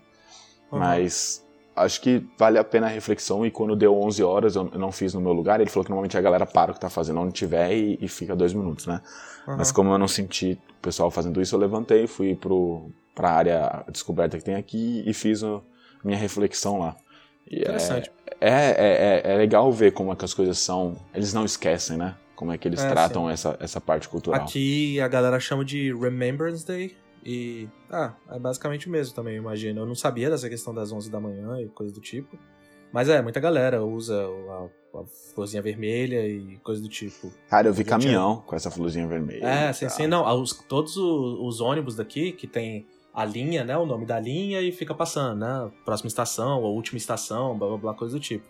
Uhum. 0.71 0.79
mas 0.79 1.45
acho 1.75 2.01
que 2.01 2.27
vale 2.37 2.59
a 2.59 2.65
pena 2.65 2.87
a 2.87 2.91
reflexão. 2.91 3.47
E 3.47 3.51
quando 3.51 3.77
deu 3.77 3.95
11 3.97 4.23
horas, 4.23 4.57
eu 4.57 4.65
não 4.65 4.91
fiz 4.91 5.15
no 5.15 5.21
meu 5.21 5.33
lugar. 5.33 5.61
Ele 5.61 5.71
falou 5.71 5.85
que 5.85 5.91
normalmente 5.91 6.17
a 6.17 6.21
galera 6.21 6.45
para 6.45 6.73
o 6.73 6.75
que 6.75 6.81
tá 6.81 6.91
fazendo 6.91 7.21
onde 7.21 7.33
tiver 7.33 7.73
e, 7.73 7.99
e 8.01 8.09
fica 8.09 8.35
dois 8.35 8.53
minutos, 8.53 8.87
né? 8.87 9.01
Uhum. 9.47 9.57
Mas 9.57 9.73
como 9.73 9.93
eu 9.93 9.99
não 9.99 10.09
senti 10.09 10.59
o 10.79 10.83
pessoal 10.83 11.11
fazendo 11.11 11.41
isso, 11.41 11.55
eu 11.55 11.61
levantei, 11.61 12.07
fui 12.07 12.35
pro, 12.35 12.91
pra 13.15 13.31
área 13.31 13.85
descoberta 13.91 14.37
que 14.39 14.45
tem 14.45 14.55
aqui 14.55 15.03
e 15.07 15.15
fiz 15.15 15.43
a 15.43 15.61
minha 16.05 16.19
reflexão 16.19 16.79
lá. 16.79 16.97
E 17.51 17.61
Interessante. 17.61 18.11
É, 18.41 18.51
é, 18.51 19.23
é, 19.27 19.33
é 19.35 19.37
legal 19.37 19.73
ver 19.73 19.93
como 19.93 20.13
é 20.13 20.17
que 20.17 20.25
as 20.25 20.35
coisas 20.35 20.59
são. 20.59 20.97
Eles 21.15 21.33
não 21.33 21.45
esquecem, 21.45 21.97
né? 21.97 22.15
Como 22.37 22.53
é 22.53 22.59
que 22.59 22.69
eles 22.69 22.81
É, 22.81 22.89
tratam 22.89 23.29
essa, 23.29 23.57
essa 23.59 23.81
parte 23.81 24.09
cultural. 24.09 24.41
Aqui 24.41 25.01
a 25.01 25.09
galera 25.09 25.41
chama 25.41 25.65
de 25.65 25.93
Remembrance 25.93 26.65
Day. 26.65 26.95
E. 27.25 27.69
Ah, 27.91 28.15
é 28.31 28.39
basicamente 28.39 28.89
o 28.89 28.91
mesmo 28.91 29.15
também, 29.15 29.35
eu 29.37 29.43
imagino. 29.43 29.81
Eu 29.83 29.87
não 29.87 29.95
sabia 29.95 30.31
dessa 30.31 30.49
questão 30.49 30.73
das 30.75 30.93
11 30.93 31.11
da 31.11 31.21
manhã 31.21 31.61
e 31.61 31.69
coisa 31.69 31.93
do 31.93 32.01
tipo. 32.01 32.39
Mas 32.93 33.09
é, 33.09 33.21
muita 33.21 33.39
galera 33.39 33.85
usa 33.85 34.15
a, 34.19 34.99
a 35.01 35.05
florzinha 35.35 35.61
vermelha 35.63 36.27
e 36.27 36.57
coisa 36.59 36.81
do 36.81 36.89
tipo. 36.89 37.31
Cara, 37.51 37.69
eu 37.69 37.73
vi 37.75 37.85
tinha- 37.85 37.99
caminhão 37.99 38.43
com 38.47 38.57
essa 38.57 38.71
florzinha 38.71 39.07
vermelha. 39.07 39.45
É, 39.47 39.73
sim, 39.75 39.89
sim. 39.91 40.07
Não, 40.07 40.25
os- 40.41 40.55
todos 40.55 40.97
o- 40.97 41.47
os, 41.47 41.61
ônibus 41.61 41.97
daqui 41.97 42.33
que 42.33 42.47
tem 42.47 42.87
a 43.13 43.25
linha, 43.27 43.63
né? 43.65 43.77
O 43.77 43.85
nome 43.85 44.07
da 44.07 44.19
linha 44.19 44.63
e 44.63 44.73
fica 44.73 44.95
passando, 44.95 45.41
né? 45.41 45.71
Próxima 45.85 46.09
estação, 46.09 46.63
ou 46.63 46.75
última 46.75 46.97
estação, 46.97 47.59
blá 47.59 47.69
blá 47.69 47.77
blá, 47.77 47.95
coisa 47.95 48.17
do 48.17 48.21
tipo. 48.21 48.45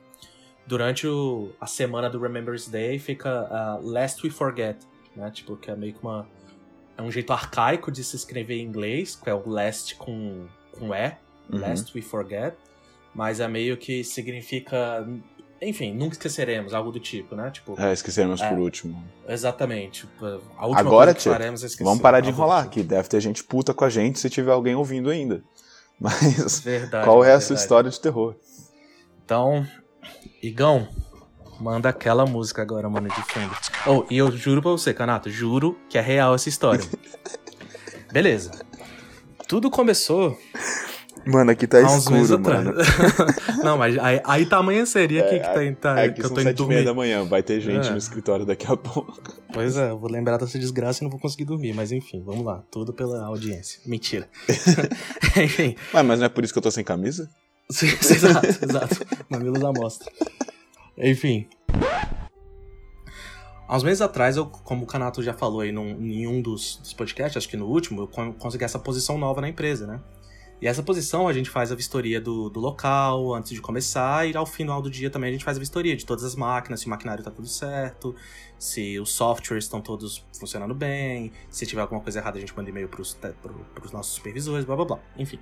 Durante 0.66 1.06
o- 1.06 1.50
a 1.60 1.66
semana 1.66 2.08
do 2.08 2.20
Remembrance 2.20 2.70
Day 2.70 2.98
fica 2.98 3.30
ah, 3.50 3.80
Lest 3.82 4.22
We 4.22 4.30
Forget, 4.30 4.76
né? 5.16 5.30
Tipo, 5.32 5.56
que 5.56 5.70
é 5.70 5.74
meio 5.74 5.94
que 5.94 6.02
uma. 6.02 6.28
É 6.98 7.02
um 7.02 7.10
jeito 7.10 7.32
arcaico 7.32 7.90
de 7.92 8.02
se 8.04 8.16
escrever 8.16 8.56
em 8.58 8.64
inglês, 8.64 9.14
que 9.16 9.30
é 9.30 9.34
o 9.34 9.48
last 9.48 9.94
com, 9.94 10.46
com 10.78 10.92
E, 10.94 11.12
Uhum. 11.50 11.58
Lest 11.60 11.94
We 11.94 12.02
Forget. 12.02 12.54
Mas 13.14 13.40
é 13.40 13.48
meio 13.48 13.76
que 13.78 14.04
significa. 14.04 15.08
Enfim, 15.62 15.94
nunca 15.94 16.12
esqueceremos, 16.12 16.74
algo 16.74 16.92
do 16.92 17.00
tipo, 17.00 17.34
né? 17.34 17.50
Tipo, 17.50 17.74
É, 17.80 17.92
esquecemos 17.92 18.40
É. 18.42 18.48
por 18.50 18.58
último. 18.58 19.02
exatamente. 19.26 20.02
tipo, 20.02 20.26
A 20.58 20.66
última 20.66 20.80
Agora, 20.80 21.14
tia, 21.14 21.32
faremos 21.32 21.62
é 21.62 21.66
esquecer. 21.66 21.84
Vamos 21.84 22.02
parar 22.02 22.20
de 22.20 22.28
enrolar, 22.28 22.62
tipo. 22.64 22.74
que 22.74 22.82
deve 22.82 23.08
ter 23.08 23.20
gente 23.20 23.42
puta 23.42 23.72
com 23.72 23.84
a 23.84 23.88
gente 23.88 24.18
se 24.20 24.28
tiver 24.28 24.52
alguém 24.52 24.74
ouvindo 24.74 25.08
ainda. 25.08 25.42
Mas 25.98 26.60
Verdade. 26.60 27.04
qual 27.04 27.24
é 27.24 27.28
a 27.28 27.30
verdade. 27.30 27.44
sua 27.44 27.56
história 27.56 27.90
de 27.90 27.98
terror? 28.00 28.36
Então, 29.24 29.66
Igão, 30.42 30.86
manda 31.60 31.88
aquela 31.88 32.24
música 32.26 32.62
agora, 32.62 32.88
mano, 32.88 33.08
de 33.08 33.22
fundo. 33.32 33.56
Oh, 33.86 34.04
e 34.10 34.18
eu 34.18 34.30
juro 34.30 34.62
pra 34.62 34.70
você, 34.70 34.92
Canato, 34.94 35.30
juro 35.30 35.76
que 35.88 35.98
é 35.98 36.00
real 36.00 36.34
essa 36.34 36.48
história. 36.48 36.84
Beleza. 38.12 38.50
Tudo 39.46 39.70
começou 39.70 40.36
Mano, 41.26 41.50
aqui 41.50 41.66
tá 41.66 41.80
escuro, 41.82 42.38
mano. 42.40 42.72
Não, 43.62 43.76
mas 43.76 43.98
aí, 43.98 44.20
aí 44.24 44.46
tá 44.46 44.58
amanheceria 44.58 45.24
aqui 45.24 45.34
É, 45.34 45.38
que, 45.38 45.72
tá, 45.76 45.94
tá, 45.94 46.00
É 46.00 46.08
que 46.08 46.24
eu 46.24 46.30
tô 46.30 46.40
indo 46.40 46.54
dormir. 46.54 46.84
da 46.84 46.94
manhã, 46.94 47.24
vai 47.24 47.42
ter 47.42 47.60
gente 47.60 47.86
É. 47.86 47.90
no 47.90 47.98
escritório 47.98 48.46
daqui 48.46 48.66
a 48.66 48.76
pouco. 48.76 49.20
Pois 49.52 49.76
é, 49.76 49.90
eu 49.90 49.98
vou 49.98 50.10
lembrar 50.10 50.38
dessa 50.38 50.58
desgraça 50.58 51.02
e 51.02 51.04
não 51.04 51.10
vou 51.10 51.20
conseguir 51.20 51.44
dormir, 51.44 51.74
mas 51.74 51.92
enfim, 51.92 52.22
vamos 52.24 52.46
lá, 52.46 52.62
tudo 52.70 52.94
pela 52.94 53.24
audiência. 53.26 53.80
Mentira. 53.84 54.26
enfim, 55.36 55.76
Ué, 55.92 56.02
mas 56.02 56.18
não 56.18 56.26
é 56.26 56.28
por 56.30 56.44
isso 56.44 56.52
que 56.52 56.58
eu 56.58 56.62
tô 56.62 56.70
sem 56.70 56.84
camisa? 56.84 57.28
Sim, 57.70 57.88
exato, 57.88 58.46
exato. 58.46 59.06
Mamilos 59.28 59.62
à 59.62 59.70
mostra. 59.72 60.10
Enfim. 60.98 61.48
Há 63.66 63.76
uns 63.76 63.82
meses 63.82 64.00
atrás, 64.00 64.36
eu, 64.36 64.46
como 64.46 64.84
o 64.84 64.86
Kanato 64.86 65.22
já 65.22 65.34
falou 65.34 65.60
aí 65.60 65.70
num, 65.70 65.90
em 66.00 66.26
um 66.26 66.40
dos, 66.40 66.76
dos 66.76 66.94
podcasts, 66.94 67.36
acho 67.36 67.48
que 67.48 67.56
no 67.56 67.66
último, 67.66 68.02
eu 68.02 68.08
con- 68.08 68.32
consegui 68.32 68.64
essa 68.64 68.78
posição 68.78 69.18
nova 69.18 69.42
na 69.42 69.48
empresa, 69.48 69.86
né? 69.86 70.00
E 70.60 70.66
essa 70.66 70.82
posição 70.82 71.28
a 71.28 71.32
gente 71.32 71.50
faz 71.50 71.70
a 71.70 71.74
vistoria 71.74 72.20
do, 72.20 72.48
do 72.48 72.58
local 72.58 73.34
antes 73.34 73.52
de 73.52 73.60
começar, 73.60 74.26
e 74.26 74.34
ao 74.34 74.46
final 74.46 74.80
do 74.82 74.90
dia 74.90 75.10
também 75.10 75.28
a 75.28 75.32
gente 75.32 75.44
faz 75.44 75.56
a 75.56 75.60
vistoria 75.60 75.94
de 75.94 76.04
todas 76.04 76.24
as 76.24 76.34
máquinas, 76.34 76.80
se 76.80 76.86
o 76.86 76.90
maquinário 76.90 77.22
tá 77.22 77.30
tudo 77.30 77.46
certo, 77.46 78.16
se 78.58 78.98
os 78.98 79.12
softwares 79.12 79.64
estão 79.64 79.80
todos 79.82 80.24
funcionando 80.36 80.74
bem, 80.74 81.30
se 81.50 81.66
tiver 81.66 81.82
alguma 81.82 82.00
coisa 82.00 82.18
errada 82.18 82.38
a 82.38 82.40
gente 82.40 82.56
manda 82.56 82.70
e-mail 82.70 82.88
pro, 82.88 83.04
pros 83.74 83.92
nossos 83.92 84.14
supervisores, 84.14 84.64
blá 84.64 84.74
blá 84.74 84.84
blá. 84.86 84.98
Enfim. 85.16 85.38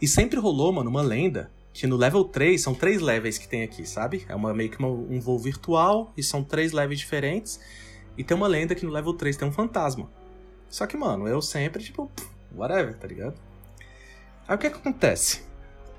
E 0.00 0.06
sempre 0.06 0.38
rolou, 0.38 0.70
mano, 0.70 0.88
uma 0.90 1.02
lenda 1.02 1.50
que 1.72 1.86
no 1.86 1.96
level 1.96 2.24
3 2.24 2.60
são 2.60 2.74
três 2.74 3.00
levels 3.00 3.38
que 3.38 3.46
tem 3.48 3.62
aqui, 3.62 3.86
sabe? 3.86 4.24
É 4.28 4.34
uma, 4.34 4.52
meio 4.52 4.70
que 4.70 4.78
uma- 4.78 4.88
um 4.88 5.20
voo 5.20 5.38
virtual 5.38 6.12
e 6.16 6.22
são 6.22 6.42
três 6.42 6.72
levels 6.72 6.98
diferentes. 6.98 7.60
E 8.16 8.24
tem 8.24 8.36
uma 8.36 8.48
lenda 8.48 8.74
que 8.74 8.84
no 8.84 8.90
level 8.90 9.12
3 9.14 9.36
tem 9.36 9.46
um 9.46 9.52
fantasma. 9.52 10.10
Só 10.68 10.86
que, 10.86 10.96
mano, 10.96 11.28
eu 11.28 11.40
sempre, 11.40 11.82
tipo, 11.82 12.10
whatever, 12.54 12.96
tá 12.96 13.06
ligado? 13.06 13.36
Aí 14.46 14.56
o 14.56 14.58
que, 14.58 14.70
que 14.70 14.76
acontece? 14.76 15.42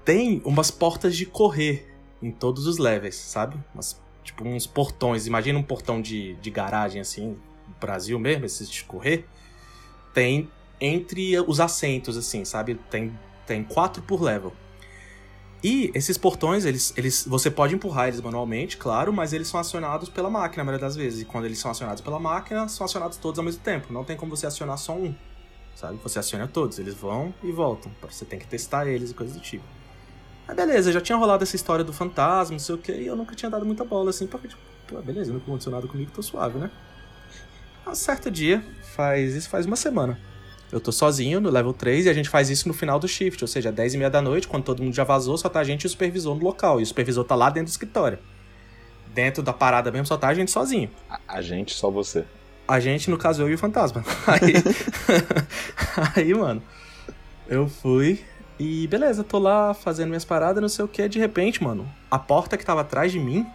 Tem 0.03 0.41
umas 0.43 0.69
portas 0.69 1.15
de 1.15 1.25
correr 1.25 1.87
em 2.21 2.31
todos 2.31 2.67
os 2.67 2.77
levels, 2.77 3.15
sabe? 3.15 3.57
Umas, 3.73 4.01
tipo, 4.23 4.43
uns 4.43 4.67
portões. 4.67 5.27
Imagina 5.27 5.57
um 5.57 5.63
portão 5.63 6.01
de, 6.01 6.35
de 6.35 6.49
garagem, 6.49 6.99
assim, 6.99 7.37
no 7.67 7.75
Brasil 7.79 8.19
mesmo, 8.19 8.45
esses 8.45 8.69
de 8.69 8.83
correr. 8.83 9.25
Tem 10.13 10.49
entre 10.81 11.39
os 11.41 11.59
assentos, 11.59 12.17
assim, 12.17 12.43
sabe? 12.43 12.75
Tem, 12.89 13.17
tem 13.45 13.63
quatro 13.63 14.01
por 14.01 14.21
level. 14.21 14.53
E 15.61 15.91
esses 15.93 16.17
portões, 16.17 16.63
eles, 16.63 16.93
eles, 16.95 17.25
você 17.27 17.51
pode 17.51 17.75
empurrar 17.75 18.07
eles 18.07 18.21
manualmente, 18.21 18.77
claro, 18.77 19.11
mas 19.11 19.33
eles 19.33 19.47
são 19.47 19.59
acionados 19.59 20.07
pela 20.07 20.29
máquina, 20.29 20.61
a 20.61 20.65
maioria 20.65 20.85
das 20.85 20.95
vezes. 20.95 21.21
E 21.21 21.25
quando 21.25 21.45
eles 21.45 21.59
são 21.59 21.69
acionados 21.69 22.01
pela 22.01 22.19
máquina, 22.19 22.67
são 22.69 22.85
acionados 22.85 23.17
todos 23.17 23.39
ao 23.39 23.45
mesmo 23.45 23.61
tempo. 23.61 23.91
Não 23.91 24.05
tem 24.05 24.15
como 24.15 24.35
você 24.35 24.47
acionar 24.47 24.77
só 24.77 24.95
um, 24.95 25.13
sabe? 25.75 25.99
Você 26.01 26.17
aciona 26.17 26.47
todos, 26.47 26.79
eles 26.79 26.93
vão 26.93 27.33
e 27.43 27.51
voltam. 27.51 27.91
Você 28.09 28.23
tem 28.23 28.39
que 28.39 28.47
testar 28.47 28.87
eles 28.87 29.11
e 29.11 29.13
coisas 29.13 29.35
do 29.35 29.41
tipo. 29.41 29.65
Aí 30.47 30.55
beleza, 30.55 30.91
já 30.91 31.01
tinha 31.01 31.17
rolado 31.17 31.43
essa 31.43 31.55
história 31.55 31.83
do 31.83 31.91
fantasma, 31.93 32.53
não 32.53 32.59
sei 32.59 32.75
o 32.75 32.77
que, 32.77 32.91
e 32.91 33.05
eu 33.05 33.15
nunca 33.15 33.35
tinha 33.35 33.51
dado 33.51 33.65
muita 33.65 33.83
bola 33.83 34.09
assim, 34.09 34.25
porque, 34.25 34.47
tipo, 34.47 34.61
pô, 34.87 34.99
beleza, 35.01 35.31
nunca 35.31 35.45
aconteceu 35.45 35.71
nada 35.71 35.87
comigo, 35.87 36.09
tô 36.11 36.23
suave, 36.23 36.57
né? 36.57 36.71
Um 37.85 37.93
certo 37.93 38.31
dia, 38.31 38.63
faz 38.95 39.35
isso 39.35 39.49
faz 39.49 39.65
uma 39.65 39.75
semana. 39.75 40.19
Eu 40.71 40.79
tô 40.79 40.91
sozinho 40.91 41.41
no 41.41 41.49
level 41.49 41.73
3 41.73 42.05
e 42.05 42.09
a 42.09 42.13
gente 42.13 42.29
faz 42.29 42.49
isso 42.49 42.67
no 42.67 42.73
final 42.73 42.99
do 42.99 43.07
shift, 43.07 43.43
ou 43.43 43.47
seja, 43.47 43.71
10 43.71 43.95
e 43.95 43.97
meia 43.97 44.09
da 44.09 44.21
noite, 44.21 44.47
quando 44.47 44.63
todo 44.63 44.83
mundo 44.83 44.93
já 44.93 45.03
vazou, 45.03 45.37
só 45.37 45.49
tá 45.49 45.59
a 45.59 45.63
gente 45.63 45.83
e 45.83 45.87
o 45.87 45.89
supervisor 45.89 46.35
no 46.35 46.43
local. 46.43 46.79
E 46.79 46.83
o 46.83 46.85
supervisor 46.85 47.23
tá 47.23 47.35
lá 47.35 47.49
dentro 47.49 47.65
do 47.65 47.71
escritório. 47.71 48.19
Dentro 49.13 49.41
da 49.41 49.51
parada 49.51 49.91
mesmo, 49.91 50.05
só 50.05 50.17
tá 50.17 50.27
a 50.27 50.33
gente 50.33 50.51
sozinho. 50.51 50.89
A, 51.09 51.19
a 51.27 51.41
gente, 51.41 51.73
só 51.73 51.89
você. 51.89 52.23
A 52.67 52.79
gente, 52.79 53.09
no 53.09 53.17
caso, 53.17 53.41
eu 53.41 53.49
e 53.49 53.55
o 53.55 53.57
fantasma. 53.57 54.03
Aí, 54.27 54.53
aí 56.15 56.33
mano, 56.35 56.61
eu 57.47 57.67
fui 57.67 58.23
e 58.59 58.85
beleza, 58.87 59.23
tô 59.23 59.39
lá 59.39 59.73
fazendo 59.73 60.09
minhas 60.09 60.25
paradas, 60.25 60.61
não 60.61 60.69
sei 60.69 60.85
o 60.85 60.87
que. 60.87 61.07
De 61.09 61.17
repente, 61.17 61.63
mano, 61.63 61.89
a 62.11 62.19
porta 62.19 62.57
que 62.57 62.65
tava 62.65 62.81
atrás 62.81 63.11
de 63.11 63.19
mim, 63.19 63.47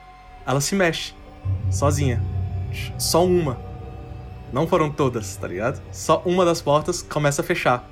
ela 0.45 0.61
se 0.61 0.75
mexe. 0.75 1.15
Sozinha. 1.71 2.21
Só 2.99 3.25
uma. 3.25 3.74
Não 4.55 4.69
foram 4.69 4.89
todas, 4.89 5.35
tá 5.35 5.49
ligado? 5.49 5.83
Só 5.91 6.23
uma 6.25 6.45
das 6.45 6.63
portas 6.63 7.03
começa 7.03 7.43
a 7.43 7.45
fechar. 7.45 7.91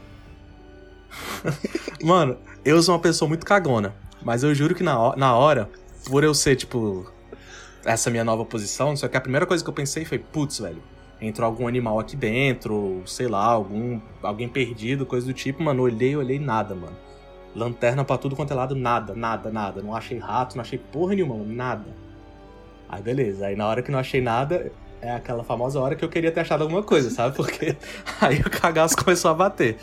mano, 2.01 2.37
eu 2.65 2.81
sou 2.81 2.95
uma 2.95 3.01
pessoa 3.01 3.29
muito 3.29 3.45
cagona. 3.45 3.97
Mas 4.25 4.45
eu 4.45 4.55
juro 4.55 4.73
que 4.73 4.85
na, 4.85 5.17
na 5.17 5.35
hora, 5.35 5.69
por 6.09 6.23
eu 6.23 6.33
ser, 6.33 6.55
tipo, 6.55 7.05
essa 7.85 8.11
minha 8.11 8.23
nova 8.23 8.45
posição, 8.45 8.97
só 8.97 9.09
que 9.09 9.17
a 9.17 9.21
primeira 9.21 9.45
coisa 9.45 9.65
que 9.65 9.69
eu 9.69 9.75
pensei 9.75 10.05
foi, 10.05 10.21
putz, 10.21 10.61
velho, 10.61 10.81
entrou 11.21 11.49
algum 11.49 11.67
animal 11.67 11.99
aqui 11.99 12.15
dentro, 12.15 13.03
sei 13.07 13.27
lá, 13.27 13.45
algum 13.45 14.01
alguém 14.23 14.49
perdido, 14.49 15.05
coisa 15.05 15.27
do 15.27 15.33
tipo, 15.33 15.61
mano, 15.65 15.83
olhei, 15.83 16.15
olhei 16.15 16.39
nada, 16.39 16.77
mano. 16.77 16.97
Lanterna 17.57 18.05
pra 18.05 18.17
tudo 18.17 18.37
quanto 18.37 18.53
é 18.53 18.55
lado, 18.55 18.77
nada, 18.77 19.17
nada, 19.17 19.51
nada. 19.51 19.83
Não 19.83 19.97
achei 19.97 20.17
rato, 20.17 20.55
não 20.55 20.63
achei 20.63 20.79
porra 20.79 21.17
nenhuma, 21.17 21.35
nada. 21.45 21.93
Aí 22.89 23.03
beleza, 23.03 23.47
aí 23.47 23.57
na 23.57 23.67
hora 23.67 23.83
que 23.83 23.91
não 23.91 23.99
achei 23.99 24.21
nada, 24.21 24.71
é 25.03 25.11
aquela 25.13 25.43
famosa 25.45 25.79
hora 25.81 25.95
que 25.97 26.05
eu 26.05 26.09
queria 26.09 26.31
ter 26.33 26.41
achado 26.41 26.63
alguma 26.63 26.83
coisa, 26.83 27.11
sabe? 27.11 27.37
Porque 27.37 27.77
aí 28.21 28.41
o 28.41 28.49
cagaço 28.49 28.97
começou 28.97 29.31
a 29.31 29.35
bater. 29.35 29.77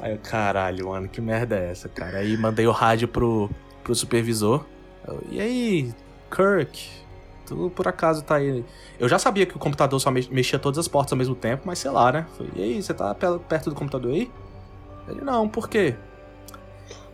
Aí 0.00 0.12
eu, 0.12 0.18
caralho, 0.18 0.88
mano, 0.88 1.08
que 1.08 1.20
merda 1.20 1.56
é 1.56 1.70
essa, 1.70 1.88
cara? 1.88 2.18
Aí 2.18 2.36
mandei 2.36 2.66
o 2.66 2.72
rádio 2.72 3.08
pro, 3.08 3.48
pro 3.82 3.94
supervisor. 3.94 4.64
Eu, 5.06 5.22
e 5.30 5.40
aí, 5.40 5.94
Kirk, 6.30 6.90
tu 7.46 7.70
por 7.74 7.86
acaso 7.88 8.22
tá 8.24 8.34
aí? 8.36 8.64
Eu 8.98 9.08
já 9.08 9.18
sabia 9.18 9.46
que 9.46 9.56
o 9.56 9.58
computador 9.58 9.98
só 10.00 10.10
me- 10.10 10.28
mexia 10.30 10.58
todas 10.58 10.78
as 10.78 10.88
portas 10.88 11.12
ao 11.12 11.18
mesmo 11.18 11.34
tempo, 11.34 11.62
mas 11.64 11.78
sei 11.78 11.90
lá, 11.90 12.10
né? 12.12 12.26
Falei, 12.36 12.52
e 12.56 12.62
aí, 12.62 12.82
você 12.82 12.92
tá 12.92 13.14
pe- 13.14 13.38
perto 13.48 13.70
do 13.70 13.76
computador 13.76 14.12
aí? 14.12 14.30
Ele, 15.08 15.20
não, 15.20 15.48
por 15.48 15.68
quê? 15.68 15.94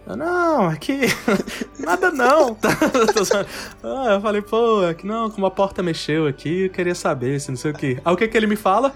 Não, 0.06 0.68
aqui. 0.68 1.00
Nada 1.78 2.10
não. 2.10 2.54
Tá, 2.60 3.46
ah, 3.82 4.14
eu 4.14 4.20
falei, 4.20 4.42
pô, 4.42 4.84
é 4.84 4.94
que 4.94 5.06
não, 5.06 5.30
como 5.30 5.46
a 5.46 5.50
porta 5.50 5.82
mexeu 5.82 6.26
aqui, 6.26 6.64
eu 6.64 6.70
queria 6.70 6.94
saber 6.94 7.40
se 7.40 7.50
não 7.50 7.56
sei 7.56 7.70
o 7.70 7.74
que. 7.74 8.00
Aí 8.04 8.12
o 8.12 8.16
que 8.16 8.26
que 8.26 8.36
ele 8.36 8.46
me 8.46 8.56
fala? 8.56 8.94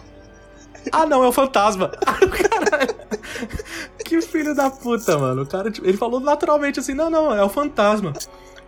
Ah, 0.93 1.07
não, 1.07 1.23
é 1.23 1.29
o 1.29 1.33
fantasma. 1.33 1.93
Aí 2.05 2.27
o 2.27 2.31
caralho. 2.31 2.95
Que 4.05 4.21
filho 4.21 4.55
da 4.55 4.71
puta, 4.71 5.19
mano. 5.19 5.43
O 5.43 5.47
cara, 5.47 5.71
tipo, 5.71 5.87
ele 5.87 5.97
falou 5.97 6.21
naturalmente 6.21 6.81
assim: 6.81 6.95
não, 6.95 7.09
não, 7.09 7.35
é 7.35 7.43
o 7.43 7.49
fantasma. 7.49 8.13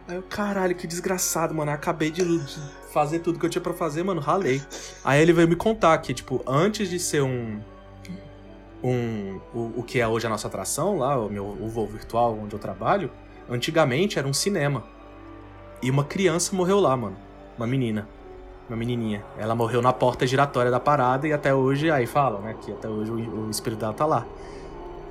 Aí 0.08 0.16
eu, 0.16 0.22
caralho, 0.22 0.74
que 0.74 0.86
desgraçado, 0.86 1.54
mano. 1.54 1.70
Eu 1.70 1.74
acabei 1.74 2.10
de, 2.10 2.22
fazer 2.92 3.18
tudo 3.18 3.38
que 3.38 3.44
eu 3.44 3.50
tinha 3.50 3.60
pra 3.60 3.74
fazer, 3.74 4.02
mano, 4.02 4.20
ralei. 4.20 4.62
Aí 5.04 5.20
ele 5.20 5.32
veio 5.32 5.46
me 5.46 5.56
contar 5.56 5.98
que, 5.98 6.14
tipo, 6.14 6.42
antes 6.46 6.88
de 6.88 6.98
ser 6.98 7.22
um. 7.22 7.60
Um. 8.88 9.40
O, 9.52 9.80
o 9.80 9.82
que 9.82 10.00
é 10.00 10.06
hoje 10.06 10.26
a 10.26 10.30
nossa 10.30 10.46
atração 10.46 10.98
lá, 10.98 11.18
o 11.18 11.28
meu 11.28 11.44
o 11.44 11.68
voo 11.68 11.86
virtual 11.86 12.38
onde 12.40 12.54
eu 12.54 12.58
trabalho, 12.58 13.10
antigamente 13.50 14.18
era 14.18 14.28
um 14.28 14.32
cinema. 14.32 14.84
E 15.82 15.90
uma 15.90 16.04
criança 16.04 16.54
morreu 16.54 16.78
lá, 16.80 16.96
mano. 16.96 17.16
Uma 17.56 17.66
menina. 17.66 18.08
Uma 18.68 18.76
menininha. 18.76 19.24
Ela 19.38 19.54
morreu 19.54 19.82
na 19.82 19.92
porta 19.92 20.26
giratória 20.26 20.70
da 20.70 20.80
parada 20.80 21.26
e 21.26 21.32
até 21.32 21.54
hoje, 21.54 21.90
aí 21.90 22.06
falam, 22.06 22.40
né, 22.42 22.54
que 22.60 22.72
até 22.72 22.88
hoje 22.88 23.10
o, 23.10 23.46
o 23.46 23.50
espírito 23.50 23.80
dela 23.80 23.92
tá 23.92 24.06
lá. 24.06 24.26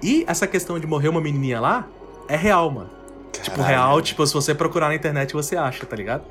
E 0.02 0.24
essa 0.28 0.48
questão 0.48 0.80
de 0.80 0.88
morrer 0.88 1.10
uma 1.10 1.22
menininha 1.22 1.60
lá 1.60 1.88
é 2.28 2.36
real, 2.36 2.70
mano. 2.70 2.90
Tipo, 3.32 3.62
real, 3.62 4.02
tipo, 4.02 4.26
se 4.26 4.34
você 4.34 4.56
procurar 4.56 4.88
na 4.88 4.96
internet 4.96 5.34
você 5.34 5.56
acha, 5.56 5.86
tá 5.86 5.96
ligado? 5.96 6.24